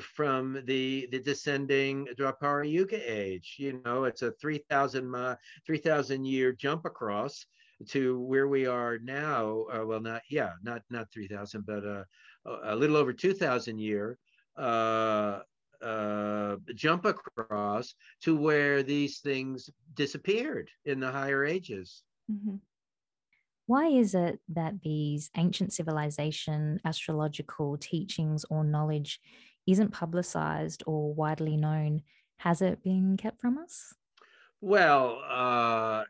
from 0.00 0.62
the 0.64 1.08
the 1.10 1.20
descending 1.20 2.06
Dwapara 2.18 2.70
Yuga 2.70 3.00
age. 3.10 3.56
You 3.58 3.80
know, 3.84 4.04
it's 4.04 4.22
a 4.22 4.32
3,000 4.32 5.14
uh, 5.14 5.36
3,000 5.66 6.24
year 6.24 6.52
jump 6.52 6.84
across 6.84 7.46
to 7.88 8.20
where 8.20 8.48
we 8.48 8.66
are 8.66 8.98
now. 8.98 9.64
Uh, 9.72 9.86
well, 9.86 10.00
not 10.00 10.22
yeah, 10.30 10.52
not 10.62 10.82
not 10.90 11.12
3,000, 11.12 11.64
but 11.64 11.84
uh, 11.84 12.04
a 12.64 12.76
little 12.76 12.96
over 12.96 13.12
2,000 13.12 13.78
year 13.78 14.18
uh, 14.56 15.40
uh, 15.82 16.56
jump 16.74 17.04
across 17.04 17.94
to 18.22 18.36
where 18.36 18.82
these 18.82 19.20
things 19.20 19.70
disappeared 19.94 20.70
in 20.84 21.00
the 21.00 21.10
higher 21.10 21.44
ages. 21.44 22.02
Mm-hmm. 22.30 22.56
Why 23.68 23.88
is 23.88 24.14
it 24.14 24.40
that 24.48 24.80
these 24.80 25.30
ancient 25.36 25.74
civilization 25.74 26.80
astrological 26.86 27.76
teachings 27.76 28.46
or 28.48 28.64
knowledge 28.64 29.20
isn't 29.66 29.90
publicized 29.90 30.82
or 30.86 31.12
widely 31.12 31.58
known? 31.58 32.00
Has 32.38 32.62
it 32.62 32.82
been 32.82 33.18
kept 33.18 33.42
from 33.42 33.58
us? 33.58 33.92
Well, 34.62 35.22
uh, 35.28 36.04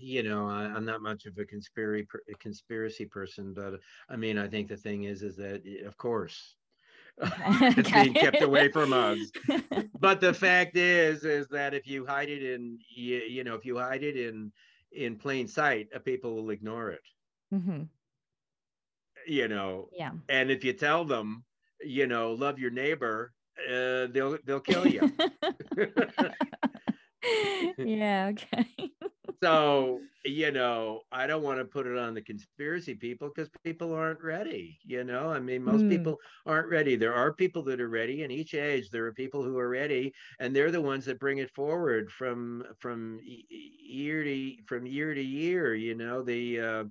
you 0.00 0.22
know, 0.22 0.48
I, 0.48 0.66
am 0.66 0.84
not 0.84 1.02
much 1.02 1.26
of 1.26 1.36
a 1.36 1.44
conspiracy 1.44 2.06
conspiracy 2.38 3.06
person, 3.06 3.54
but 3.54 3.80
I 4.08 4.14
mean, 4.14 4.38
I 4.38 4.46
think 4.46 4.68
the 4.68 4.76
thing 4.76 5.02
is, 5.02 5.22
is 5.22 5.34
that 5.34 5.62
of 5.84 5.96
course, 5.96 6.54
it's 7.20 7.90
being 7.90 8.14
kept 8.14 8.40
away 8.40 8.68
from 8.70 8.92
us. 8.92 9.18
but 9.98 10.20
the 10.20 10.32
fact 10.32 10.76
is, 10.76 11.24
is 11.24 11.48
that 11.48 11.74
if 11.74 11.88
you 11.88 12.06
hide 12.06 12.28
it 12.28 12.44
in, 12.44 12.78
you, 12.88 13.16
you 13.16 13.42
know, 13.42 13.56
if 13.56 13.64
you 13.64 13.78
hide 13.78 14.04
it 14.04 14.16
in 14.16 14.52
in 14.92 15.16
plain 15.16 15.48
sight, 15.48 15.88
uh, 15.94 15.98
people 15.98 16.34
will 16.34 16.50
ignore 16.50 16.90
it. 16.90 17.02
Mm-hmm. 17.54 17.82
You 19.26 19.48
know. 19.48 19.88
Yeah. 19.92 20.12
And 20.28 20.50
if 20.50 20.64
you 20.64 20.72
tell 20.72 21.04
them, 21.04 21.44
you 21.80 22.06
know, 22.06 22.32
love 22.32 22.58
your 22.58 22.70
neighbor, 22.70 23.32
uh, 23.68 24.06
they'll 24.12 24.38
they'll 24.44 24.60
kill 24.60 24.86
you. 24.86 25.12
yeah. 27.78 28.32
Okay 28.32 28.92
so 29.42 30.00
you 30.24 30.50
know 30.50 31.00
i 31.12 31.26
don't 31.26 31.42
want 31.42 31.58
to 31.58 31.64
put 31.64 31.86
it 31.86 31.96
on 31.96 32.14
the 32.14 32.20
conspiracy 32.20 32.94
people 32.94 33.28
because 33.28 33.48
people 33.64 33.92
aren't 33.94 34.22
ready 34.22 34.78
you 34.84 35.02
know 35.02 35.30
i 35.30 35.40
mean 35.40 35.62
most 35.62 35.82
mm. 35.82 35.90
people 35.90 36.16
aren't 36.46 36.68
ready 36.68 36.94
there 36.94 37.14
are 37.14 37.32
people 37.32 37.62
that 37.62 37.80
are 37.80 37.88
ready 37.88 38.22
in 38.22 38.30
each 38.30 38.54
age 38.54 38.90
there 38.90 39.06
are 39.06 39.12
people 39.12 39.42
who 39.42 39.56
are 39.58 39.68
ready 39.68 40.12
and 40.38 40.54
they're 40.54 40.70
the 40.70 40.80
ones 40.80 41.04
that 41.04 41.18
bring 41.18 41.38
it 41.38 41.50
forward 41.54 42.10
from 42.10 42.64
from 42.78 43.18
year 43.22 44.22
to 44.22 44.52
from 44.66 44.86
year 44.86 45.14
to 45.14 45.22
year 45.22 45.74
you 45.74 45.94
know 45.94 46.22
the 46.22 46.60
uh 46.60 46.84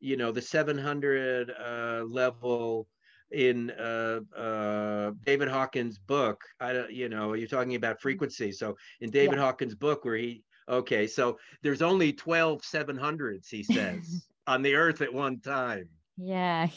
you 0.00 0.16
know 0.16 0.30
the 0.30 0.42
700 0.42 1.50
uh 1.50 2.04
level 2.04 2.86
in 3.30 3.70
uh, 3.72 4.20
uh, 4.34 5.12
David 5.24 5.48
Hawkins' 5.48 5.98
book. 5.98 6.40
I 6.60 6.72
don't, 6.72 6.90
you 6.90 7.08
know, 7.08 7.34
you're 7.34 7.48
talking 7.48 7.74
about 7.74 8.00
frequency. 8.00 8.52
So 8.52 8.76
in 9.00 9.10
David 9.10 9.36
yeah. 9.36 9.42
Hawkins' 9.42 9.74
book, 9.74 10.04
where 10.04 10.16
he 10.16 10.42
Okay, 10.68 11.06
so 11.06 11.38
there's 11.62 11.82
only 11.82 12.12
12 12.12 12.62
700s, 12.62 13.48
he 13.48 13.62
says, 13.62 14.26
on 14.46 14.62
the 14.62 14.74
earth 14.74 15.00
at 15.00 15.12
one 15.12 15.40
time. 15.40 15.88
Yeah. 16.16 16.68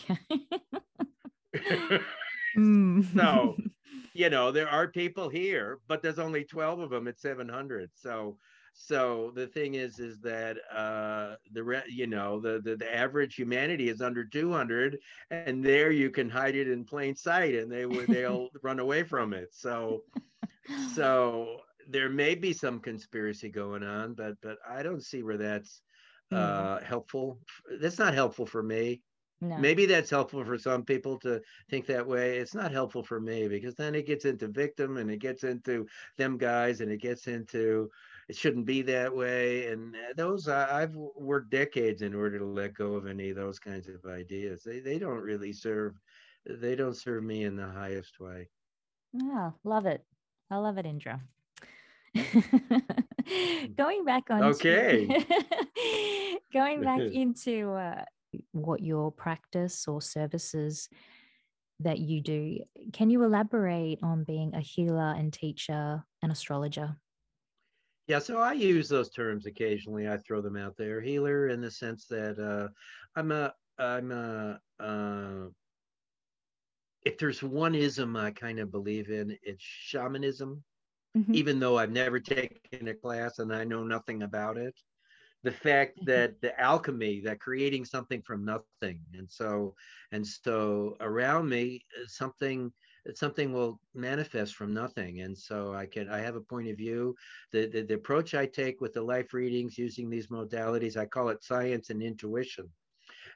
mm. 2.58 3.16
so, 3.16 3.58
you 4.14 4.30
know, 4.30 4.52
there 4.52 4.70
are 4.70 4.88
people 4.88 5.30
here, 5.30 5.80
but 5.88 6.02
there's 6.02 6.20
only 6.20 6.44
12 6.44 6.80
of 6.80 6.90
them 6.92 7.08
at 7.08 7.20
700. 7.20 7.90
So, 7.94 8.38
so 8.74 9.32
the 9.36 9.48
thing 9.48 9.76
is, 9.76 10.00
is 10.00 10.20
that 10.22 10.58
uh, 10.74 11.36
the 11.52 11.64
re- 11.64 11.84
you 11.90 12.08
know 12.08 12.40
the, 12.40 12.62
the 12.64 12.78
the 12.78 12.96
average 12.96 13.36
humanity 13.36 13.90
is 13.90 14.02
under 14.02 14.24
200, 14.24 14.98
and 15.30 15.64
there 15.64 15.92
you 15.92 16.10
can 16.10 16.30
hide 16.30 16.56
it 16.56 16.70
in 16.70 16.86
plain 16.86 17.14
sight, 17.14 17.54
and 17.54 17.70
they 17.70 17.86
would 17.86 18.08
they'll 18.08 18.48
run 18.64 18.80
away 18.80 19.04
from 19.04 19.34
it. 19.34 19.50
So, 19.52 20.04
so 20.96 21.58
there 21.90 22.10
may 22.10 22.36
be 22.36 22.54
some 22.54 22.80
conspiracy 22.80 23.50
going 23.50 23.84
on, 23.84 24.14
but 24.14 24.36
but 24.42 24.58
I 24.68 24.84
don't 24.84 25.04
see 25.04 25.24
where 25.24 25.38
that's 25.38 25.82
mm. 26.32 26.38
uh, 26.38 26.84
helpful. 26.84 27.40
That's 27.80 28.00
not 28.00 28.14
helpful 28.14 28.46
for 28.46 28.64
me. 28.64 29.02
No. 29.44 29.58
Maybe 29.58 29.88
that's 29.88 30.12
helpful 30.12 30.46
for 30.46 30.58
some 30.60 30.86
people 30.86 31.18
to 31.20 31.42
think 31.70 31.88
that 31.88 32.06
way. 32.06 32.38
It's 32.38 32.54
not 32.54 32.72
helpful 32.72 33.04
for 33.04 33.20
me 33.20 33.48
because 33.48 33.74
then 33.74 33.96
it 33.96 34.06
gets 34.06 34.26
into 34.26 34.48
victim 34.48 34.98
and 34.98 35.10
it 35.10 35.18
gets 35.18 35.44
into 35.44 35.88
them 36.18 36.38
guys 36.38 36.80
and 36.82 36.92
it 36.92 37.02
gets 37.02 37.26
into 37.26 37.90
it 38.30 38.36
shouldn't 38.36 38.68
be 38.68 38.84
that 38.84 39.14
way. 39.14 39.68
And 39.68 39.96
uh, 39.96 40.14
those 40.16 40.48
I've 40.48 40.96
worked 40.96 41.50
decades 41.50 42.04
in 42.04 42.14
order 42.14 42.38
to 42.38 42.46
let 42.46 42.76
go 42.76 42.94
of 42.94 43.08
any 43.08 43.32
of 43.32 43.36
those 43.36 43.58
kinds 43.58 43.88
of 43.88 44.10
ideas. 44.10 44.62
They 44.64 44.80
they 44.80 45.00
don't 45.00 45.22
really 45.22 45.54
serve. 45.54 45.96
They 46.46 46.76
don't 46.76 46.96
serve 46.96 47.24
me 47.24 47.44
in 47.44 47.56
the 47.56 47.68
highest 47.68 48.20
way. 48.20 48.48
Yeah, 49.14 49.52
love 49.64 49.86
it. 49.86 50.06
I 50.50 50.58
love 50.58 50.78
it, 50.78 50.86
Indra. 50.86 51.20
going 53.78 54.06
back 54.06 54.24
on 54.30 54.44
okay. 54.44 55.08
Going 56.54 56.82
back 56.82 57.00
into 57.14 57.72
uh, 57.72 58.04
what 58.52 58.82
your 58.82 59.12
practice 59.12 59.88
or 59.88 60.02
services 60.02 60.90
that 61.80 62.00
you 62.00 62.22
do 62.22 62.60
can 62.94 63.10
you 63.10 63.24
elaborate 63.24 63.98
on 64.04 64.24
being 64.24 64.54
a 64.54 64.60
healer 64.60 65.16
and 65.18 65.34
teacher 65.34 66.04
and 66.22 66.32
astrologer? 66.32 66.96
Yeah 68.08 68.20
so 68.20 68.40
i 68.40 68.54
use 68.54 68.90
those 68.90 69.10
terms 69.10 69.46
occasionally. 69.46 70.08
I 70.10 70.18
throw 70.18 70.42
them 70.42 70.58
out 70.58 70.76
there. 70.78 71.02
Healer 71.02 71.48
in 71.48 71.62
the 71.62 71.72
sense 71.72 72.06
that 72.08 72.38
uh, 72.40 72.68
i'm 73.16 73.32
a 73.32 73.54
i'm 73.80 74.12
a 74.12 74.60
uh, 74.80 75.48
if 77.04 77.18
there's 77.18 77.42
one 77.42 77.74
ism 77.74 78.16
i 78.16 78.32
kind 78.32 78.60
of 78.60 78.72
believe 78.72 79.10
in 79.10 79.36
it's 79.44 79.64
shamanism 79.64 80.64
mm-hmm. 81.18 81.34
even 81.34 81.60
though 81.60 81.78
I've 81.78 81.92
never 81.92 82.20
taken 82.20 82.88
a 82.88 82.94
class 82.94 83.40
and 83.40 83.54
I 83.54 83.64
know 83.64 83.84
nothing 83.84 84.24
about 84.24 84.58
it. 84.58 84.76
The 85.44 85.52
fact 85.52 85.98
mm-hmm. 85.98 86.06
that 86.06 86.42
the 86.42 86.60
alchemy, 86.60 87.22
that 87.22 87.40
creating 87.40 87.86
something 87.86 88.22
from 88.22 88.46
nothing, 88.46 89.00
and 89.14 89.30
so 89.30 89.76
and 90.12 90.26
so 90.26 90.98
around 91.00 91.50
me, 91.50 91.84
uh, 92.00 92.06
something 92.08 92.72
something 93.16 93.52
will 93.52 93.80
manifest 93.96 94.56
from 94.56 94.74
nothing 94.74 95.22
and 95.22 95.36
so 95.36 95.74
i 95.74 95.86
can 95.86 96.08
i 96.10 96.20
have 96.20 96.36
a 96.36 96.42
point 96.42 96.70
of 96.70 96.78
view 96.78 97.16
the, 97.52 97.66
the, 97.68 97.82
the 97.82 97.96
approach 97.96 98.36
i 98.36 98.46
take 98.46 98.80
with 98.80 98.94
the 98.94 99.02
life 99.02 99.34
readings 99.34 99.78
using 99.78 100.10
these 100.10 100.28
modalities 100.28 100.98
i 100.98 101.06
call 101.06 101.30
it 101.30 101.44
science 101.44 101.90
and 101.90 102.04
intuition 102.04 102.70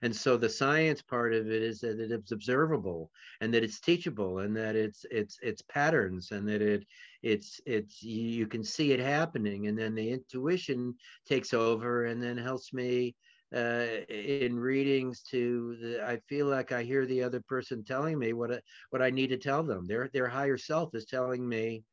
and 0.01 0.15
so 0.15 0.37
the 0.37 0.49
science 0.49 1.01
part 1.01 1.33
of 1.33 1.49
it 1.51 1.61
is 1.61 1.79
that 1.81 1.99
it's 1.99 2.31
observable 2.31 3.11
and 3.41 3.53
that 3.53 3.63
it's 3.63 3.79
teachable 3.79 4.39
and 4.39 4.55
that 4.55 4.75
it's 4.75 5.05
it's 5.11 5.37
it's 5.41 5.61
patterns 5.63 6.31
and 6.31 6.47
that 6.47 6.61
it 6.61 6.85
it's 7.23 7.59
it's 7.65 8.01
you 8.03 8.47
can 8.47 8.63
see 8.63 8.91
it 8.91 8.99
happening 8.99 9.67
and 9.67 9.77
then 9.77 9.95
the 9.95 10.11
intuition 10.11 10.93
takes 11.27 11.53
over 11.53 12.05
and 12.05 12.21
then 12.21 12.37
helps 12.37 12.73
me 12.73 13.15
uh, 13.55 13.85
in 14.09 14.57
readings 14.59 15.21
to 15.21 15.77
the, 15.81 16.05
I 16.05 16.17
feel 16.27 16.47
like 16.47 16.71
I 16.71 16.83
hear 16.83 17.05
the 17.05 17.23
other 17.23 17.41
person 17.41 17.83
telling 17.83 18.19
me 18.19 18.33
what 18.33 18.51
I, 18.51 18.59
what 18.89 19.01
I 19.01 19.09
need 19.11 19.27
to 19.27 19.37
tell 19.37 19.63
them. 19.63 19.85
Their 19.85 20.09
their 20.13 20.27
higher 20.27 20.57
self 20.57 20.93
is 20.93 21.05
telling 21.05 21.47
me 21.47 21.83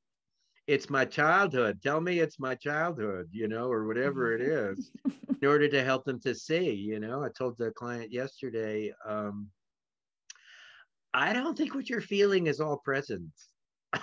it's 0.66 0.88
my 0.88 1.04
childhood. 1.04 1.80
Tell 1.82 2.00
me 2.00 2.20
it's 2.20 2.38
my 2.38 2.54
childhood, 2.54 3.28
you 3.32 3.48
know, 3.48 3.70
or 3.70 3.86
whatever 3.86 4.34
it 4.34 4.40
is, 4.40 4.90
in 5.42 5.48
order 5.48 5.68
to 5.68 5.84
help 5.84 6.04
them 6.04 6.20
to 6.20 6.34
see, 6.34 6.70
you 6.70 7.00
know. 7.00 7.22
I 7.24 7.28
told 7.28 7.58
the 7.58 7.70
client 7.72 8.12
yesterday, 8.12 8.92
um, 9.06 9.48
I 11.14 11.32
don't 11.32 11.56
think 11.56 11.74
what 11.74 11.90
you're 11.90 12.00
feeling 12.00 12.46
is 12.46 12.60
all 12.60 12.78
present. 12.78 13.32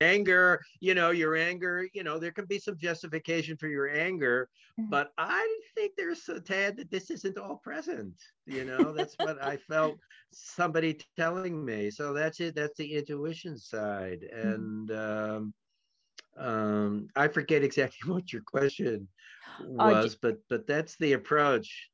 anger, 0.00 0.60
you 0.80 0.94
know, 0.94 1.10
your 1.10 1.36
anger, 1.36 1.88
you 1.92 2.02
know, 2.02 2.18
there 2.18 2.30
can 2.30 2.46
be 2.46 2.58
some 2.58 2.76
justification 2.76 3.56
for 3.56 3.68
your 3.68 3.88
anger, 3.88 4.48
mm-hmm. 4.78 4.90
but 4.90 5.12
I 5.18 5.58
think 5.74 5.92
there's 5.96 6.28
a 6.28 6.40
tad 6.40 6.76
that 6.76 6.90
this 6.90 7.10
isn't 7.10 7.38
all 7.38 7.56
present. 7.56 8.14
You 8.46 8.64
know, 8.64 8.92
that's 8.92 9.14
what 9.18 9.42
I 9.42 9.56
felt 9.68 9.98
somebody 10.32 10.98
telling 11.16 11.64
me. 11.64 11.90
So 11.90 12.12
that's 12.12 12.40
it. 12.40 12.54
That's 12.54 12.76
the 12.76 12.94
intuition 12.94 13.58
side. 13.58 14.20
Mm-hmm. 14.34 14.48
And 14.48 14.90
um, 14.92 15.54
um, 16.38 17.08
I 17.16 17.28
forget 17.28 17.62
exactly 17.62 17.98
what 18.12 18.32
your 18.32 18.42
question 18.42 19.08
oh, 19.60 19.74
was, 19.74 20.16
but 20.16 20.38
but 20.48 20.66
that's 20.66 20.96
the 20.96 21.14
approach. 21.14 21.88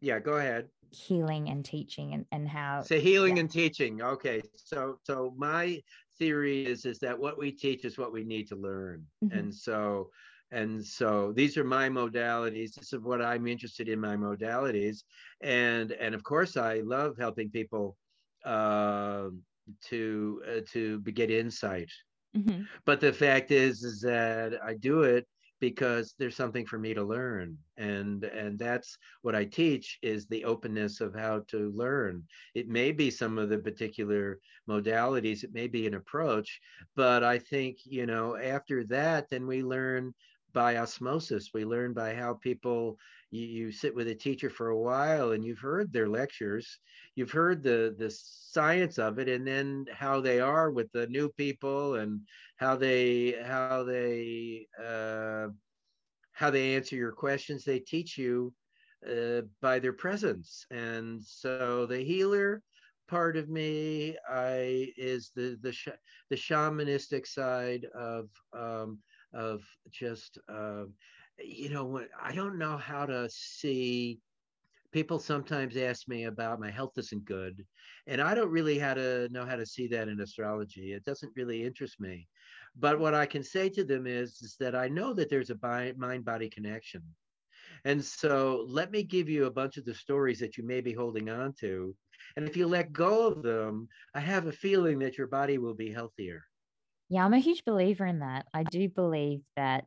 Yeah, 0.00 0.20
go 0.20 0.34
ahead. 0.34 0.68
Healing 0.90 1.50
and 1.50 1.64
teaching 1.64 2.14
and, 2.14 2.24
and 2.32 2.48
how 2.48 2.82
so 2.82 2.98
healing 2.98 3.36
yeah. 3.36 3.40
and 3.42 3.50
teaching. 3.50 4.00
Okay. 4.00 4.40
So 4.54 4.98
so 5.02 5.34
my 5.36 5.82
theory 6.18 6.66
is 6.66 6.84
is 6.84 6.98
that 6.98 7.18
what 7.18 7.38
we 7.38 7.50
teach 7.50 7.84
is 7.84 7.98
what 7.98 8.12
we 8.12 8.24
need 8.24 8.48
to 8.48 8.56
learn 8.56 9.04
mm-hmm. 9.24 9.38
and 9.38 9.54
so 9.54 10.10
and 10.50 10.84
so 10.84 11.32
these 11.34 11.56
are 11.56 11.64
my 11.64 11.88
modalities 11.88 12.74
this 12.74 12.92
is 12.92 13.00
what 13.00 13.22
i'm 13.22 13.46
interested 13.46 13.88
in 13.88 14.00
my 14.00 14.16
modalities 14.16 15.02
and 15.42 15.92
and 15.92 16.14
of 16.14 16.22
course 16.22 16.56
i 16.56 16.80
love 16.80 17.16
helping 17.18 17.50
people 17.50 17.96
uh, 18.44 19.28
to 19.84 20.42
uh, 20.48 20.60
to 20.70 21.00
get 21.00 21.30
insight 21.30 21.90
mm-hmm. 22.36 22.62
but 22.84 23.00
the 23.00 23.12
fact 23.12 23.50
is 23.50 23.82
is 23.82 24.00
that 24.00 24.54
i 24.64 24.74
do 24.74 25.02
it 25.02 25.26
because 25.60 26.14
there's 26.18 26.36
something 26.36 26.66
for 26.66 26.78
me 26.78 26.94
to 26.94 27.02
learn. 27.02 27.56
And 27.76 28.24
and 28.24 28.58
that's 28.58 28.98
what 29.22 29.34
i 29.34 29.44
teach 29.44 29.98
is 30.02 30.26
the 30.26 30.44
openness 30.44 31.00
of 31.00 31.14
how 31.14 31.42
to 31.48 31.70
learn. 31.74 32.24
It 32.54 32.68
may 32.68 32.92
be 32.92 33.10
some 33.10 33.38
of 33.38 33.48
the 33.48 33.58
particular 33.58 34.38
modalities 34.68 35.42
it 35.42 35.54
may 35.54 35.66
be 35.66 35.86
an 35.86 35.94
approach 35.94 36.60
but 36.94 37.24
i 37.24 37.38
think 37.38 37.78
you 37.84 38.06
know 38.06 38.36
after 38.36 38.84
that 38.84 39.28
then 39.30 39.46
we 39.46 39.62
learn 39.62 40.12
by 40.52 40.76
osmosis. 40.76 41.50
We 41.52 41.64
learn 41.64 41.92
by 41.92 42.14
how 42.14 42.34
people 42.34 42.98
you, 43.30 43.46
you 43.46 43.72
sit 43.72 43.94
with 43.94 44.08
a 44.08 44.14
teacher 44.14 44.50
for 44.50 44.68
a 44.68 44.78
while 44.78 45.32
and 45.32 45.44
you've 45.44 45.58
heard 45.58 45.92
their 45.92 46.08
lectures. 46.08 46.78
You've 47.14 47.30
heard 47.30 47.62
the 47.62 47.94
the 47.98 48.10
science 48.10 48.98
of 48.98 49.18
it 49.18 49.28
and 49.28 49.46
then 49.46 49.86
how 49.92 50.20
they 50.20 50.40
are 50.40 50.70
with 50.70 50.90
the 50.92 51.06
new 51.08 51.28
people 51.30 51.96
and 51.96 52.20
how 52.56 52.76
they 52.76 53.36
how 53.44 53.84
they 53.84 54.66
uh, 54.82 55.48
how 56.32 56.50
they 56.50 56.74
answer 56.76 56.96
your 56.96 57.12
questions. 57.12 57.64
They 57.64 57.80
teach 57.80 58.16
you 58.16 58.52
uh, 59.08 59.42
by 59.60 59.78
their 59.78 59.92
presence. 59.92 60.64
And 60.70 61.22
so 61.22 61.86
the 61.86 61.98
healer 61.98 62.62
part 63.08 63.36
of 63.36 63.48
me 63.48 64.16
I 64.30 64.92
is 64.96 65.32
the 65.34 65.58
the 65.62 65.72
sh- 65.72 66.00
the 66.30 66.36
shamanistic 66.36 67.26
side 67.26 67.86
of 67.94 68.28
um, 68.56 68.98
of 69.32 69.62
just 69.90 70.38
uh, 70.48 70.84
you 71.38 71.70
know, 71.70 72.02
I 72.20 72.34
don't 72.34 72.58
know 72.58 72.76
how 72.76 73.06
to 73.06 73.28
see. 73.30 74.18
People 74.90 75.18
sometimes 75.18 75.76
ask 75.76 76.08
me 76.08 76.24
about 76.24 76.60
my 76.60 76.70
health 76.70 76.92
isn't 76.96 77.26
good, 77.26 77.64
and 78.06 78.22
I 78.22 78.34
don't 78.34 78.50
really 78.50 78.78
how 78.78 78.94
to 78.94 79.28
know 79.30 79.44
how 79.44 79.56
to 79.56 79.66
see 79.66 79.86
that 79.88 80.08
in 80.08 80.20
astrology. 80.20 80.92
It 80.92 81.04
doesn't 81.04 81.32
really 81.36 81.62
interest 81.62 82.00
me. 82.00 82.26
But 82.74 82.98
what 82.98 83.14
I 83.14 83.26
can 83.26 83.42
say 83.42 83.68
to 83.70 83.84
them 83.84 84.06
is, 84.06 84.40
is 84.40 84.56
that 84.60 84.74
I 84.74 84.88
know 84.88 85.12
that 85.14 85.28
there's 85.28 85.50
a 85.50 85.94
mind 85.98 86.24
body 86.24 86.48
connection. 86.48 87.02
And 87.84 88.02
so 88.02 88.64
let 88.66 88.90
me 88.90 89.02
give 89.02 89.28
you 89.28 89.44
a 89.44 89.50
bunch 89.50 89.76
of 89.76 89.84
the 89.84 89.94
stories 89.94 90.40
that 90.40 90.56
you 90.56 90.66
may 90.66 90.80
be 90.80 90.92
holding 90.92 91.28
on 91.28 91.52
to. 91.60 91.94
And 92.36 92.48
if 92.48 92.56
you 92.56 92.66
let 92.66 92.92
go 92.92 93.28
of 93.28 93.42
them, 93.42 93.88
I 94.14 94.20
have 94.20 94.46
a 94.46 94.52
feeling 94.52 94.98
that 95.00 95.18
your 95.18 95.26
body 95.26 95.58
will 95.58 95.74
be 95.74 95.92
healthier. 95.92 96.42
Yeah, 97.08 97.24
I'm 97.24 97.34
a 97.34 97.38
huge 97.38 97.64
believer 97.64 98.04
in 98.04 98.20
that. 98.20 98.46
I 98.52 98.64
do 98.64 98.88
believe 98.88 99.40
that 99.56 99.84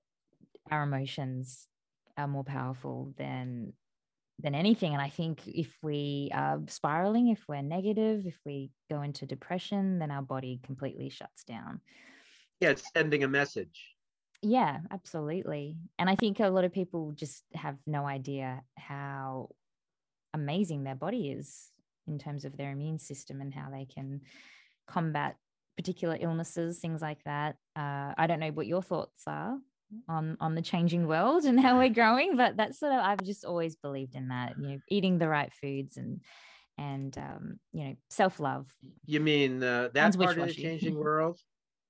our 0.71 0.83
emotions 0.83 1.67
are 2.17 2.27
more 2.27 2.43
powerful 2.43 3.13
than 3.17 3.73
than 4.39 4.55
anything 4.55 4.93
and 4.93 5.01
i 5.01 5.09
think 5.09 5.47
if 5.47 5.71
we 5.83 6.29
are 6.33 6.59
spiraling 6.67 7.27
if 7.27 7.43
we're 7.47 7.61
negative 7.61 8.25
if 8.25 8.37
we 8.45 8.71
go 8.89 9.01
into 9.01 9.25
depression 9.25 9.99
then 9.99 10.11
our 10.11 10.21
body 10.21 10.59
completely 10.63 11.09
shuts 11.09 11.43
down 11.43 11.79
yeah 12.59 12.69
it's 12.69 12.89
sending 12.95 13.23
a 13.23 13.27
message 13.27 13.95
yeah 14.41 14.79
absolutely 14.89 15.77
and 15.99 16.09
i 16.09 16.15
think 16.15 16.39
a 16.39 16.49
lot 16.49 16.63
of 16.63 16.73
people 16.73 17.11
just 17.11 17.43
have 17.53 17.77
no 17.85 18.07
idea 18.07 18.61
how 18.77 19.49
amazing 20.33 20.83
their 20.83 20.95
body 20.95 21.29
is 21.29 21.69
in 22.07 22.17
terms 22.17 22.45
of 22.45 22.57
their 22.57 22.71
immune 22.71 22.97
system 22.97 23.41
and 23.41 23.53
how 23.53 23.69
they 23.69 23.85
can 23.85 24.21
combat 24.87 25.35
particular 25.77 26.17
illnesses 26.19 26.79
things 26.79 27.01
like 27.01 27.23
that. 27.23 27.55
Uh, 27.75 28.13
i 28.17 28.27
don't 28.27 28.39
know 28.39 28.51
what 28.51 28.67
your 28.67 28.81
thoughts 28.81 29.23
are 29.27 29.57
on 30.07 30.37
on 30.39 30.55
the 30.55 30.61
changing 30.61 31.07
world 31.07 31.43
and 31.45 31.59
how 31.59 31.77
we're 31.77 31.89
growing 32.01 32.37
but 32.37 32.55
that's 32.55 32.79
sort 32.79 32.93
of 32.93 32.99
i've 32.99 33.23
just 33.23 33.43
always 33.45 33.75
believed 33.75 34.15
in 34.15 34.29
that 34.29 34.53
you 34.57 34.69
know 34.69 34.77
eating 34.89 35.17
the 35.17 35.27
right 35.27 35.51
foods 35.53 35.97
and 35.97 36.21
and 36.77 37.15
um, 37.17 37.59
you 37.73 37.83
know 37.83 37.95
self-love. 38.09 38.65
You 39.05 39.19
mean 39.19 39.61
uh, 39.61 39.89
that 39.93 40.17
part 40.17 40.39
of 40.39 40.47
the 40.47 40.53
changing 40.53 40.95
world? 41.05 41.37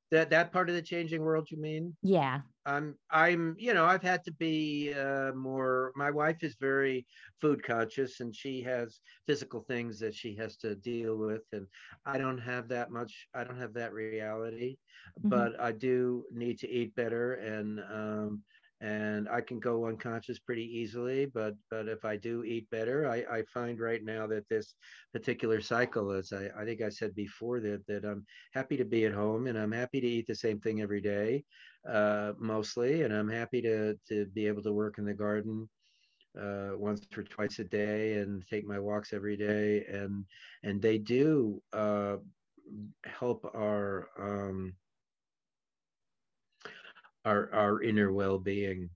That 0.09 0.31
that 0.31 0.51
part 0.51 0.69
of 0.69 0.75
the 0.75 0.81
changing 0.81 1.21
world 1.21 1.49
you 1.49 1.61
mean? 1.61 1.95
Yeah 2.01 2.41
i'm 2.65 2.95
i'm 3.09 3.55
you 3.57 3.73
know 3.73 3.85
i've 3.85 4.03
had 4.03 4.23
to 4.23 4.31
be 4.33 4.93
uh, 4.93 5.31
more 5.33 5.91
my 5.95 6.11
wife 6.11 6.43
is 6.43 6.55
very 6.59 7.05
food 7.39 7.63
conscious 7.63 8.19
and 8.19 8.35
she 8.35 8.61
has 8.61 8.99
physical 9.25 9.61
things 9.61 9.99
that 9.99 10.13
she 10.13 10.35
has 10.35 10.57
to 10.57 10.75
deal 10.75 11.17
with 11.17 11.41
and 11.53 11.65
i 12.05 12.17
don't 12.17 12.37
have 12.37 12.67
that 12.67 12.91
much 12.91 13.27
i 13.33 13.43
don't 13.43 13.59
have 13.59 13.73
that 13.73 13.93
reality 13.93 14.77
mm-hmm. 15.19 15.29
but 15.29 15.59
i 15.59 15.71
do 15.71 16.23
need 16.31 16.59
to 16.59 16.69
eat 16.69 16.95
better 16.95 17.33
and 17.33 17.79
um 17.91 18.41
and 18.81 19.29
I 19.29 19.41
can 19.41 19.59
go 19.59 19.85
unconscious 19.85 20.39
pretty 20.39 20.65
easily. 20.65 21.27
But 21.27 21.55
but 21.69 21.87
if 21.87 22.03
I 22.03 22.17
do 22.17 22.43
eat 22.43 22.69
better, 22.71 23.07
I, 23.07 23.17
I 23.31 23.43
find 23.53 23.79
right 23.79 24.03
now 24.03 24.25
that 24.27 24.49
this 24.49 24.73
particular 25.13 25.61
cycle, 25.61 26.11
as 26.11 26.33
I, 26.33 26.49
I 26.59 26.65
think 26.65 26.81
I 26.81 26.89
said 26.89 27.13
before, 27.13 27.59
that 27.59 27.85
that 27.87 28.03
I'm 28.03 28.25
happy 28.53 28.77
to 28.77 28.85
be 28.85 29.05
at 29.05 29.13
home 29.13 29.45
and 29.47 29.57
I'm 29.57 29.71
happy 29.71 30.01
to 30.01 30.07
eat 30.07 30.27
the 30.27 30.35
same 30.35 30.59
thing 30.59 30.81
every 30.81 31.01
day, 31.01 31.43
uh, 31.87 32.33
mostly, 32.37 33.03
and 33.03 33.13
I'm 33.13 33.29
happy 33.29 33.61
to 33.61 33.97
to 34.09 34.25
be 34.27 34.47
able 34.47 34.63
to 34.63 34.73
work 34.73 34.97
in 34.97 35.05
the 35.05 35.13
garden 35.13 35.69
uh, 36.39 36.71
once 36.75 37.05
or 37.15 37.23
twice 37.23 37.59
a 37.59 37.63
day 37.63 38.13
and 38.15 38.43
take 38.47 38.65
my 38.65 38.79
walks 38.79 39.13
every 39.13 39.37
day, 39.37 39.85
and 39.91 40.25
and 40.63 40.81
they 40.81 40.97
do 40.97 41.61
uh, 41.73 42.17
help 43.05 43.45
our 43.55 44.09
um, 44.19 44.73
our 47.25 47.53
our 47.53 47.81
inner 47.81 48.11
well-being 48.11 48.89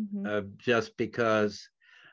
mm-hmm. 0.00 0.26
uh, 0.26 0.42
just 0.56 0.96
because 0.96 1.68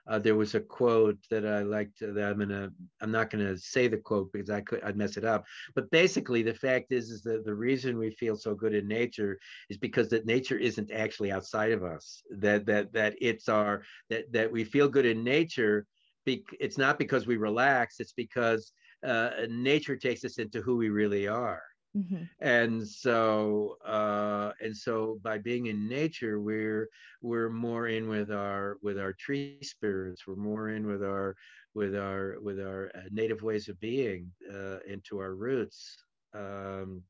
uh, 0.08 0.20
there 0.20 0.36
was 0.36 0.56
a 0.56 0.60
quote 0.60 1.18
that 1.30 1.46
I 1.46 1.62
liked 1.62 2.00
that 2.00 2.30
I'm 2.30 2.40
gonna 2.40 2.70
I'm 3.02 3.12
not 3.12 3.30
gonna 3.30 3.58
say 3.58 3.88
the 3.88 3.98
quote 3.98 4.32
because 4.32 4.50
I 4.50 4.62
could 4.62 4.84
I'd 4.84 4.98
mess 4.98 5.18
it 5.18 5.26
up. 5.26 5.46
But 5.74 5.90
basically, 5.92 6.44
the 6.44 6.54
fact 6.54 6.92
is 6.92 7.10
is 7.10 7.22
that 7.24 7.46
the 7.46 7.56
reason 7.56 7.98
we 7.98 8.12
feel 8.12 8.36
so 8.36 8.54
good 8.54 8.76
in 8.76 8.88
nature 8.88 9.40
is 9.70 9.78
because 9.78 10.10
that 10.10 10.26
nature 10.26 10.58
isn't 10.58 10.92
actually 10.92 11.32
outside 11.32 11.72
of 11.72 11.84
us. 11.84 12.22
That 12.30 12.66
that 12.68 12.94
that 12.94 13.16
it's 13.20 13.50
our 13.50 13.84
that 14.10 14.32
that 14.32 14.52
we 14.52 14.64
feel 14.64 14.88
good 14.88 15.06
in 15.06 15.24
nature. 15.24 15.86
Be, 16.26 16.44
it's 16.60 16.78
not 16.78 16.98
because 16.98 17.28
we 17.28 17.38
relax. 17.38 18.00
It's 18.00 18.14
because 18.14 18.72
uh, 19.06 19.30
nature 19.50 19.96
takes 19.96 20.26
us 20.26 20.40
into 20.40 20.62
who 20.62 20.76
we 20.78 20.90
really 20.90 21.28
are. 21.28 21.62
Mm-hmm. 21.96 22.24
And 22.42 22.86
so, 22.86 23.78
uh, 23.86 24.52
and 24.60 24.76
so, 24.76 25.18
by 25.24 25.38
being 25.38 25.68
in 25.68 25.88
nature, 25.88 26.42
we're 26.42 26.90
we're 27.22 27.50
more 27.50 27.88
in 27.88 28.10
with 28.10 28.32
our 28.32 28.78
with 28.82 29.00
our 29.00 29.14
tree 29.14 29.60
spirits. 29.62 30.28
We're 30.28 30.36
more 30.36 30.70
in 30.70 30.86
with 30.86 31.04
our 31.04 31.36
with 31.74 31.96
our 31.96 32.38
with 32.42 32.60
our 32.60 32.92
uh, 32.96 33.02
native 33.12 33.42
ways 33.42 33.70
of 33.70 33.80
being, 33.80 34.32
uh, 34.54 34.80
into 34.88 35.20
our 35.20 35.36
roots. 35.36 35.96
Um, 36.34 37.02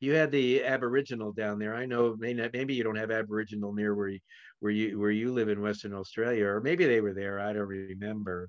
you 0.00 0.14
had 0.14 0.30
the 0.30 0.64
Aboriginal 0.64 1.32
down 1.32 1.58
there. 1.58 1.74
I 1.74 1.84
know 1.84 2.14
maybe 2.18 2.48
maybe 2.52 2.74
you 2.74 2.84
don't 2.84 2.96
have 2.96 3.10
Aboriginal 3.10 3.72
near 3.72 3.96
where 3.96 4.08
you, 4.08 4.20
where 4.60 4.72
you 4.72 4.98
where 4.98 5.10
you 5.10 5.32
live 5.32 5.48
in 5.48 5.60
Western 5.60 5.92
Australia, 5.92 6.46
or 6.46 6.60
maybe 6.60 6.86
they 6.86 7.00
were 7.00 7.14
there. 7.14 7.40
I 7.40 7.52
don't 7.52 7.66
remember 7.66 8.48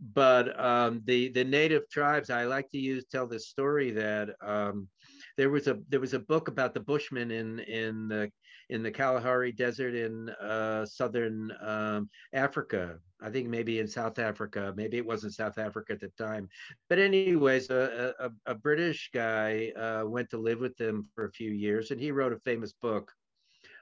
but 0.00 0.58
um, 0.62 1.02
the 1.04 1.28
the 1.30 1.44
native 1.44 1.88
tribes 1.88 2.30
i 2.30 2.44
like 2.44 2.70
to 2.70 2.78
use 2.78 3.04
tell 3.10 3.26
this 3.26 3.48
story 3.48 3.90
that 3.90 4.30
um, 4.42 4.88
there 5.36 5.50
was 5.50 5.66
a 5.66 5.78
there 5.88 6.00
was 6.00 6.14
a 6.14 6.18
book 6.18 6.48
about 6.48 6.74
the 6.74 6.80
Bushmen 6.80 7.30
in 7.30 7.60
in 7.60 8.08
the 8.08 8.30
in 8.68 8.82
the 8.82 8.90
Kalahari 8.90 9.52
Desert 9.52 9.94
in 9.94 10.28
uh, 10.30 10.84
southern 10.86 11.52
um, 11.60 12.08
Africa. 12.32 12.98
I 13.22 13.30
think 13.30 13.48
maybe 13.48 13.78
in 13.78 13.86
South 13.86 14.18
Africa. 14.18 14.72
Maybe 14.76 14.96
it 14.96 15.06
wasn't 15.06 15.34
South 15.34 15.58
Africa 15.58 15.92
at 15.92 16.00
the 16.00 16.10
time. 16.18 16.48
But 16.88 16.98
anyways, 16.98 17.70
a, 17.70 18.14
a, 18.18 18.30
a 18.46 18.54
British 18.54 19.10
guy 19.14 19.72
uh, 19.76 20.04
went 20.06 20.30
to 20.30 20.38
live 20.38 20.58
with 20.58 20.76
them 20.76 21.08
for 21.14 21.26
a 21.26 21.32
few 21.32 21.50
years, 21.50 21.90
and 21.90 22.00
he 22.00 22.10
wrote 22.10 22.32
a 22.32 22.40
famous 22.40 22.72
book 22.72 23.12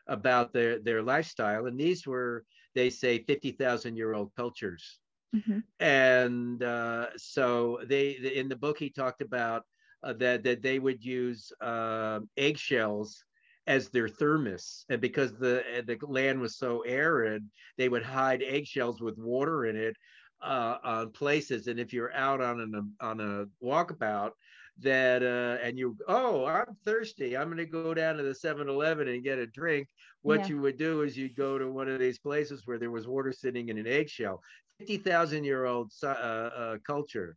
about 0.06 0.52
their 0.52 0.80
their 0.80 1.02
lifestyle. 1.02 1.66
And 1.66 1.78
these 1.78 2.06
were, 2.06 2.44
they 2.74 2.90
say, 2.90 3.22
fifty 3.24 3.52
thousand 3.52 3.96
year 3.96 4.14
old 4.14 4.32
cultures. 4.36 4.98
Mm-hmm. 5.34 5.58
And 5.80 6.62
uh, 6.62 7.06
so 7.16 7.80
they 7.86 8.10
in 8.10 8.48
the 8.48 8.56
book 8.56 8.78
he 8.78 8.90
talked 8.90 9.20
about 9.20 9.62
uh, 10.02 10.12
that 10.14 10.44
that 10.44 10.62
they 10.62 10.78
would 10.78 11.04
use 11.04 11.52
uh, 11.60 12.20
eggshells 12.36 13.24
as 13.66 13.88
their 13.88 14.08
thermos. 14.08 14.84
And 14.88 15.00
because 15.00 15.32
the 15.32 15.64
the 15.86 15.98
land 16.06 16.40
was 16.40 16.56
so 16.56 16.82
arid, 16.82 17.44
they 17.78 17.88
would 17.88 18.04
hide 18.04 18.42
eggshells 18.42 19.00
with 19.00 19.18
water 19.18 19.66
in 19.66 19.76
it 19.76 19.96
uh, 20.42 20.76
on 20.84 21.10
places. 21.10 21.66
And 21.66 21.80
if 21.80 21.92
you're 21.92 22.14
out 22.14 22.40
on 22.40 22.60
an 22.60 22.92
on 23.00 23.20
a 23.20 23.46
walkabout, 23.64 24.32
that 24.80 25.22
uh, 25.22 25.62
and 25.64 25.78
you 25.78 25.96
oh 26.08 26.44
i'm 26.46 26.76
thirsty 26.84 27.36
i'm 27.36 27.46
going 27.46 27.58
to 27.58 27.66
go 27.66 27.94
down 27.94 28.16
to 28.16 28.22
the 28.22 28.30
7-eleven 28.30 29.06
and 29.06 29.22
get 29.22 29.38
a 29.38 29.46
drink 29.46 29.86
what 30.22 30.40
yeah. 30.40 30.48
you 30.48 30.60
would 30.60 30.76
do 30.76 31.02
is 31.02 31.16
you'd 31.16 31.36
go 31.36 31.58
to 31.58 31.70
one 31.70 31.88
of 31.88 32.00
these 32.00 32.18
places 32.18 32.62
where 32.64 32.78
there 32.78 32.90
was 32.90 33.06
water 33.06 33.32
sitting 33.32 33.68
in 33.68 33.78
an 33.78 33.86
eggshell 33.86 34.40
50000 34.80 35.44
year 35.44 35.64
old 35.64 35.92
uh, 36.02 36.06
uh, 36.06 36.76
culture 36.86 37.36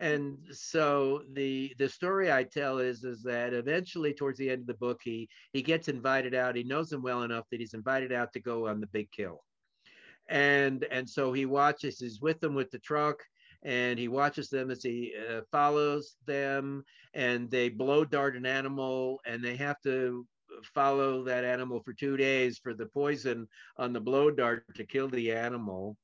and 0.00 0.38
so 0.50 1.22
the 1.32 1.74
the 1.78 1.88
story 1.88 2.32
I 2.32 2.44
tell 2.44 2.78
is 2.78 3.04
is 3.04 3.22
that 3.22 3.52
eventually 3.54 4.12
towards 4.12 4.38
the 4.38 4.50
end 4.50 4.62
of 4.62 4.66
the 4.66 4.74
book 4.74 5.00
he 5.02 5.28
he 5.52 5.62
gets 5.62 5.88
invited 5.88 6.34
out. 6.34 6.56
He 6.56 6.64
knows 6.64 6.90
them 6.90 7.02
well 7.02 7.22
enough 7.22 7.44
that 7.50 7.60
he's 7.60 7.74
invited 7.74 8.12
out 8.12 8.32
to 8.32 8.40
go 8.40 8.68
on 8.68 8.80
the 8.80 8.88
big 8.88 9.10
kill, 9.12 9.44
and 10.28 10.84
and 10.90 11.08
so 11.08 11.32
he 11.32 11.46
watches. 11.46 12.00
He's 12.00 12.20
with 12.20 12.40
them 12.40 12.54
with 12.54 12.70
the 12.72 12.80
truck, 12.80 13.22
and 13.62 13.98
he 13.98 14.08
watches 14.08 14.48
them 14.48 14.70
as 14.70 14.82
he 14.82 15.14
uh, 15.30 15.42
follows 15.52 16.16
them, 16.26 16.84
and 17.14 17.48
they 17.50 17.68
blow 17.68 18.04
dart 18.04 18.36
an 18.36 18.46
animal, 18.46 19.20
and 19.26 19.44
they 19.44 19.56
have 19.56 19.80
to 19.82 20.26
follow 20.74 21.22
that 21.24 21.44
animal 21.44 21.80
for 21.84 21.92
two 21.92 22.16
days 22.16 22.58
for 22.58 22.74
the 22.74 22.86
poison 22.86 23.46
on 23.76 23.92
the 23.92 24.00
blow 24.00 24.30
dart 24.30 24.64
to 24.74 24.84
kill 24.84 25.08
the 25.08 25.32
animal 25.32 25.96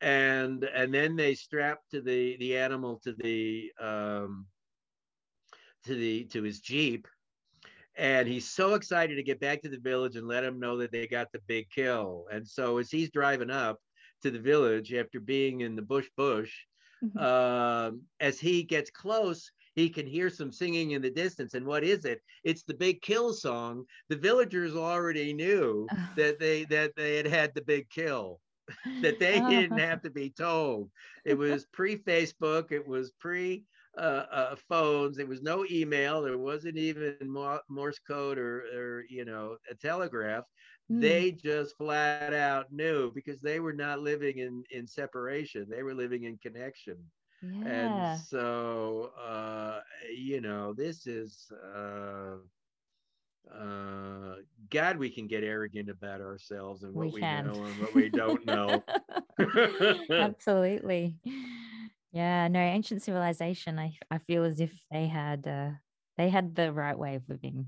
and 0.00 0.64
and 0.64 0.92
then 0.92 1.16
they 1.16 1.34
strap 1.34 1.80
to 1.90 2.00
the 2.00 2.36
the 2.38 2.56
animal 2.56 3.00
to 3.04 3.12
the 3.14 3.72
um 3.80 4.46
to 5.84 5.94
the 5.94 6.24
to 6.24 6.42
his 6.42 6.60
jeep. 6.60 7.06
And 7.96 8.28
he's 8.28 8.48
so 8.48 8.74
excited 8.74 9.16
to 9.16 9.24
get 9.24 9.40
back 9.40 9.62
to 9.62 9.68
the 9.68 9.78
village 9.78 10.14
and 10.14 10.28
let 10.28 10.44
him 10.44 10.60
know 10.60 10.76
that 10.76 10.92
they 10.92 11.08
got 11.08 11.32
the 11.32 11.40
big 11.48 11.68
kill. 11.68 12.26
And 12.30 12.46
so 12.46 12.78
as 12.78 12.90
he's 12.90 13.10
driving 13.10 13.50
up 13.50 13.78
to 14.22 14.30
the 14.30 14.38
village 14.38 14.94
after 14.94 15.18
being 15.18 15.62
in 15.62 15.74
the 15.74 15.82
bush 15.82 16.06
bush 16.16 16.52
mm-hmm. 17.02 17.18
um, 17.18 18.02
as 18.20 18.38
he 18.38 18.62
gets 18.62 18.90
close 18.90 19.50
he 19.78 19.88
can 19.88 20.08
hear 20.08 20.28
some 20.28 20.50
singing 20.50 20.90
in 20.90 21.02
the 21.02 21.10
distance. 21.10 21.54
And 21.54 21.64
what 21.64 21.84
is 21.84 22.04
it? 22.04 22.20
It's 22.42 22.64
the 22.64 22.74
big 22.74 23.00
kill 23.00 23.32
song. 23.32 23.84
The 24.08 24.16
villagers 24.16 24.74
already 24.74 25.32
knew 25.32 25.86
that 26.16 26.40
they 26.40 26.64
that 26.64 26.96
they 26.96 27.16
had 27.16 27.28
had 27.28 27.54
the 27.54 27.62
big 27.62 27.88
kill 27.88 28.40
that 29.02 29.18
they 29.18 29.40
didn't 29.40 29.78
have 29.78 30.02
to 30.02 30.10
be 30.10 30.30
told. 30.30 30.90
It 31.24 31.36
was 31.36 31.66
pre 31.66 31.96
Facebook, 31.96 32.72
it 32.72 32.86
was 32.86 33.12
pre 33.18 33.64
uh, 33.96 34.26
uh, 34.30 34.56
phones, 34.68 35.16
there 35.16 35.26
was 35.26 35.42
no 35.42 35.64
email, 35.70 36.22
there 36.22 36.38
wasn't 36.38 36.76
even 36.76 37.16
Morse 37.68 37.98
code 37.98 38.38
or, 38.38 38.60
or 38.74 39.04
you 39.08 39.24
know, 39.24 39.56
a 39.70 39.74
telegraph. 39.74 40.44
Mm. 40.90 41.00
They 41.00 41.32
just 41.32 41.76
flat 41.76 42.32
out 42.32 42.72
knew 42.72 43.12
because 43.12 43.40
they 43.40 43.60
were 43.60 43.72
not 43.72 44.00
living 44.00 44.38
in, 44.38 44.62
in 44.70 44.86
separation, 44.86 45.66
they 45.68 45.82
were 45.82 45.94
living 45.94 46.24
in 46.24 46.38
connection. 46.38 46.96
Yeah. 47.42 47.68
And 47.68 48.20
so, 48.20 49.12
uh, 49.20 49.80
you 50.16 50.40
know, 50.40 50.72
this 50.74 51.06
is. 51.06 51.50
Uh, 51.74 52.36
uh, 53.52 54.34
God, 54.70 54.98
we 54.98 55.10
can 55.10 55.26
get 55.26 55.42
arrogant 55.42 55.88
about 55.88 56.20
ourselves 56.20 56.82
and 56.82 56.94
what 56.94 57.06
we, 57.06 57.12
we 57.12 57.20
know 57.20 57.64
and 57.64 57.80
what 57.80 57.94
we 57.94 58.08
don't 58.08 58.44
know. 58.44 58.82
Absolutely. 60.10 61.16
Yeah, 62.12 62.48
no, 62.48 62.60
ancient 62.60 63.02
civilization, 63.02 63.78
I, 63.78 63.96
I 64.10 64.18
feel 64.18 64.44
as 64.44 64.60
if 64.60 64.72
they 64.90 65.06
had 65.06 65.46
uh, 65.46 65.70
they 66.16 66.28
had 66.28 66.54
the 66.54 66.72
right 66.72 66.98
way 66.98 67.14
of 67.14 67.22
living 67.28 67.66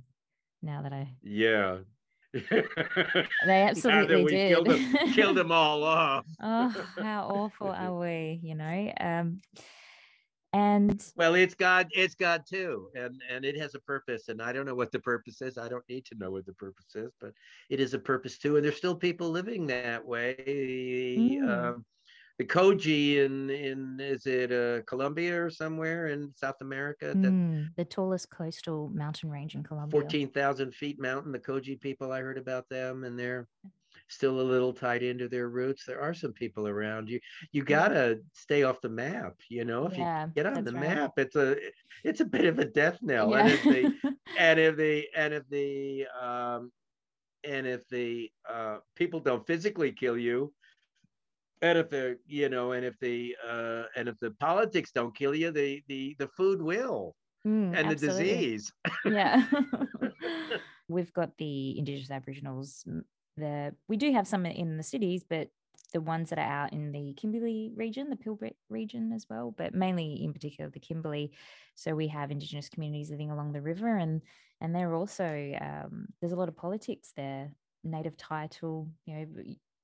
now 0.62 0.82
that 0.82 0.92
I 0.92 1.14
Yeah. 1.22 1.78
they 2.32 3.62
absolutely 3.62 4.24
did. 4.26 4.54
Killed 4.54 4.66
them, 4.68 5.12
killed 5.12 5.36
them 5.36 5.50
all 5.52 5.82
off. 5.82 6.26
oh, 6.40 6.86
how 6.98 7.24
awful 7.24 7.68
are 7.68 7.98
we, 7.98 8.40
you 8.42 8.54
know? 8.54 8.92
Um 9.00 9.40
and 10.52 11.12
well 11.16 11.34
it's 11.34 11.54
god 11.54 11.88
it's 11.92 12.14
god 12.14 12.42
too 12.48 12.88
and 12.96 13.22
and 13.30 13.44
it 13.44 13.56
has 13.56 13.74
a 13.74 13.80
purpose 13.80 14.28
and 14.28 14.42
i 14.42 14.52
don't 14.52 14.66
know 14.66 14.74
what 14.74 14.90
the 14.90 14.98
purpose 14.98 15.40
is 15.40 15.56
i 15.56 15.68
don't 15.68 15.88
need 15.88 16.04
to 16.04 16.16
know 16.16 16.30
what 16.30 16.44
the 16.44 16.52
purpose 16.54 16.94
is 16.94 17.12
but 17.20 17.32
it 17.68 17.78
is 17.78 17.94
a 17.94 17.98
purpose 17.98 18.36
too 18.36 18.56
and 18.56 18.64
there's 18.64 18.76
still 18.76 18.94
people 18.94 19.30
living 19.30 19.66
that 19.66 20.04
way 20.04 20.34
mm. 21.18 21.48
um, 21.48 21.84
the 22.38 22.44
Kogi 22.44 23.24
in 23.24 23.50
in 23.50 24.00
is 24.00 24.26
it 24.26 24.50
uh, 24.50 24.82
colombia 24.86 25.44
or 25.44 25.50
somewhere 25.50 26.08
in 26.08 26.32
south 26.34 26.60
america 26.62 27.12
mm, 27.14 27.68
the 27.76 27.84
tallest 27.84 28.30
coastal 28.30 28.90
mountain 28.92 29.30
range 29.30 29.54
in 29.54 29.62
colombia 29.62 30.00
14000 30.00 30.74
feet 30.74 31.00
mountain 31.00 31.30
the 31.30 31.38
Kogi 31.38 31.80
people 31.80 32.10
i 32.10 32.20
heard 32.20 32.38
about 32.38 32.68
them 32.68 33.04
and 33.04 33.16
they're 33.16 33.46
still 34.10 34.40
a 34.40 34.42
little 34.42 34.72
tied 34.72 35.02
into 35.02 35.28
their 35.28 35.48
roots. 35.48 35.84
There 35.86 36.00
are 36.00 36.14
some 36.14 36.32
people 36.32 36.68
around 36.68 37.08
you. 37.08 37.20
You 37.52 37.62
gotta 37.64 38.20
stay 38.32 38.64
off 38.64 38.80
the 38.80 38.88
map. 38.88 39.34
You 39.48 39.64
know, 39.64 39.86
if 39.86 39.96
yeah, 39.96 40.26
you 40.26 40.32
get 40.34 40.46
on 40.46 40.64
the 40.64 40.72
right. 40.72 40.96
map, 40.96 41.12
it's 41.16 41.36
a 41.36 41.56
it's 42.04 42.20
a 42.20 42.24
bit 42.24 42.44
of 42.44 42.58
a 42.58 42.64
death 42.64 42.98
knell. 43.02 43.30
Yeah. 43.30 43.90
And 44.38 44.60
if 44.60 44.76
the 44.76 45.06
and 45.18 45.34
if 45.34 45.48
the 45.48 46.04
and 46.04 46.04
if 46.04 46.06
the 46.06 46.06
um 46.20 46.72
and 47.44 47.66
if 47.66 47.88
the 47.88 48.30
uh, 48.48 48.78
people 48.96 49.20
don't 49.20 49.46
physically 49.46 49.92
kill 49.92 50.16
you, 50.16 50.52
and 51.62 51.78
if 51.78 51.90
the 51.90 52.18
you 52.26 52.48
know, 52.48 52.72
and 52.72 52.84
if 52.84 52.98
the 53.00 53.36
uh, 53.46 53.82
and 53.96 54.08
if 54.08 54.18
the 54.20 54.30
politics 54.32 54.92
don't 54.92 55.16
kill 55.16 55.34
you, 55.34 55.50
the 55.50 55.82
the 55.88 56.16
the 56.18 56.28
food 56.28 56.60
will. 56.62 57.14
Mm, 57.46 57.74
and 57.74 57.88
absolutely. 57.88 58.24
the 58.24 58.36
disease. 58.36 58.72
yeah. 59.06 59.46
We've 60.88 61.12
got 61.12 61.36
the 61.38 61.78
Indigenous 61.78 62.10
Aboriginals 62.10 62.84
the 63.36 63.74
we 63.88 63.96
do 63.96 64.12
have 64.12 64.26
some 64.26 64.46
in 64.46 64.76
the 64.76 64.82
cities, 64.82 65.24
but 65.28 65.48
the 65.92 66.00
ones 66.00 66.30
that 66.30 66.38
are 66.38 66.42
out 66.42 66.72
in 66.72 66.92
the 66.92 67.14
Kimberley 67.14 67.72
region, 67.74 68.10
the 68.10 68.16
Pilbara 68.16 68.52
region 68.68 69.12
as 69.12 69.26
well, 69.28 69.54
but 69.56 69.74
mainly 69.74 70.22
in 70.22 70.32
particular 70.32 70.70
the 70.70 70.80
Kimberley. 70.80 71.32
So 71.74 71.94
we 71.94 72.08
have 72.08 72.30
Indigenous 72.30 72.68
communities 72.68 73.10
living 73.10 73.30
along 73.30 73.52
the 73.52 73.62
river, 73.62 73.96
and 73.96 74.22
and 74.60 74.74
they're 74.74 74.94
also 74.94 75.52
um, 75.60 76.06
there's 76.20 76.32
a 76.32 76.36
lot 76.36 76.48
of 76.48 76.56
politics 76.56 77.12
there. 77.16 77.50
Native 77.82 78.16
title, 78.16 78.88
you 79.06 79.14
know, 79.14 79.26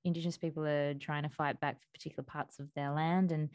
Indigenous 0.05 0.37
people 0.37 0.67
are 0.67 0.95
trying 0.95 1.23
to 1.23 1.31
fight 1.31 1.59
back 1.61 1.81
for 1.81 1.87
particular 1.95 2.25
parts 2.25 2.59
of 2.59 2.69
their 2.75 2.91
land, 2.91 3.33
and 3.33 3.51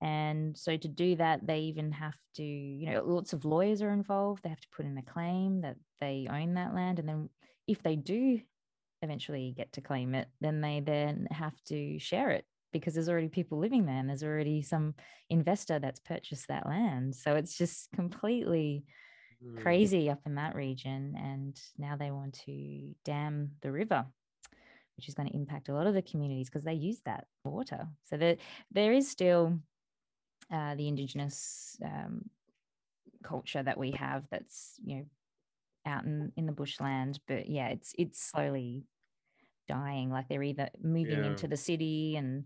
and 0.00 0.56
so 0.56 0.76
to 0.76 0.88
do 0.88 1.16
that, 1.16 1.46
they 1.46 1.60
even 1.60 1.92
have 1.92 2.16
to, 2.36 2.42
you 2.42 2.90
know, 2.90 3.02
lots 3.04 3.34
of 3.34 3.44
lawyers 3.44 3.82
are 3.82 3.92
involved. 3.92 4.42
They 4.42 4.48
have 4.48 4.60
to 4.60 4.68
put 4.74 4.86
in 4.86 4.96
a 4.96 5.02
claim 5.02 5.60
that 5.60 5.76
they 6.00 6.26
own 6.30 6.54
that 6.54 6.74
land, 6.74 6.98
and 6.98 7.08
then 7.08 7.28
if 7.66 7.82
they 7.82 7.96
do 7.96 8.40
eventually 9.02 9.54
get 9.56 9.72
to 9.72 9.80
claim 9.80 10.14
it, 10.14 10.28
then 10.40 10.60
they 10.60 10.80
then 10.80 11.28
have 11.30 11.54
to 11.68 11.98
share 11.98 12.30
it 12.30 12.44
because 12.72 12.94
there's 12.94 13.08
already 13.08 13.28
people 13.28 13.58
living 13.58 13.86
there 13.86 13.96
and 13.96 14.08
there's 14.08 14.22
already 14.22 14.62
some 14.62 14.94
investor 15.28 15.78
that's 15.78 16.00
purchased 16.00 16.48
that 16.48 16.66
land. 16.66 17.14
So 17.14 17.34
it's 17.34 17.56
just 17.56 17.90
completely 17.92 18.84
mm. 19.44 19.60
crazy 19.60 20.10
up 20.10 20.20
in 20.26 20.36
that 20.36 20.54
region. 20.54 21.14
And 21.16 21.60
now 21.78 21.96
they 21.96 22.10
want 22.10 22.40
to 22.46 22.94
dam 23.04 23.50
the 23.62 23.72
river, 23.72 24.06
which 24.96 25.08
is 25.08 25.14
going 25.14 25.28
to 25.28 25.36
impact 25.36 25.68
a 25.68 25.74
lot 25.74 25.86
of 25.86 25.94
the 25.94 26.02
communities 26.02 26.48
because 26.48 26.64
they 26.64 26.74
use 26.74 27.00
that 27.06 27.26
water. 27.44 27.88
So 28.04 28.16
there, 28.16 28.36
there 28.70 28.92
is 28.92 29.10
still 29.10 29.58
uh, 30.52 30.74
the 30.76 30.88
indigenous 30.88 31.76
um, 31.84 32.22
culture 33.24 33.62
that 33.62 33.78
we 33.78 33.92
have 33.92 34.24
that's, 34.30 34.74
you 34.84 34.96
know, 34.96 35.04
out 35.86 36.04
in, 36.04 36.32
in 36.36 36.46
the 36.46 36.52
bushland. 36.52 37.18
But 37.26 37.48
yeah, 37.48 37.68
it's 37.68 37.94
it's 37.98 38.22
slowly 38.22 38.84
dying. 39.68 40.10
Like 40.10 40.28
they're 40.28 40.42
either 40.42 40.68
moving 40.82 41.24
yeah. 41.24 41.30
into 41.30 41.48
the 41.48 41.56
city 41.56 42.16
and 42.16 42.44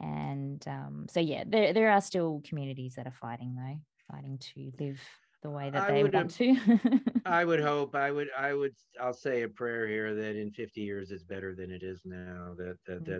and 0.00 0.62
um, 0.68 1.06
so 1.10 1.20
yeah, 1.20 1.44
there 1.46 1.72
there 1.72 1.90
are 1.90 2.00
still 2.00 2.42
communities 2.46 2.94
that 2.96 3.06
are 3.06 3.14
fighting 3.20 3.56
though, 3.56 4.14
fighting 4.14 4.38
to 4.54 4.72
live 4.78 5.00
the 5.42 5.50
way 5.50 5.70
that 5.70 5.88
I 5.88 5.92
they 5.92 6.02
would, 6.02 6.14
want 6.14 6.30
to. 6.36 6.56
I 7.26 7.44
would 7.44 7.60
hope. 7.60 7.94
I 7.94 8.10
would. 8.10 8.28
I 8.36 8.54
would. 8.54 8.74
I'll 9.00 9.12
say 9.12 9.42
a 9.42 9.48
prayer 9.48 9.86
here 9.86 10.14
that 10.14 10.36
in 10.36 10.50
50 10.50 10.80
years 10.80 11.10
it's 11.10 11.22
better 11.22 11.54
than 11.54 11.70
it 11.70 11.82
is 11.82 12.02
now. 12.04 12.54
That 12.56 12.76
that, 12.86 13.04
mm-hmm. 13.04 13.12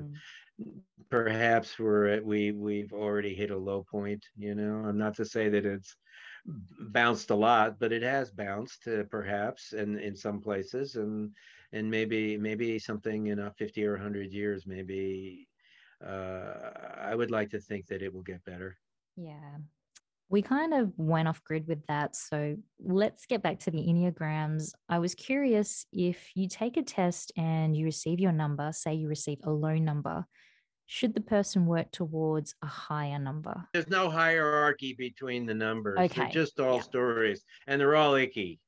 that 0.58 0.72
perhaps 1.10 1.78
we're 1.78 2.06
at, 2.08 2.24
we 2.24 2.52
we've 2.52 2.92
already 2.92 3.34
hit 3.34 3.50
a 3.50 3.56
low 3.56 3.84
point. 3.90 4.24
You 4.36 4.54
know, 4.54 4.88
I'm 4.88 4.98
not 4.98 5.16
to 5.16 5.24
say 5.24 5.48
that 5.48 5.66
it's 5.66 5.96
bounced 6.46 7.30
a 7.30 7.34
lot, 7.34 7.78
but 7.78 7.92
it 7.92 8.02
has 8.02 8.30
bounced 8.30 8.86
uh, 8.88 9.04
perhaps 9.10 9.72
in, 9.72 9.98
in 9.98 10.16
some 10.16 10.40
places 10.40 10.96
and 10.96 11.30
and 11.72 11.90
maybe 11.90 12.38
maybe 12.38 12.78
something 12.78 13.26
in 13.26 13.40
a 13.40 13.52
50 13.58 13.84
or 13.84 13.92
100 13.92 14.32
years 14.32 14.66
maybe 14.66 15.46
uh, 16.04 16.70
I 16.96 17.14
would 17.14 17.30
like 17.30 17.50
to 17.50 17.60
think 17.60 17.86
that 17.88 18.02
it 18.02 18.12
will 18.12 18.22
get 18.22 18.44
better. 18.44 18.76
Yeah. 19.16 19.56
We 20.30 20.42
kind 20.42 20.74
of 20.74 20.92
went 20.96 21.26
off 21.26 21.42
grid 21.42 21.66
with 21.66 21.84
that. 21.86 22.14
So 22.14 22.56
let's 22.78 23.26
get 23.26 23.42
back 23.42 23.58
to 23.60 23.70
the 23.70 23.78
Enneagrams. 23.78 24.72
I 24.88 24.98
was 24.98 25.14
curious 25.14 25.86
if 25.92 26.30
you 26.34 26.48
take 26.48 26.76
a 26.76 26.82
test 26.82 27.32
and 27.36 27.74
you 27.74 27.84
receive 27.86 28.20
your 28.20 28.32
number, 28.32 28.70
say 28.72 28.94
you 28.94 29.08
receive 29.08 29.38
a 29.44 29.50
low 29.50 29.76
number, 29.76 30.26
should 30.90 31.12
the 31.14 31.20
person 31.20 31.66
work 31.66 31.90
towards 31.92 32.54
a 32.62 32.66
higher 32.66 33.18
number? 33.18 33.68
There's 33.74 33.88
no 33.88 34.08
hierarchy 34.08 34.94
between 34.94 35.44
the 35.44 35.52
numbers. 35.52 35.98
Okay. 35.98 36.22
They're 36.22 36.30
just 36.30 36.58
all 36.58 36.76
yeah. 36.76 36.80
stories 36.80 37.44
and 37.66 37.78
they're 37.78 37.94
all 37.94 38.14
icky. 38.14 38.58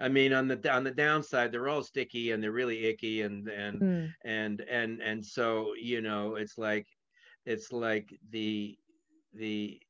I 0.00 0.08
mean, 0.08 0.32
on 0.32 0.48
the 0.48 0.72
on 0.72 0.82
the 0.82 0.90
downside, 0.90 1.52
they're 1.52 1.68
all 1.68 1.84
sticky 1.84 2.32
and 2.32 2.42
they're 2.42 2.50
really 2.50 2.84
icky 2.86 3.22
and 3.22 3.48
and 3.48 3.80
mm. 3.80 4.12
and 4.24 4.60
and 4.62 5.00
and 5.00 5.24
so 5.24 5.72
you 5.80 6.00
know, 6.00 6.34
it's 6.34 6.58
like 6.58 6.86
it's 7.46 7.70
like 7.72 8.12
the 8.30 8.76
the 9.34 9.80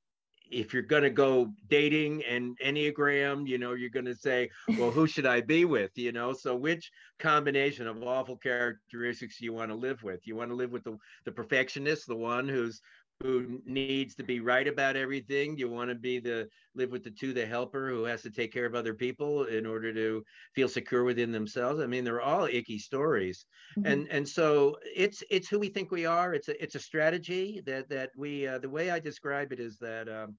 if 0.51 0.73
you're 0.73 0.83
going 0.83 1.03
to 1.03 1.11
go 1.11 1.53
dating 1.69 2.23
and 2.25 2.59
enneagram 2.65 3.47
you 3.47 3.59
know 3.59 3.75
you're 3.75 3.91
going 3.91 4.05
to 4.05 4.15
say 4.15 4.49
well 4.79 4.91
who 4.91 5.07
should 5.07 5.27
i 5.27 5.41
be 5.41 5.65
with? 5.65 5.91
You 5.97 6.13
know 6.13 6.33
so 6.33 6.57
which 6.57 6.91
combination 7.19 7.87
of 7.87 8.03
awful 8.03 8.37
characteristics 8.37 9.39
do 9.39 9.45
you 9.45 9.53
want 9.53 9.71
to 9.71 9.75
live 9.75 10.03
with? 10.03 10.27
You 10.27 10.37
want 10.37 10.51
to 10.51 10.55
live 10.55 10.71
with 10.71 10.85
the, 10.85 10.97
the 11.25 11.33
perfectionist 11.33 12.07
the 12.07 12.17
one 12.17 12.49
who's 12.49 12.81
who 13.23 13.61
needs 13.65 14.15
to 14.15 14.23
be 14.23 14.41
right 14.41 14.69
about 14.69 14.97
everything. 14.97 15.59
You 15.59 15.69
want 15.69 15.91
to 15.91 15.97
be 15.97 16.21
the 16.21 16.49
live 16.77 16.91
with 16.91 17.03
the 17.03 17.11
two 17.11 17.33
the 17.33 17.45
helper 17.45 17.89
who 17.89 18.05
has 18.05 18.23
to 18.23 18.31
take 18.31 18.53
care 18.53 18.65
of 18.65 18.77
other 18.77 18.95
people 18.95 19.45
in 19.45 19.67
order 19.67 19.93
to 19.93 20.23
feel 20.55 20.69
secure 20.69 21.03
within 21.03 21.33
themselves. 21.33 21.81
I 21.81 21.87
mean 21.87 22.05
they're 22.05 22.21
all 22.21 22.45
icky 22.45 22.79
stories. 22.79 23.45
Mm-hmm. 23.77 23.91
and 23.91 24.09
and 24.11 24.29
so 24.29 24.77
it's 24.85 25.25
it's 25.31 25.49
who 25.49 25.59
we 25.59 25.69
think 25.69 25.91
we 25.91 26.07
are. 26.07 26.33
It's 26.33 26.49
a 26.49 26.63
it's 26.63 26.77
a 26.77 26.81
strategy 26.81 27.61
that 27.67 27.89
that 27.89 28.11
we 28.17 28.47
uh, 28.47 28.59
the 28.59 28.71
way 28.71 28.91
i 28.91 29.01
describe 29.01 29.53
it 29.53 29.59
is 29.59 29.79
that 29.79 30.09
um, 30.09 30.37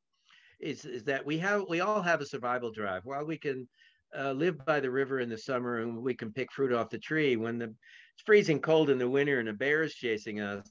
is 0.61 0.85
is 0.85 1.03
that 1.03 1.25
we 1.25 1.37
have 1.39 1.65
we 1.67 1.81
all 1.81 2.01
have 2.01 2.21
a 2.21 2.25
survival 2.25 2.71
drive. 2.71 3.01
While 3.03 3.25
we 3.25 3.37
can 3.37 3.67
uh, 4.17 4.31
live 4.31 4.63
by 4.65 4.79
the 4.79 4.89
river 4.89 5.19
in 5.19 5.29
the 5.29 5.37
summer 5.37 5.81
and 5.81 5.97
we 5.97 6.13
can 6.13 6.31
pick 6.31 6.51
fruit 6.51 6.73
off 6.73 6.89
the 6.89 6.97
tree 6.97 7.35
when 7.35 7.59
the 7.59 7.65
it's 7.65 8.25
freezing 8.25 8.59
cold 8.59 8.89
in 8.89 8.97
the 8.97 9.09
winter 9.09 9.39
and 9.39 9.49
a 9.49 9.53
bear 9.53 9.83
is 9.83 9.93
chasing 9.93 10.39
us 10.41 10.67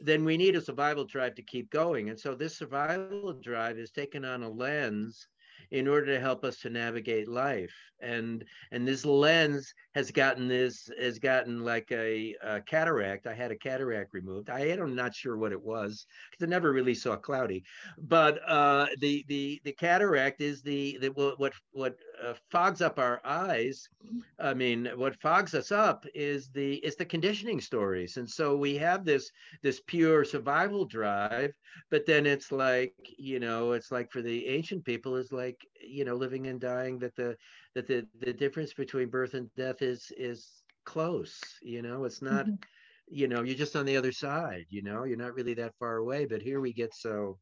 then 0.00 0.24
we 0.24 0.36
need 0.36 0.56
a 0.56 0.60
survival 0.60 1.04
drive 1.04 1.34
to 1.36 1.42
keep 1.42 1.70
going. 1.70 2.10
And 2.10 2.18
so 2.18 2.34
this 2.34 2.56
survival 2.56 3.32
drive 3.34 3.78
is 3.78 3.90
taken 3.90 4.24
on 4.24 4.42
a 4.42 4.48
lens 4.48 5.28
in 5.70 5.88
order 5.88 6.06
to 6.06 6.20
help 6.20 6.44
us 6.44 6.58
to 6.60 6.70
navigate 6.70 7.28
life. 7.28 7.74
And 8.00 8.44
and 8.70 8.86
this 8.86 9.04
lens 9.04 9.72
has 9.94 10.10
gotten 10.12 10.46
this 10.46 10.88
has 11.00 11.18
gotten 11.18 11.64
like 11.64 11.90
a, 11.90 12.34
a 12.42 12.60
cataract. 12.60 13.26
I 13.26 13.34
had 13.34 13.50
a 13.50 13.56
cataract 13.56 14.14
removed. 14.14 14.50
I 14.50 14.60
am 14.60 14.94
not 14.94 15.14
sure 15.14 15.36
what 15.36 15.52
it 15.52 15.60
was 15.60 16.06
because 16.30 16.46
i 16.46 16.48
never 16.48 16.72
really 16.72 16.94
saw 16.94 17.16
cloudy. 17.16 17.64
But 17.98 18.38
uh, 18.48 18.86
the 19.00 19.24
the 19.28 19.60
the 19.64 19.72
cataract 19.72 20.40
is 20.40 20.62
the, 20.62 20.98
the 21.00 21.08
what 21.08 21.52
what 21.72 21.96
uh, 22.24 22.34
fogs 22.50 22.80
up 22.80 22.98
our 22.98 23.20
eyes. 23.24 23.88
I 24.38 24.54
mean 24.54 24.88
what 24.94 25.20
fogs 25.20 25.54
us 25.54 25.72
up 25.72 26.06
is 26.14 26.50
the 26.50 26.76
is 26.76 26.94
the 26.94 27.04
conditioning 27.04 27.60
stories. 27.60 28.16
And 28.16 28.30
so 28.30 28.56
we 28.56 28.76
have 28.76 29.04
this 29.04 29.30
this 29.62 29.80
pure 29.86 30.24
survival 30.24 30.84
drive 30.84 31.52
but 31.90 32.06
then 32.06 32.26
it's 32.26 32.52
like 32.52 32.94
you 33.18 33.40
know 33.40 33.72
it's 33.72 33.90
like 33.90 34.10
for 34.10 34.22
the 34.22 34.46
ancient 34.46 34.84
people 34.84 35.16
is 35.16 35.32
like 35.32 35.47
you 35.88 36.04
know 36.04 36.14
living 36.14 36.46
and 36.46 36.60
dying 36.60 36.98
that 36.98 37.14
the 37.16 37.36
that 37.74 37.86
the 37.86 38.06
the 38.20 38.32
difference 38.32 38.74
between 38.74 39.08
birth 39.08 39.34
and 39.34 39.48
death 39.56 39.82
is 39.82 40.12
is 40.16 40.62
close 40.84 41.40
you 41.62 41.82
know 41.82 42.04
it's 42.04 42.22
not 42.22 42.46
mm-hmm. 42.46 42.54
you 43.08 43.28
know 43.28 43.42
you're 43.42 43.56
just 43.56 43.76
on 43.76 43.86
the 43.86 43.96
other 43.96 44.12
side 44.12 44.64
you 44.70 44.82
know 44.82 45.04
you're 45.04 45.16
not 45.16 45.34
really 45.34 45.54
that 45.54 45.74
far 45.78 45.96
away 45.96 46.24
but 46.24 46.42
here 46.42 46.60
we 46.60 46.72
get 46.72 46.94
so 46.94 47.38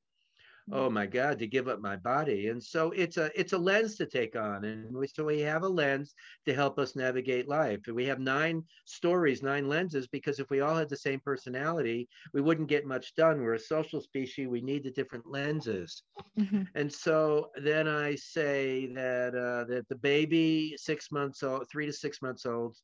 oh 0.72 0.90
my 0.90 1.06
god 1.06 1.38
to 1.38 1.46
give 1.46 1.68
up 1.68 1.80
my 1.80 1.96
body. 1.96 2.48
And 2.48 2.62
so 2.62 2.90
it's 2.90 3.16
a 3.16 3.30
it's 3.38 3.52
a 3.52 3.58
lens 3.58 3.96
to 3.96 4.06
take 4.06 4.34
on 4.36 4.64
and 4.64 4.92
we, 4.92 5.06
so 5.06 5.24
we 5.24 5.40
have 5.40 5.62
a 5.62 5.68
lens 5.68 6.14
to 6.44 6.54
help 6.54 6.78
us 6.78 6.96
navigate 6.96 7.48
life. 7.48 7.80
And 7.86 7.94
we 7.94 8.04
have 8.06 8.18
nine 8.18 8.64
stories 8.84 9.42
nine 9.42 9.68
lenses 9.68 10.08
because 10.08 10.40
if 10.40 10.50
we 10.50 10.60
all 10.60 10.74
had 10.74 10.88
the 10.88 10.96
same 10.96 11.20
personality 11.20 12.08
we 12.32 12.40
wouldn't 12.40 12.68
get 12.68 12.86
much 12.86 13.14
done. 13.14 13.40
We're 13.40 13.54
a 13.54 13.58
social 13.58 14.00
species 14.00 14.48
we 14.48 14.60
need 14.60 14.82
the 14.84 14.90
different 14.90 15.26
lenses. 15.26 16.02
Mm-hmm. 16.38 16.62
and 16.74 16.92
so 16.92 17.50
then 17.56 17.88
i 17.88 18.14
say 18.14 18.86
that 18.94 19.34
uh, 19.34 19.64
that 19.72 19.88
the 19.88 19.96
baby 19.96 20.74
six 20.76 21.10
months 21.10 21.42
old 21.42 21.68
three 21.70 21.86
to 21.86 21.92
six 21.92 22.20
months 22.20 22.44
old 22.44 22.76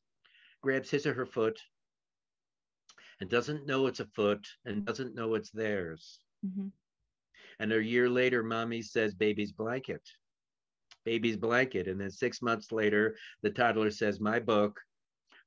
grabs 0.61 0.89
his 0.89 1.05
or 1.05 1.13
her 1.13 1.25
foot 1.25 1.59
and 3.19 3.29
doesn't 3.29 3.67
know 3.67 3.87
it's 3.87 3.99
a 3.99 4.05
foot 4.05 4.45
and 4.65 4.85
doesn't 4.85 5.15
know 5.15 5.35
it's 5.35 5.51
theirs. 5.51 6.19
Mm-hmm 6.45 6.67
and 7.63 7.71
a 7.71 7.81
year 7.81 8.09
later, 8.09 8.43
mommy 8.43 8.81
says 8.81 9.15
baby's 9.15 9.53
blanket, 9.53 10.01
baby's 11.05 11.37
blanket. 11.37 11.87
And 11.87 11.97
then 11.97 12.11
six 12.11 12.41
months 12.41 12.73
later, 12.73 13.15
the 13.41 13.51
toddler 13.51 13.89
says, 13.89 14.19
my 14.19 14.37
book, 14.37 14.77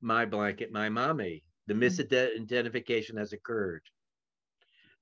my 0.01 0.25
blanket, 0.25 0.71
my 0.71 0.89
mommy. 0.89 1.43
The 1.67 1.75
hmm. 1.75 1.83
misidentification 1.83 3.19
has 3.19 3.33
occurred. 3.33 3.83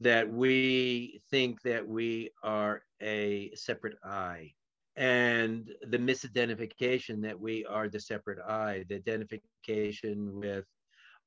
That 0.01 0.29
we 0.29 1.21
think 1.31 1.61
that 1.61 1.87
we 1.87 2.31
are 2.43 2.81
a 3.01 3.51
separate 3.55 3.95
I. 4.03 4.51
And 4.97 5.71
the 5.87 5.97
misidentification 5.97 7.21
that 7.21 7.39
we 7.39 7.65
are 7.65 7.87
the 7.87 8.01
separate 8.01 8.39
I, 8.45 8.83
the 8.89 8.95
identification 8.95 10.37
with 10.37 10.65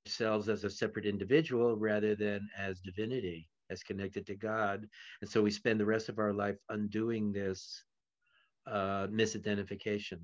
ourselves 0.07 0.51
as 0.51 0.65
a 0.65 0.71
separate 0.71 1.07
individual 1.07 1.77
rather 1.77 2.15
than 2.15 2.47
as 2.59 2.81
divinity 2.81 3.49
as 3.71 3.83
connected 3.83 4.27
to 4.27 4.35
God. 4.35 4.87
And 5.21 5.31
so 5.31 5.43
we 5.43 5.51
spend 5.51 5.81
the 5.81 5.87
rest 5.87 6.09
of 6.09 6.19
our 6.19 6.33
life 6.33 6.57
undoing 6.69 7.33
this 7.33 7.83
uh, 8.67 9.07
misidentification. 9.09 10.21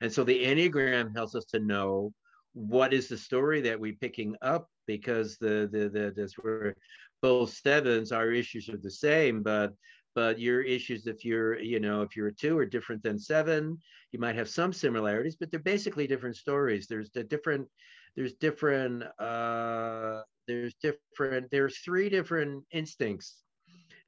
And 0.00 0.12
so 0.12 0.24
the 0.24 0.44
Enneagram 0.44 1.14
helps 1.14 1.34
us 1.34 1.44
to 1.46 1.58
know 1.58 2.12
what 2.56 2.94
is 2.94 3.08
the 3.08 3.18
story 3.18 3.60
that 3.60 3.78
we're 3.78 3.92
picking 4.00 4.34
up 4.40 4.68
because 4.86 5.36
the 5.36 5.68
the 5.70 5.90
the 5.90 6.12
this 6.16 6.32
where 6.34 6.74
both 7.20 7.52
sevens 7.52 8.12
our 8.12 8.32
issues 8.32 8.70
are 8.70 8.78
the 8.78 8.90
same 8.90 9.42
but 9.42 9.74
but 10.14 10.40
your 10.40 10.62
issues 10.62 11.06
if 11.06 11.22
you're 11.22 11.58
you 11.60 11.78
know 11.80 12.00
if 12.00 12.16
you're 12.16 12.28
a 12.28 12.34
two 12.34 12.56
are 12.56 12.64
different 12.64 13.02
than 13.02 13.18
seven 13.18 13.76
you 14.10 14.18
might 14.18 14.36
have 14.36 14.48
some 14.48 14.72
similarities 14.72 15.36
but 15.36 15.50
they're 15.50 15.60
basically 15.60 16.06
different 16.06 16.34
stories 16.34 16.86
there's 16.86 17.10
the 17.10 17.22
different 17.22 17.68
there's 18.16 18.32
different 18.34 19.02
uh 19.18 20.22
there's 20.46 20.74
different 20.82 21.50
there's 21.50 21.78
three 21.78 22.08
different 22.08 22.64
instincts 22.72 23.42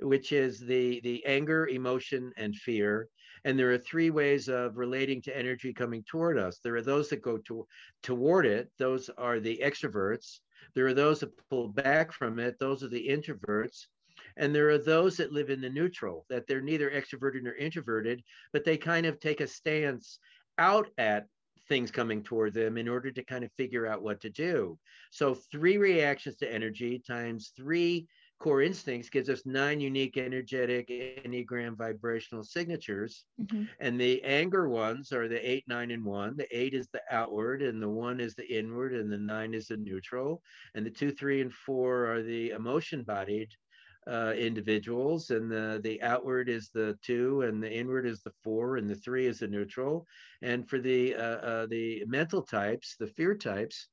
which 0.01 0.33
is 0.33 0.61
the 0.61 1.01
the 1.01 1.25
anger 1.27 1.67
emotion 1.69 2.33
and 2.37 2.55
fear. 2.55 3.09
And 3.45 3.59
there 3.59 3.73
are 3.73 3.79
three 3.79 4.11
ways 4.11 4.49
of 4.49 4.77
relating 4.77 5.23
to 5.23 5.37
energy 5.37 5.73
coming 5.73 6.05
toward 6.05 6.39
us. 6.39 6.59
There 6.59 6.75
are 6.75 6.83
those 6.83 7.09
that 7.11 7.23
go 7.23 7.39
to, 7.47 7.67
toward 8.03 8.47
it. 8.47 8.69
Those 8.79 9.11
are 9.17 9.39
the 9.39 9.61
extroverts. 9.65 10.41
There 10.75 10.87
are 10.87 10.95
those 10.95 11.21
that 11.21 11.31
pull 11.49 11.69
back 11.69 12.13
from 12.13 12.39
it. 12.41 12.59
Those 12.59 12.83
are 12.83 12.89
the 12.89 13.09
introverts. 13.09 13.87
And 14.37 14.55
there 14.55 14.69
are 14.71 14.79
those 14.79 15.17
that 15.17 15.33
live 15.33 15.51
in 15.51 15.61
the 15.61 15.71
neutral 15.71 16.27
that 16.29 16.47
they're 16.47 16.61
neither 16.61 16.91
extroverted 16.91 17.43
nor 17.43 17.55
introverted 17.55 18.23
but 18.53 18.65
they 18.65 18.77
kind 18.77 19.07
of 19.07 19.21
take 19.21 19.41
a 19.41 19.47
stance 19.47 20.19
out 20.59 20.89
at 20.99 21.27
things 21.69 21.91
coming 21.91 22.23
toward 22.23 22.55
them 22.55 22.77
in 22.77 22.89
order 22.89 23.11
to 23.11 23.25
kind 23.25 23.45
of 23.45 23.53
figure 23.53 23.87
out 23.87 24.03
what 24.03 24.21
to 24.23 24.31
do. 24.31 24.79
So 25.11 25.35
three 25.35 25.77
reactions 25.77 26.37
to 26.37 26.53
energy 26.53 27.03
times 27.07 27.53
three 27.57 28.07
core 28.39 28.63
instincts 28.63 29.11
gives 29.11 29.29
us 29.29 29.47
nine 29.47 29.81
unique 29.81 30.17
energetic 30.17 30.89
enneagram 30.89 31.77
vibrational 31.77 32.45
signatures 32.45 33.25
mm-hmm. 33.41 33.65
and 33.81 34.01
the 34.01 34.23
anger 34.23 34.69
ones 34.69 35.13
are 35.13 35.29
the 35.29 35.51
eight 35.51 35.65
nine 35.67 35.91
and 35.91 36.05
one 36.05 36.37
the 36.37 36.47
eight 36.57 36.73
is 36.73 36.89
the 36.93 37.03
outward 37.11 37.63
and 37.63 37.83
the 37.83 37.89
one 37.89 38.21
is 38.21 38.35
the 38.37 38.47
inward 38.47 38.95
and 38.95 39.13
the 39.13 39.19
nine 39.19 39.55
is 39.55 39.67
the 39.67 39.77
neutral 39.77 40.41
and 40.75 40.87
the 40.87 40.91
two 40.91 41.11
three 41.11 41.41
and 41.41 41.53
four 41.53 42.07
are 42.07 42.23
the 42.23 42.51
emotion 42.51 43.03
bodied 43.03 43.51
uh, 44.09 44.33
individuals, 44.33 45.31
and 45.31 45.51
the 45.51 45.81
the 45.83 46.01
outward 46.03 46.49
is 46.49 46.71
the 46.71 46.99
two, 47.03 47.43
and 47.43 47.63
the 47.63 47.73
inward 47.73 48.07
is 48.07 48.23
the 48.23 48.33
four, 48.43 48.77
and 48.77 48.89
the 48.89 48.95
three 48.95 49.27
is 49.27 49.41
the 49.41 49.49
neutral. 49.49 50.07
And 50.43 50.69
for 50.69 50.79
the 50.79 51.15
uh, 51.15 51.39
uh, 51.51 51.67
the 51.67 52.05
mental 52.07 52.43
types, 52.43 52.97
the 52.99 53.07
fear 53.07 53.35
types, 53.35 53.89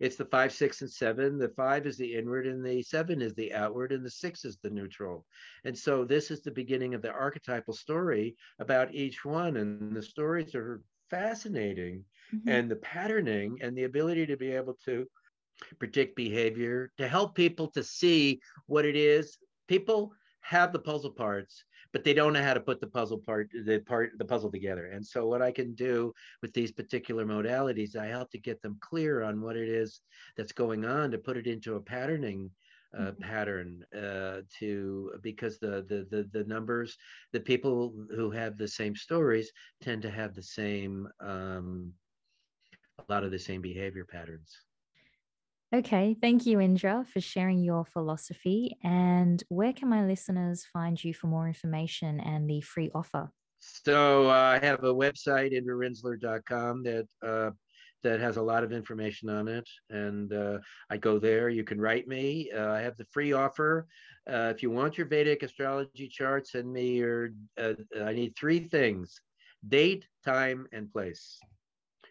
it's 0.00 0.16
the 0.16 0.24
five, 0.24 0.52
six, 0.52 0.80
and 0.80 0.90
seven. 0.90 1.38
The 1.38 1.50
five 1.50 1.86
is 1.86 1.96
the 1.96 2.12
inward, 2.12 2.46
and 2.46 2.64
the 2.64 2.82
seven 2.82 3.22
is 3.22 3.34
the 3.34 3.54
outward, 3.54 3.92
and 3.92 4.04
the 4.04 4.10
six 4.10 4.44
is 4.44 4.58
the 4.62 4.70
neutral. 4.70 5.24
And 5.64 5.78
so 5.78 6.04
this 6.04 6.30
is 6.32 6.42
the 6.42 6.50
beginning 6.50 6.94
of 6.94 7.02
the 7.02 7.12
archetypal 7.12 7.74
story 7.74 8.34
about 8.58 8.94
each 8.94 9.24
one, 9.24 9.58
and 9.58 9.94
the 9.94 10.02
stories 10.02 10.56
are 10.56 10.82
fascinating, 11.08 12.04
mm-hmm. 12.34 12.48
and 12.48 12.68
the 12.68 12.76
patterning 12.76 13.58
and 13.62 13.76
the 13.76 13.84
ability 13.84 14.26
to 14.26 14.36
be 14.36 14.50
able 14.50 14.76
to 14.86 15.06
predict 15.78 16.16
behavior, 16.16 16.90
to 16.98 17.06
help 17.06 17.36
people 17.36 17.68
to 17.68 17.84
see 17.84 18.40
what 18.66 18.84
it 18.84 18.96
is 18.96 19.38
people 19.68 20.12
have 20.40 20.72
the 20.72 20.78
puzzle 20.78 21.10
parts, 21.10 21.64
but 21.92 22.04
they 22.04 22.14
don't 22.14 22.32
know 22.32 22.42
how 22.42 22.54
to 22.54 22.60
put 22.60 22.80
the 22.80 22.86
puzzle 22.86 23.18
part 23.18 23.50
the 23.64 23.78
part 23.80 24.12
the 24.18 24.24
puzzle 24.24 24.50
together 24.50 24.86
and 24.86 25.06
so 25.06 25.26
what 25.26 25.42
i 25.42 25.52
can 25.52 25.74
do 25.74 26.12
with 26.40 26.52
these 26.52 26.72
particular 26.72 27.24
modalities 27.24 27.96
i 27.96 28.06
help 28.06 28.30
to 28.30 28.38
get 28.38 28.60
them 28.62 28.76
clear 28.80 29.22
on 29.22 29.40
what 29.40 29.56
it 29.56 29.68
is 29.68 30.00
that's 30.36 30.52
going 30.52 30.84
on 30.84 31.10
to 31.10 31.18
put 31.18 31.36
it 31.36 31.46
into 31.46 31.76
a 31.76 31.80
patterning 31.80 32.50
uh, 32.96 33.02
mm-hmm. 33.02 33.22
pattern 33.22 33.84
uh, 33.96 34.40
to 34.58 35.12
because 35.22 35.58
the, 35.58 35.84
the 35.88 36.06
the 36.10 36.28
the 36.32 36.44
numbers 36.44 36.96
the 37.32 37.40
people 37.40 37.94
who 38.14 38.30
have 38.30 38.56
the 38.56 38.68
same 38.68 38.94
stories 38.94 39.50
tend 39.80 40.02
to 40.02 40.10
have 40.10 40.34
the 40.34 40.42
same 40.42 41.08
um, 41.20 41.92
a 42.98 43.12
lot 43.12 43.24
of 43.24 43.30
the 43.30 43.38
same 43.38 43.62
behavior 43.62 44.04
patterns 44.04 44.58
Okay, 45.74 46.14
thank 46.20 46.44
you, 46.44 46.60
Indra, 46.60 47.06
for 47.10 47.22
sharing 47.22 47.64
your 47.64 47.86
philosophy. 47.86 48.76
And 48.84 49.42
where 49.48 49.72
can 49.72 49.88
my 49.88 50.04
listeners 50.04 50.66
find 50.70 51.02
you 51.02 51.14
for 51.14 51.28
more 51.28 51.48
information 51.48 52.20
and 52.20 52.48
the 52.48 52.60
free 52.60 52.90
offer? 52.94 53.30
So 53.58 54.28
uh, 54.28 54.58
I 54.60 54.64
have 54.64 54.84
a 54.84 54.92
website, 54.92 55.58
indrarinzler.com, 55.58 56.82
that 56.82 57.06
uh, 57.26 57.50
that 58.02 58.20
has 58.20 58.36
a 58.36 58.42
lot 58.42 58.64
of 58.64 58.72
information 58.72 59.30
on 59.30 59.48
it. 59.48 59.66
And 59.88 60.34
uh, 60.34 60.58
I 60.90 60.98
go 60.98 61.18
there. 61.18 61.48
You 61.48 61.64
can 61.64 61.80
write 61.80 62.06
me. 62.06 62.50
Uh, 62.54 62.70
I 62.70 62.80
have 62.80 62.98
the 62.98 63.06
free 63.06 63.32
offer. 63.32 63.86
Uh, 64.30 64.52
if 64.54 64.62
you 64.62 64.70
want 64.70 64.98
your 64.98 65.06
Vedic 65.06 65.42
astrology 65.42 66.06
chart, 66.08 66.48
send 66.48 66.70
me 66.70 66.96
your. 66.96 67.30
Uh, 67.58 67.74
I 68.04 68.12
need 68.12 68.36
three 68.36 68.60
things: 68.60 69.18
date, 69.66 70.06
time, 70.22 70.66
and 70.72 70.92
place 70.92 71.38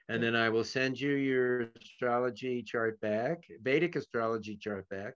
and 0.09 0.21
then 0.21 0.35
I 0.35 0.49
will 0.49 0.63
send 0.63 0.99
you 0.99 1.11
your 1.11 1.69
astrology 1.81 2.63
chart 2.63 2.99
back, 3.01 3.43
Vedic 3.61 3.95
astrology 3.95 4.55
chart 4.55 4.87
back, 4.89 5.13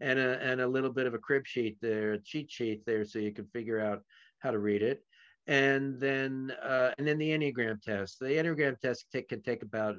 and 0.00 0.18
a, 0.18 0.38
and 0.40 0.60
a 0.60 0.66
little 0.66 0.90
bit 0.90 1.06
of 1.06 1.14
a 1.14 1.18
crib 1.18 1.46
sheet 1.46 1.78
there, 1.80 2.14
a 2.14 2.18
cheat 2.18 2.50
sheet 2.50 2.82
there, 2.86 3.04
so 3.04 3.18
you 3.18 3.32
can 3.32 3.46
figure 3.46 3.80
out 3.80 4.02
how 4.40 4.50
to 4.50 4.58
read 4.58 4.82
it. 4.82 5.02
And 5.46 6.00
then 6.00 6.52
uh, 6.62 6.92
and 6.98 7.06
then 7.06 7.18
the 7.18 7.30
Enneagram 7.30 7.82
test. 7.82 8.18
The 8.18 8.26
Enneagram 8.26 8.78
test 8.80 9.06
take, 9.12 9.28
can 9.28 9.42
take 9.42 9.62
about 9.62 9.96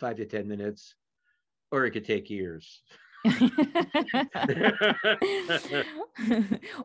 five 0.00 0.16
to 0.16 0.26
ten 0.26 0.48
minutes, 0.48 0.94
or 1.70 1.86
it 1.86 1.92
could 1.92 2.04
take 2.04 2.28
years. 2.28 2.82
but 3.24 3.46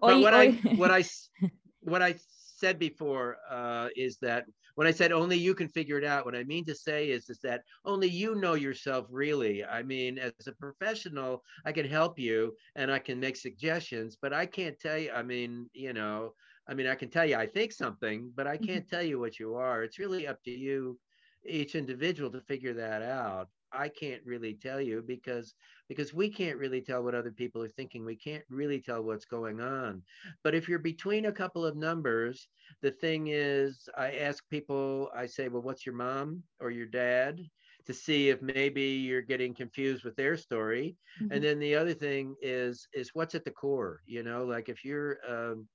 what 0.02 0.34
I 0.34 0.52
what 0.76 0.92
I 0.92 1.04
what 1.82 2.02
I 2.02 2.16
said 2.58 2.80
before 2.80 3.38
uh, 3.50 3.90
is 3.96 4.18
that 4.22 4.46
when 4.76 4.88
I 4.88 4.92
said 4.92 5.12
only 5.12 5.38
you 5.38 5.56
can 5.56 5.68
figure 5.68 5.98
it 5.98 6.04
out, 6.04 6.26
what 6.26 6.36
I 6.36 6.44
mean 6.44 6.66
to 6.66 6.76
say 6.76 7.10
is, 7.10 7.30
is 7.30 7.40
that 7.40 7.64
only 7.86 8.08
you 8.08 8.36
know 8.36 8.54
yourself 8.54 9.08
really. 9.10 9.66
I 9.66 9.84
mean, 9.84 10.20
as 10.20 10.34
a 10.48 10.52
professional, 10.54 11.44
I 11.66 11.72
can 11.72 11.88
help 11.88 12.20
you 12.20 12.56
and 12.76 12.92
I 12.92 13.00
can 13.00 13.20
make 13.20 13.38
suggestions, 13.38 14.18
but 14.22 14.34
I 14.34 14.46
can't 14.46 14.80
tell 14.80 14.98
you, 14.98 15.12
I 15.12 15.24
mean, 15.24 15.70
you 15.74 15.94
know, 15.94 16.34
I 16.68 16.74
mean, 16.74 16.88
I 16.88 16.96
can 16.96 17.10
tell 17.10 17.26
you 17.26 17.36
I 17.36 17.46
think 17.46 17.72
something, 17.72 18.32
but 18.36 18.48
I 18.48 18.58
can't 18.58 18.86
mm-hmm. 18.86 18.96
tell 18.96 19.04
you 19.04 19.20
what 19.20 19.40
you 19.40 19.56
are. 19.56 19.84
It's 19.84 20.00
really 20.00 20.28
up 20.28 20.44
to 20.44 20.52
you, 20.52 21.00
each 21.46 21.76
individual, 21.76 22.32
to 22.32 22.42
figure 22.42 22.74
that 22.74 23.02
out. 23.02 23.50
I 23.76 23.90
can't 23.90 24.22
really 24.26 24.54
tell 24.54 24.82
you 24.82 25.04
because 25.06 25.54
because 25.88 26.14
we 26.14 26.30
can't 26.30 26.58
really 26.58 26.82
tell 26.82 27.04
what 27.04 27.16
other 27.16 27.32
people 27.32 27.62
are 27.64 27.70
thinking. 27.70 28.06
We 28.06 28.16
can't 28.16 28.44
really 28.50 28.80
tell 28.80 29.04
what's 29.04 29.26
going 29.26 29.62
on. 29.62 30.02
But 30.44 30.56
if 30.56 30.68
you're 30.68 30.80
between 30.80 31.26
a 31.26 31.32
couple 31.32 31.66
of 31.66 31.76
numbers, 31.76 32.48
the 32.82 32.92
thing 32.92 33.28
is, 33.28 33.88
I 33.98 34.14
ask 34.14 34.44
people, 34.50 35.10
I 35.16 35.26
say, 35.28 35.48
well, 35.48 35.62
what's 35.62 35.86
your 35.86 35.96
mom 35.96 36.44
or 36.60 36.72
your 36.72 36.88
dad? 36.88 37.40
To 37.86 37.94
see 37.94 38.30
if 38.30 38.42
maybe 38.42 38.82
you're 38.82 39.22
getting 39.22 39.54
confused 39.54 40.04
with 40.04 40.16
their 40.16 40.38
story. 40.38 40.98
Mm-hmm. 41.22 41.32
And 41.34 41.44
then 41.44 41.60
the 41.60 41.76
other 41.76 41.94
thing 41.94 42.36
is 42.42 42.88
is 42.94 43.12
what's 43.14 43.36
at 43.36 43.46
the 43.46 43.52
core. 43.52 44.02
You 44.08 44.24
know, 44.24 44.44
like 44.46 44.70
if 44.70 44.84
you're 44.84 45.20
um, 45.30 45.68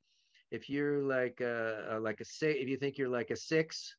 if 0.50 0.68
you're 0.68 1.02
like 1.02 1.40
a, 1.40 1.98
like 2.00 2.20
a 2.20 2.24
six, 2.24 2.58
if 2.60 2.68
you 2.68 2.76
think 2.76 2.98
you're 2.98 3.08
like 3.08 3.30
a 3.30 3.36
six 3.36 3.94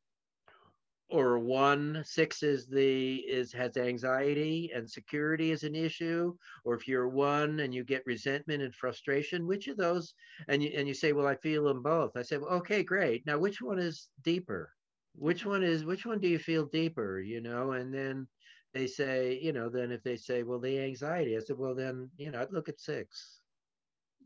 or 1.12 1.38
one 1.40 2.02
six 2.06 2.42
is 2.42 2.68
the 2.68 3.16
is 3.18 3.52
has 3.52 3.78
anxiety 3.78 4.72
and 4.74 4.90
security 4.90 5.52
is 5.52 5.64
an 5.64 5.76
issue 5.76 6.34
or 6.64 6.74
if 6.76 6.88
you're 6.88 7.10
one 7.10 7.60
and 7.60 7.74
you 7.74 7.84
get 7.84 8.06
resentment 8.06 8.64
and 8.64 8.74
frustration 8.74 9.46
which 9.46 9.68
of 9.68 9.78
those 9.78 10.14
and 10.48 10.64
you 10.64 10.72
and 10.76 10.88
you 10.88 10.94
say 10.94 11.12
well 11.14 11.28
i 11.28 11.36
feel 11.36 11.66
them 11.66 11.82
both. 11.84 12.16
I 12.16 12.22
say 12.24 12.38
well 12.38 12.52
okay 12.62 12.84
great. 12.84 13.26
Now 13.26 13.38
which 13.38 13.62
one 13.62 13.80
is 13.80 14.10
deeper? 14.24 14.72
Which 15.16 15.46
one 15.46 15.64
is 15.64 15.86
which 15.86 16.06
one 16.06 16.20
do 16.20 16.28
you 16.28 16.40
feel 16.40 16.66
deeper? 16.66 17.20
You 17.20 17.42
know 17.42 17.74
and 17.74 17.94
then 17.94 18.28
they 18.74 18.88
say 18.88 19.40
you 19.42 19.52
know 19.54 19.70
then 19.70 19.92
if 19.92 20.02
they 20.04 20.16
say 20.16 20.44
well 20.44 20.60
the 20.60 20.80
anxiety 20.80 21.36
i 21.36 21.40
said 21.40 21.58
well 21.58 21.76
then 21.76 22.10
you 22.18 22.32
know 22.32 22.42
i'd 22.42 22.54
look 22.54 22.70
at 22.70 22.80
six. 22.80 23.42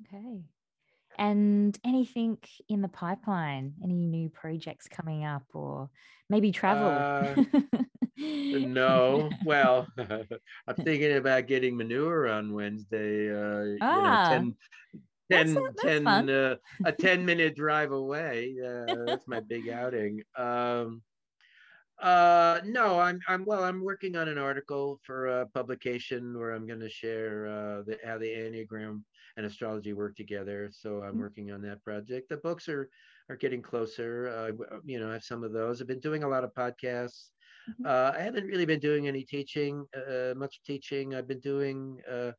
Okay 0.05 0.43
and 1.17 1.77
anything 1.85 2.37
in 2.69 2.81
the 2.81 2.87
pipeline 2.87 3.73
any 3.83 4.05
new 4.05 4.29
projects 4.29 4.87
coming 4.87 5.25
up 5.25 5.43
or 5.53 5.89
maybe 6.29 6.51
travel? 6.51 6.87
Uh, 6.87 7.81
no. 8.17 9.29
Well 9.45 9.87
i'm 9.97 10.75
thinking 10.75 11.17
about 11.17 11.47
getting 11.47 11.75
manure 11.77 12.27
on 12.27 12.53
wednesday 12.53 13.29
uh, 13.29 13.77
ah, 13.81 14.33
you 14.33 14.39
know, 14.39 14.53
10, 15.29 15.53
10, 15.53 15.53
that's, 15.53 15.81
10 15.81 16.29
uh, 16.29 16.55
a 16.85 16.91
10 16.91 17.25
minute 17.29 17.55
drive 17.55 17.91
away 17.91 18.55
uh, 18.63 19.05
that's 19.05 19.27
my 19.27 19.39
big 19.39 19.69
outing. 19.69 20.23
Um, 20.37 21.01
uh, 22.01 22.59
no, 22.65 22.99
I'm 22.99 23.19
I'm 23.27 23.45
well. 23.45 23.63
I'm 23.63 23.83
working 23.83 24.15
on 24.17 24.27
an 24.27 24.37
article 24.37 24.99
for 25.03 25.27
a 25.27 25.45
publication 25.45 26.37
where 26.37 26.51
I'm 26.51 26.67
going 26.67 26.81
to 26.81 26.89
share 26.89 27.47
uh, 27.47 27.83
the, 27.83 27.97
how 28.05 28.17
the 28.17 28.27
enneagram 28.27 29.03
and 29.37 29.45
astrology 29.45 29.93
work 29.93 30.15
together. 30.15 30.69
So 30.71 31.01
I'm 31.01 31.11
mm-hmm. 31.11 31.21
working 31.21 31.51
on 31.51 31.61
that 31.63 31.83
project. 31.83 32.29
The 32.29 32.37
books 32.37 32.69
are 32.69 32.89
are 33.29 33.35
getting 33.35 33.61
closer. 33.61 34.27
Uh, 34.29 34.79
you 34.85 34.99
know, 34.99 35.09
I 35.09 35.13
have 35.13 35.23
some 35.23 35.43
of 35.43 35.51
those. 35.51 35.81
I've 35.81 35.87
been 35.87 35.99
doing 35.99 36.23
a 36.23 36.27
lot 36.27 36.43
of 36.43 36.53
podcasts. 36.53 37.29
Mm-hmm. 37.69 37.85
Uh, 37.85 38.11
I 38.17 38.21
haven't 38.21 38.45
really 38.45 38.65
been 38.65 38.79
doing 38.79 39.07
any 39.07 39.23
teaching, 39.23 39.85
uh, 39.95 40.35
much 40.35 40.61
teaching. 40.63 41.15
I've 41.15 41.27
been 41.27 41.39
doing 41.39 41.97
uh, 42.09 42.31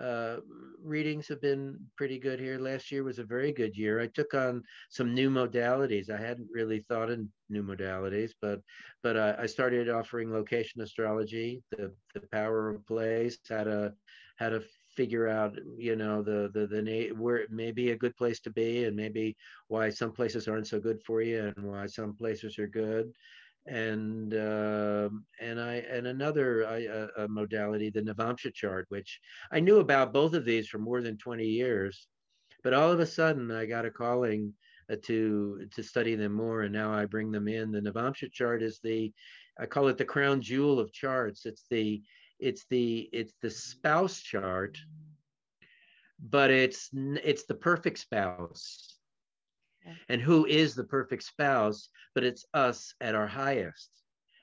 uh, 0.00 0.36
readings 0.82 1.28
have 1.28 1.40
been 1.40 1.78
pretty 1.96 2.18
good 2.18 2.40
here. 2.40 2.58
Last 2.58 2.90
year 2.90 3.04
was 3.04 3.18
a 3.18 3.24
very 3.24 3.52
good 3.52 3.76
year. 3.76 4.00
I 4.00 4.06
took 4.06 4.32
on 4.34 4.62
some 4.88 5.14
new 5.14 5.30
modalities. 5.30 6.08
I 6.10 6.16
hadn't 6.16 6.48
really 6.50 6.84
thought 6.88 7.10
in 7.10 7.28
new 7.50 7.62
modalities, 7.62 8.30
but 8.40 8.60
but 9.02 9.16
uh, 9.16 9.36
I 9.38 9.46
started 9.46 9.90
offering 9.90 10.32
location 10.32 10.80
astrology, 10.80 11.62
the 11.70 11.92
the 12.14 12.22
power 12.32 12.70
of 12.70 12.86
place, 12.86 13.38
how 13.48 13.64
to 13.64 13.92
how 14.36 14.48
to 14.50 14.62
figure 15.00 15.28
out 15.28 15.56
you 15.78 15.96
know 15.96 16.22
the 16.22 16.50
the 16.52 16.66
the 16.66 17.10
where 17.16 17.38
it 17.38 17.50
may 17.50 17.72
be 17.72 17.90
a 17.90 17.96
good 18.02 18.14
place 18.16 18.38
to 18.38 18.50
be 18.50 18.84
and 18.84 18.94
maybe 18.94 19.34
why 19.68 19.88
some 19.88 20.12
places 20.12 20.46
aren't 20.46 20.66
so 20.66 20.78
good 20.78 21.00
for 21.06 21.22
you 21.22 21.40
and 21.56 21.64
why 21.72 21.86
some 21.86 22.12
places 22.14 22.58
are 22.58 22.66
good 22.66 23.10
and 23.66 24.34
uh, 24.34 25.08
and 25.40 25.58
I 25.58 25.74
and 25.90 26.06
another 26.06 26.66
I, 26.66 26.78
a 27.22 27.28
modality, 27.28 27.88
the 27.90 28.02
Navamsha 28.02 28.52
chart, 28.52 28.86
which 28.88 29.20
I 29.52 29.60
knew 29.60 29.78
about 29.78 30.12
both 30.12 30.34
of 30.34 30.44
these 30.44 30.68
for 30.68 30.78
more 30.78 31.00
than 31.02 31.16
20 31.16 31.44
years, 31.44 32.06
but 32.62 32.74
all 32.74 32.90
of 32.90 33.00
a 33.00 33.06
sudden 33.06 33.50
I 33.50 33.66
got 33.66 33.86
a 33.86 33.90
calling 33.90 34.52
uh, 34.90 34.96
to 35.04 35.66
to 35.74 35.82
study 35.82 36.14
them 36.14 36.32
more, 36.32 36.62
and 36.62 36.72
now 36.72 36.92
I 36.92 37.04
bring 37.04 37.30
them 37.30 37.48
in. 37.48 37.70
The 37.70 37.80
Navamsha 37.80 38.32
chart 38.32 38.62
is 38.62 38.80
the 38.82 39.12
I 39.58 39.66
call 39.66 39.88
it 39.88 39.98
the 39.98 40.04
crown 40.14 40.40
jewel 40.40 40.78
of 40.78 40.92
charts. 40.92 41.46
It's 41.46 41.64
the 41.70 42.02
it's 42.40 42.64
the 42.70 43.08
it's 43.12 43.34
the 43.40 43.50
spouse 43.50 44.20
chart, 44.20 44.78
but 46.18 46.50
it's 46.50 46.90
it's 46.94 47.44
the 47.44 47.54
perfect 47.54 47.98
spouse. 47.98 48.96
And 50.08 50.20
who 50.20 50.44
is 50.44 50.74
the 50.74 50.84
perfect 50.84 51.22
spouse, 51.22 51.88
but 52.14 52.22
it's 52.22 52.44
us 52.52 52.94
at 53.00 53.14
our 53.14 53.26
highest. 53.26 53.90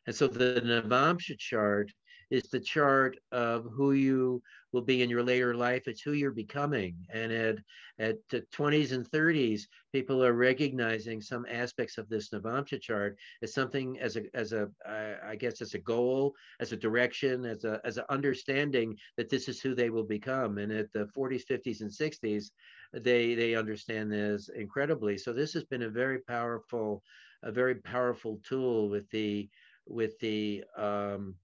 And 0.07 0.15
so 0.15 0.27
the 0.27 0.61
Navamsha 0.63 1.37
chart 1.37 1.91
is 2.29 2.43
the 2.43 2.59
chart 2.59 3.17
of 3.31 3.65
who 3.71 3.93
you 3.93 4.41
will 4.73 4.81
be 4.81 5.01
in 5.01 5.09
your 5.09 5.23
later 5.23 5.55
life. 5.55 5.87
It's 5.87 6.01
who 6.01 6.11
you're 6.11 6.31
becoming. 6.31 6.95
And 7.11 7.31
at, 7.31 7.57
at 7.99 8.17
the 8.29 8.41
20s 8.53 8.91
and 8.91 9.09
30s, 9.09 9.61
people 9.93 10.23
are 10.23 10.33
recognizing 10.33 11.21
some 11.21 11.45
aspects 11.49 11.97
of 11.97 12.09
this 12.09 12.29
Navamsha 12.29 12.81
chart 12.81 13.17
as 13.41 13.53
something 13.53 13.97
as 13.99 14.17
a, 14.17 14.23
as 14.33 14.51
a 14.51 14.69
I 14.85 15.35
guess, 15.37 15.61
as 15.61 15.73
a 15.73 15.79
goal, 15.79 16.33
as 16.59 16.71
a 16.73 16.77
direction, 16.77 17.45
as 17.45 17.63
a, 17.63 17.79
as 17.85 17.97
an 17.97 18.05
understanding 18.09 18.97
that 19.15 19.29
this 19.29 19.47
is 19.47 19.61
who 19.61 19.73
they 19.73 19.89
will 19.89 20.03
become. 20.03 20.57
And 20.57 20.71
at 20.71 20.91
the 20.93 21.07
40s, 21.17 21.43
50s, 21.49 21.81
and 21.81 21.91
60s, 21.91 22.51
they, 22.93 23.35
they 23.35 23.55
understand 23.55 24.11
this 24.11 24.49
incredibly. 24.49 25.17
So 25.17 25.33
this 25.33 25.53
has 25.53 25.63
been 25.63 25.83
a 25.83 25.89
very 25.89 26.19
powerful, 26.19 27.03
a 27.43 27.51
very 27.51 27.75
powerful 27.75 28.39
tool 28.43 28.89
with 28.89 29.09
the, 29.11 29.49
with 29.85 30.19
the, 30.19 30.63
um, 30.77 31.35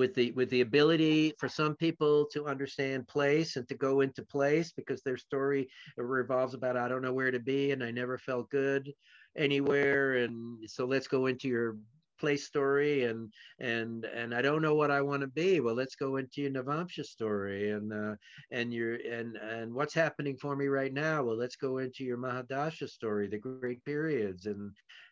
with 0.00 0.14
the 0.14 0.32
with 0.32 0.48
the 0.48 0.62
ability 0.62 1.34
for 1.38 1.46
some 1.46 1.76
people 1.76 2.24
to 2.32 2.46
understand 2.46 3.06
place 3.06 3.56
and 3.56 3.68
to 3.68 3.74
go 3.74 4.00
into 4.00 4.22
place 4.22 4.72
because 4.72 5.02
their 5.02 5.18
story 5.18 5.68
revolves 5.98 6.54
about 6.54 6.78
I 6.78 6.88
don't 6.88 7.02
know 7.02 7.12
where 7.12 7.30
to 7.30 7.38
be 7.38 7.72
and 7.72 7.84
I 7.84 7.90
never 7.90 8.16
felt 8.16 8.48
good 8.48 8.90
anywhere 9.36 10.16
and 10.16 10.58
so 10.68 10.86
let's 10.86 11.06
go 11.06 11.26
into 11.26 11.48
your 11.48 11.76
place 12.20 12.46
story 12.46 13.04
and 13.04 13.32
and 13.60 14.04
and 14.04 14.34
I 14.34 14.42
don't 14.42 14.62
know 14.62 14.74
what 14.74 14.90
I 14.90 15.00
want 15.00 15.22
to 15.22 15.28
be. 15.28 15.60
Well, 15.60 15.74
let's 15.74 15.96
go 15.96 16.16
into 16.16 16.42
your 16.42 16.50
Navamsha 16.52 17.04
story 17.04 17.70
and 17.70 17.92
uh, 17.92 18.14
and 18.50 18.72
your 18.72 18.94
and 18.94 19.36
and 19.36 19.74
what's 19.74 19.94
happening 19.94 20.36
for 20.36 20.56
me 20.56 20.66
right 20.68 20.92
now. 20.92 21.24
Well, 21.24 21.36
let's 21.36 21.56
go 21.56 21.78
into 21.78 22.04
your 22.04 22.18
Mahadasha 22.18 22.88
story, 22.88 23.28
the 23.28 23.38
great 23.38 23.84
periods, 23.84 24.30
and 24.46 24.58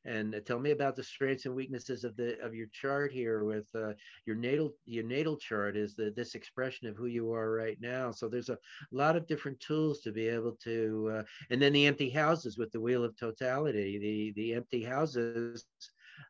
and 0.04 0.40
tell 0.46 0.46
me 0.48 0.70
about 0.70 0.96
the 0.96 1.02
strengths 1.02 1.46
and 1.46 1.54
weaknesses 1.54 2.04
of 2.04 2.16
the 2.16 2.38
of 2.40 2.54
your 2.54 2.68
chart 2.72 3.12
here 3.12 3.44
with 3.44 3.66
uh, 3.74 3.92
your 4.26 4.36
natal 4.36 4.72
your 4.84 5.04
natal 5.04 5.36
chart 5.36 5.76
is 5.76 5.94
the 5.94 6.12
this 6.16 6.34
expression 6.34 6.88
of 6.88 6.96
who 6.96 7.06
you 7.06 7.32
are 7.32 7.52
right 7.52 7.78
now. 7.80 8.10
So 8.10 8.28
there's 8.28 8.48
a 8.50 8.58
lot 8.92 9.16
of 9.16 9.26
different 9.26 9.60
tools 9.60 10.00
to 10.00 10.12
be 10.12 10.28
able 10.28 10.56
to, 10.64 11.10
uh, 11.18 11.22
and 11.50 11.60
then 11.60 11.72
the 11.72 11.86
empty 11.86 12.10
houses 12.10 12.58
with 12.58 12.70
the 12.72 12.80
wheel 12.80 13.04
of 13.04 13.16
totality, 13.16 13.98
the 13.98 14.32
the 14.40 14.54
empty 14.54 14.82
houses 14.82 15.66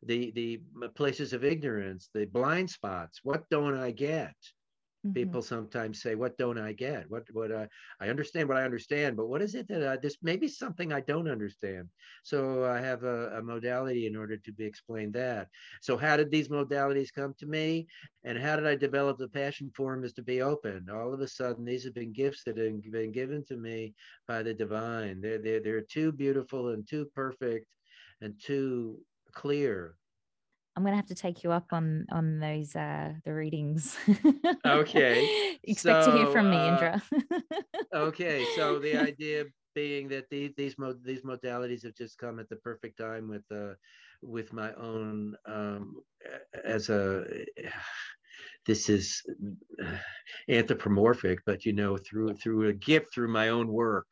the 0.05 0.31
the 0.33 0.61
places 0.95 1.33
of 1.33 1.45
ignorance, 1.45 2.11
the 2.15 2.27
blind 2.27 2.71
spots. 2.71 3.21
What 3.23 3.49
don't 3.51 3.77
I 3.77 3.91
get? 3.91 4.35
Mm-hmm. 5.07 5.13
People 5.13 5.43
sometimes 5.43 6.03
say, 6.03 6.17
"What 6.17 6.37
don't 6.39 6.59
I 6.59 6.73
get? 6.73 7.09
What 7.09 7.23
what 7.33 7.53
I 7.53 7.69
I 8.01 8.09
understand 8.09 8.49
what 8.49 8.59
I 8.59 8.65
understand, 8.65 9.17
but 9.17 9.29
what 9.29 9.41
is 9.43 9.55
it 9.55 9.69
that 9.69 9.87
I, 9.87 9.97
this 9.97 10.17
maybe 10.23 10.49
something 10.49 10.93
I 10.93 11.01
don't 11.01 11.31
understand?" 11.31 11.89
So 12.25 12.65
I 12.65 12.81
have 12.81 13.05
a, 13.05 13.39
a 13.39 13.43
modality 13.43 14.07
in 14.07 14.17
order 14.17 14.37
to 14.37 14.53
be 14.53 14.65
explained 14.65 15.13
that. 15.15 15.49
So 15.83 15.97
how 15.97 16.17
did 16.17 16.33
these 16.33 16.49
modalities 16.49 17.15
come 17.15 17.33
to 17.39 17.47
me, 17.47 17.87
and 18.25 18.37
how 18.37 18.57
did 18.57 18.67
I 18.67 18.75
develop 18.75 19.19
the 19.19 19.29
passion 19.29 19.71
for 19.77 19.95
them? 19.95 20.03
Is 20.03 20.15
to 20.15 20.23
be 20.23 20.43
open. 20.43 20.89
All 20.91 21.15
of 21.15 21.21
a 21.21 21.29
sudden, 21.29 21.65
these 21.65 21.85
have 21.85 21.95
been 21.95 22.13
gifts 22.13 22.43
that 22.45 22.59
have 22.59 22.83
been 22.91 23.13
given 23.13 23.45
to 23.45 23.57
me 23.57 23.95
by 24.27 24.43
the 24.43 24.53
divine. 24.53 25.21
They're 25.21 25.39
they're, 25.39 25.61
they're 25.61 25.81
too 25.81 26.11
beautiful 26.11 26.71
and 26.71 26.87
too 26.89 27.09
perfect 27.15 27.67
and 28.21 28.35
too 28.45 28.99
clear. 29.39 29.95
I'm 30.77 30.85
gonna 30.85 30.97
have 30.97 31.07
to 31.07 31.15
take 31.15 31.43
you 31.45 31.53
up 31.53 31.73
on 31.73 32.07
on 32.11 32.41
those 32.41 32.75
uh 32.77 33.13
the 33.25 33.33
readings. 33.33 33.97
okay. 34.67 35.57
Expect 35.65 36.05
so, 36.05 36.11
to 36.11 36.17
hear 36.17 36.27
from 36.27 36.51
me, 36.51 36.57
uh, 36.57 36.69
Indra. 36.69 37.03
okay, 37.95 38.45
so 38.57 38.79
the 38.79 38.97
idea 38.97 39.45
being 39.75 40.09
that 40.09 40.29
these 40.31 40.53
these 40.57 40.77
mo- 40.79 41.05
these 41.05 41.23
modalities 41.23 41.85
have 41.85 41.95
just 41.95 42.19
come 42.19 42.39
at 42.39 42.49
the 42.49 42.57
perfect 42.57 42.99
time 42.99 43.29
with 43.29 43.45
uh 43.53 43.75
with 44.23 44.53
my 44.53 44.73
own 44.75 45.37
um 45.47 45.95
as 46.65 46.91
a 46.91 47.25
this 48.67 48.89
is 48.89 49.23
anthropomorphic 50.49 51.39
but 51.47 51.65
you 51.65 51.73
know 51.73 51.97
through 51.97 52.35
through 52.35 52.69
a 52.69 52.73
gift 52.73 53.15
through 53.15 53.29
my 53.29 53.51
own 53.51 53.69
work 53.69 54.07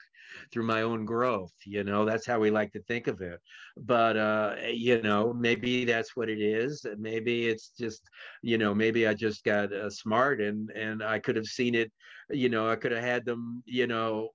through 0.53 0.65
my 0.65 0.83
own 0.83 1.05
growth 1.05 1.53
you 1.65 1.85
know 1.85 2.05
that's 2.05 2.27
how 2.27 2.39
we 2.39 2.51
like 2.51 2.73
to 2.73 2.83
think 2.83 3.07
of 3.07 3.21
it. 3.21 3.41
But 3.77 4.17
uh 4.17 4.57
you 4.71 5.03
know 5.03 5.33
maybe 5.33 5.85
that's 5.85 6.17
what 6.17 6.29
it 6.29 6.41
is 6.41 6.85
maybe 6.99 7.47
it's 7.49 7.71
just 7.79 8.03
you 8.43 8.59
know 8.59 8.75
maybe 8.75 9.07
i 9.07 9.15
just 9.15 9.45
got 9.45 9.73
uh, 9.73 9.91
smart 9.91 10.41
and 10.41 10.71
and 10.71 11.03
i 11.03 11.19
could 11.19 11.37
have 11.37 11.47
seen 11.47 11.75
it 11.75 11.93
you 12.31 12.49
know 12.49 12.69
i 12.71 12.77
could 12.77 12.93
have 12.93 13.05
had 13.05 13.25
them 13.25 13.63
you 13.67 13.87
know 13.87 14.31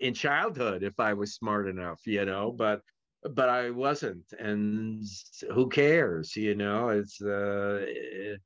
in 0.00 0.14
childhood 0.14 0.82
if 0.82 0.98
i 0.98 1.12
was 1.12 1.34
smart 1.34 1.68
enough 1.68 2.00
you 2.06 2.24
know 2.24 2.52
but 2.52 2.80
but 3.22 3.50
I 3.50 3.70
wasn't, 3.70 4.24
and 4.38 5.04
who 5.52 5.68
cares? 5.68 6.34
You 6.34 6.54
know, 6.54 6.88
it's 6.88 7.20
uh, 7.20 7.84
eh, 7.86 8.36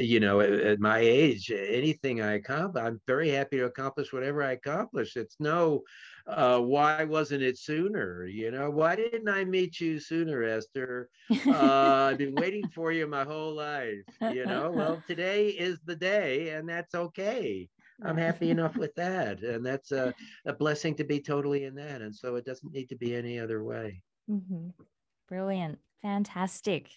you 0.00 0.20
know, 0.20 0.40
at, 0.40 0.52
at, 0.52 0.80
my 0.80 0.98
age, 1.00 1.50
anything 1.50 2.20
I 2.20 2.34
accomplish, 2.34 2.82
I'm 2.82 3.00
very 3.08 3.30
happy 3.30 3.56
to 3.56 3.64
accomplish 3.64 4.12
whatever 4.12 4.44
I 4.44 4.52
accomplish. 4.52 5.16
It's 5.16 5.36
no, 5.40 5.82
uh, 6.28 6.60
why 6.60 7.02
wasn't 7.04 7.42
it 7.42 7.58
sooner? 7.58 8.24
You 8.26 8.52
know, 8.52 8.70
why 8.70 8.94
didn't 8.94 9.28
I 9.28 9.44
meet 9.44 9.80
you 9.80 9.98
sooner, 9.98 10.44
Esther? 10.44 11.08
Uh, 11.46 12.10
I've 12.10 12.18
been 12.18 12.34
waiting 12.36 12.68
for 12.74 12.92
you 12.92 13.08
my 13.08 13.24
whole 13.24 13.54
life. 13.54 14.04
You 14.20 14.46
know, 14.46 14.70
well, 14.70 15.02
today 15.08 15.48
is 15.48 15.80
the 15.84 15.96
day, 15.96 16.50
and 16.50 16.68
that's 16.68 16.94
okay. 16.94 17.68
I'm 18.04 18.16
happy 18.16 18.50
enough 18.50 18.76
with 18.76 18.94
that, 18.94 19.42
and 19.42 19.66
that's 19.66 19.90
a, 19.90 20.14
a 20.46 20.52
blessing 20.52 20.94
to 20.96 21.04
be 21.04 21.20
totally 21.20 21.64
in 21.64 21.74
that. 21.74 22.00
And 22.00 22.14
so 22.14 22.36
it 22.36 22.44
doesn't 22.44 22.72
need 22.72 22.88
to 22.90 22.96
be 22.96 23.14
any 23.14 23.38
other 23.40 23.64
way. 23.64 24.02
Mm-hmm. 24.28 24.68
Brilliant. 25.28 25.78
Fantastic. 26.02 26.90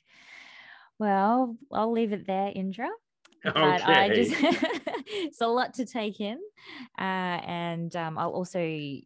Well, 0.99 1.57
I'll 1.71 1.91
leave 1.91 2.13
it 2.13 2.27
there, 2.27 2.51
Indra. 2.53 2.89
But 3.43 3.57
okay. 3.57 3.83
I 3.83 4.07
just 4.07 4.31
it's 5.07 5.41
a 5.41 5.47
lot 5.47 5.73
to 5.73 5.85
take 5.85 6.21
in, 6.21 6.39
uh, 6.97 7.01
and 7.43 7.93
um, 7.93 8.17
I'll 8.17 8.31
also 8.31 8.59
t- 8.59 9.05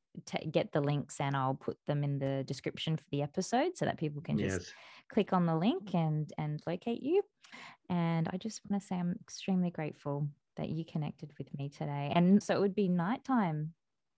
get 0.51 0.71
the 0.71 0.79
links 0.79 1.19
and 1.19 1.35
I'll 1.35 1.55
put 1.55 1.79
them 1.87 2.03
in 2.03 2.19
the 2.19 2.43
description 2.45 2.97
for 2.97 3.03
the 3.11 3.23
episode 3.23 3.75
so 3.75 3.85
that 3.85 3.97
people 3.97 4.21
can 4.21 4.37
just 4.37 4.59
yes. 4.59 4.73
click 5.09 5.33
on 5.33 5.47
the 5.47 5.55
link 5.55 5.95
and 5.95 6.31
and 6.37 6.61
locate 6.67 7.01
you. 7.01 7.23
And 7.89 8.29
I 8.31 8.37
just 8.37 8.61
want 8.69 8.79
to 8.79 8.87
say 8.87 8.97
I'm 8.97 9.15
extremely 9.21 9.71
grateful 9.71 10.27
that 10.57 10.69
you 10.69 10.85
connected 10.85 11.31
with 11.39 11.47
me 11.57 11.69
today. 11.69 12.11
And 12.13 12.41
so 12.41 12.53
it 12.53 12.61
would 12.61 12.75
be 12.75 12.89
nighttime 12.89 13.73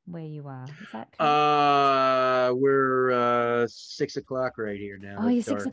where 0.10 0.24
you 0.24 0.48
are. 0.48 0.66
Is 0.66 0.88
that 0.92 1.12
correct? 1.18 1.22
Uh, 1.22 2.54
we're 2.56 3.12
uh, 3.12 3.68
six 3.68 4.18
o'clock 4.18 4.58
right 4.58 4.80
here 4.80 4.98
now. 4.98 5.18
Oh, 5.20 5.28
you're 5.28 5.44
six. 5.44 5.66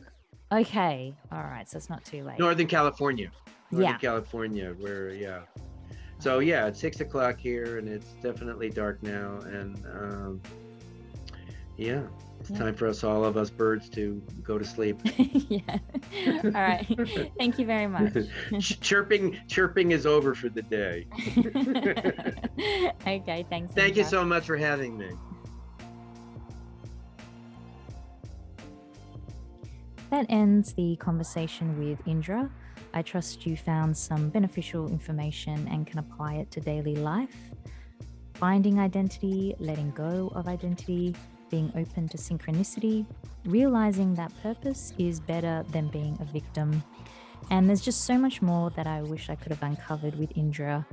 Okay, 0.51 1.13
all 1.31 1.43
right. 1.43 1.69
So 1.69 1.77
it's 1.77 1.89
not 1.89 2.05
too 2.05 2.23
late. 2.23 2.39
Northern 2.39 2.67
California. 2.67 3.31
Northern 3.71 3.89
yeah. 3.89 3.97
California, 3.97 4.75
where 4.79 5.13
yeah. 5.13 5.41
So 6.19 6.39
yeah, 6.39 6.67
it's 6.67 6.79
six 6.79 7.01
o'clock 7.01 7.39
here, 7.39 7.77
and 7.77 7.87
it's 7.87 8.13
definitely 8.23 8.69
dark 8.69 9.03
now, 9.03 9.39
and 9.45 9.85
um, 9.93 10.41
yeah. 11.77 12.03
It's 12.39 12.49
yeah. 12.51 12.59
time 12.59 12.75
for 12.75 12.87
us, 12.87 13.03
all 13.03 13.25
of 13.25 13.37
us 13.37 13.49
birds, 13.49 13.89
to 13.89 14.21
go 14.43 14.57
to 14.57 14.65
sleep. 14.65 14.99
yeah. 15.49 15.79
All 16.43 16.51
right. 16.51 16.85
Thank 17.37 17.59
you 17.59 17.65
very 17.65 17.87
much. 17.87 18.13
chirping, 18.81 19.37
chirping 19.47 19.91
is 19.91 20.05
over 20.05 20.35
for 20.35 20.49
the 20.49 20.61
day. 20.61 21.07
okay. 23.07 23.45
Thanks. 23.49 23.73
Thank 23.73 23.97
you 23.97 24.03
so 24.03 24.23
much 24.23 24.45
for 24.45 24.57
having 24.57 24.97
me. 24.97 25.09
That 30.09 30.25
ends 30.29 30.73
the 30.73 30.95
conversation 30.97 31.77
with 31.77 31.99
Indra. 32.07 32.49
I 32.93 33.01
trust 33.01 33.45
you 33.45 33.57
found 33.57 33.95
some 33.95 34.29
beneficial 34.29 34.89
information 34.89 35.67
and 35.69 35.85
can 35.85 35.99
apply 35.99 36.35
it 36.35 36.49
to 36.51 36.61
daily 36.61 36.95
life. 36.95 37.35
Finding 38.35 38.79
identity, 38.79 39.55
letting 39.59 39.91
go 39.91 40.31
of 40.33 40.47
identity, 40.47 41.13
being 41.49 41.71
open 41.75 42.07
to 42.09 42.17
synchronicity, 42.17 43.05
realizing 43.45 44.13
that 44.15 44.31
purpose 44.41 44.93
is 44.97 45.19
better 45.19 45.63
than 45.71 45.87
being 45.87 46.17
a 46.21 46.25
victim. 46.25 46.83
And 47.49 47.67
there's 47.67 47.81
just 47.81 48.05
so 48.05 48.17
much 48.17 48.41
more 48.41 48.69
that 48.71 48.87
I 48.87 49.01
wish 49.01 49.29
I 49.29 49.35
could 49.35 49.51
have 49.51 49.63
uncovered 49.63 50.17
with 50.17 50.31
Indra. 50.35 50.85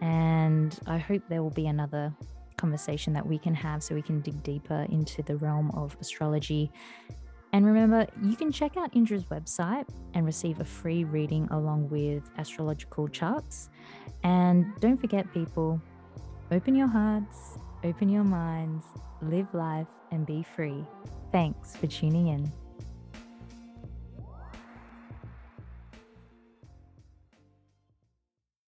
And 0.00 0.78
I 0.86 0.98
hope 0.98 1.22
there 1.28 1.42
will 1.42 1.50
be 1.50 1.66
another 1.66 2.12
conversation 2.56 3.12
that 3.14 3.26
we 3.26 3.38
can 3.38 3.54
have 3.54 3.82
so 3.82 3.94
we 3.94 4.02
can 4.02 4.20
dig 4.20 4.42
deeper 4.42 4.86
into 4.90 5.22
the 5.22 5.36
realm 5.36 5.70
of 5.72 5.96
astrology. 6.00 6.70
And 7.52 7.64
remember, 7.64 8.06
you 8.22 8.36
can 8.36 8.52
check 8.52 8.76
out 8.76 8.94
Indra's 8.94 9.24
website 9.24 9.88
and 10.14 10.26
receive 10.26 10.60
a 10.60 10.64
free 10.64 11.04
reading 11.04 11.48
along 11.50 11.88
with 11.88 12.30
astrological 12.36 13.08
charts. 13.08 13.70
And 14.22 14.66
don't 14.80 14.98
forget, 14.98 15.32
people, 15.32 15.80
open 16.50 16.74
your 16.74 16.88
hearts, 16.88 17.58
open 17.84 18.10
your 18.10 18.24
minds, 18.24 18.84
live 19.22 19.52
life, 19.54 19.88
and 20.10 20.26
be 20.26 20.42
free. 20.42 20.86
Thanks 21.32 21.76
for 21.76 21.86
tuning 21.86 22.28
in. 22.28 22.52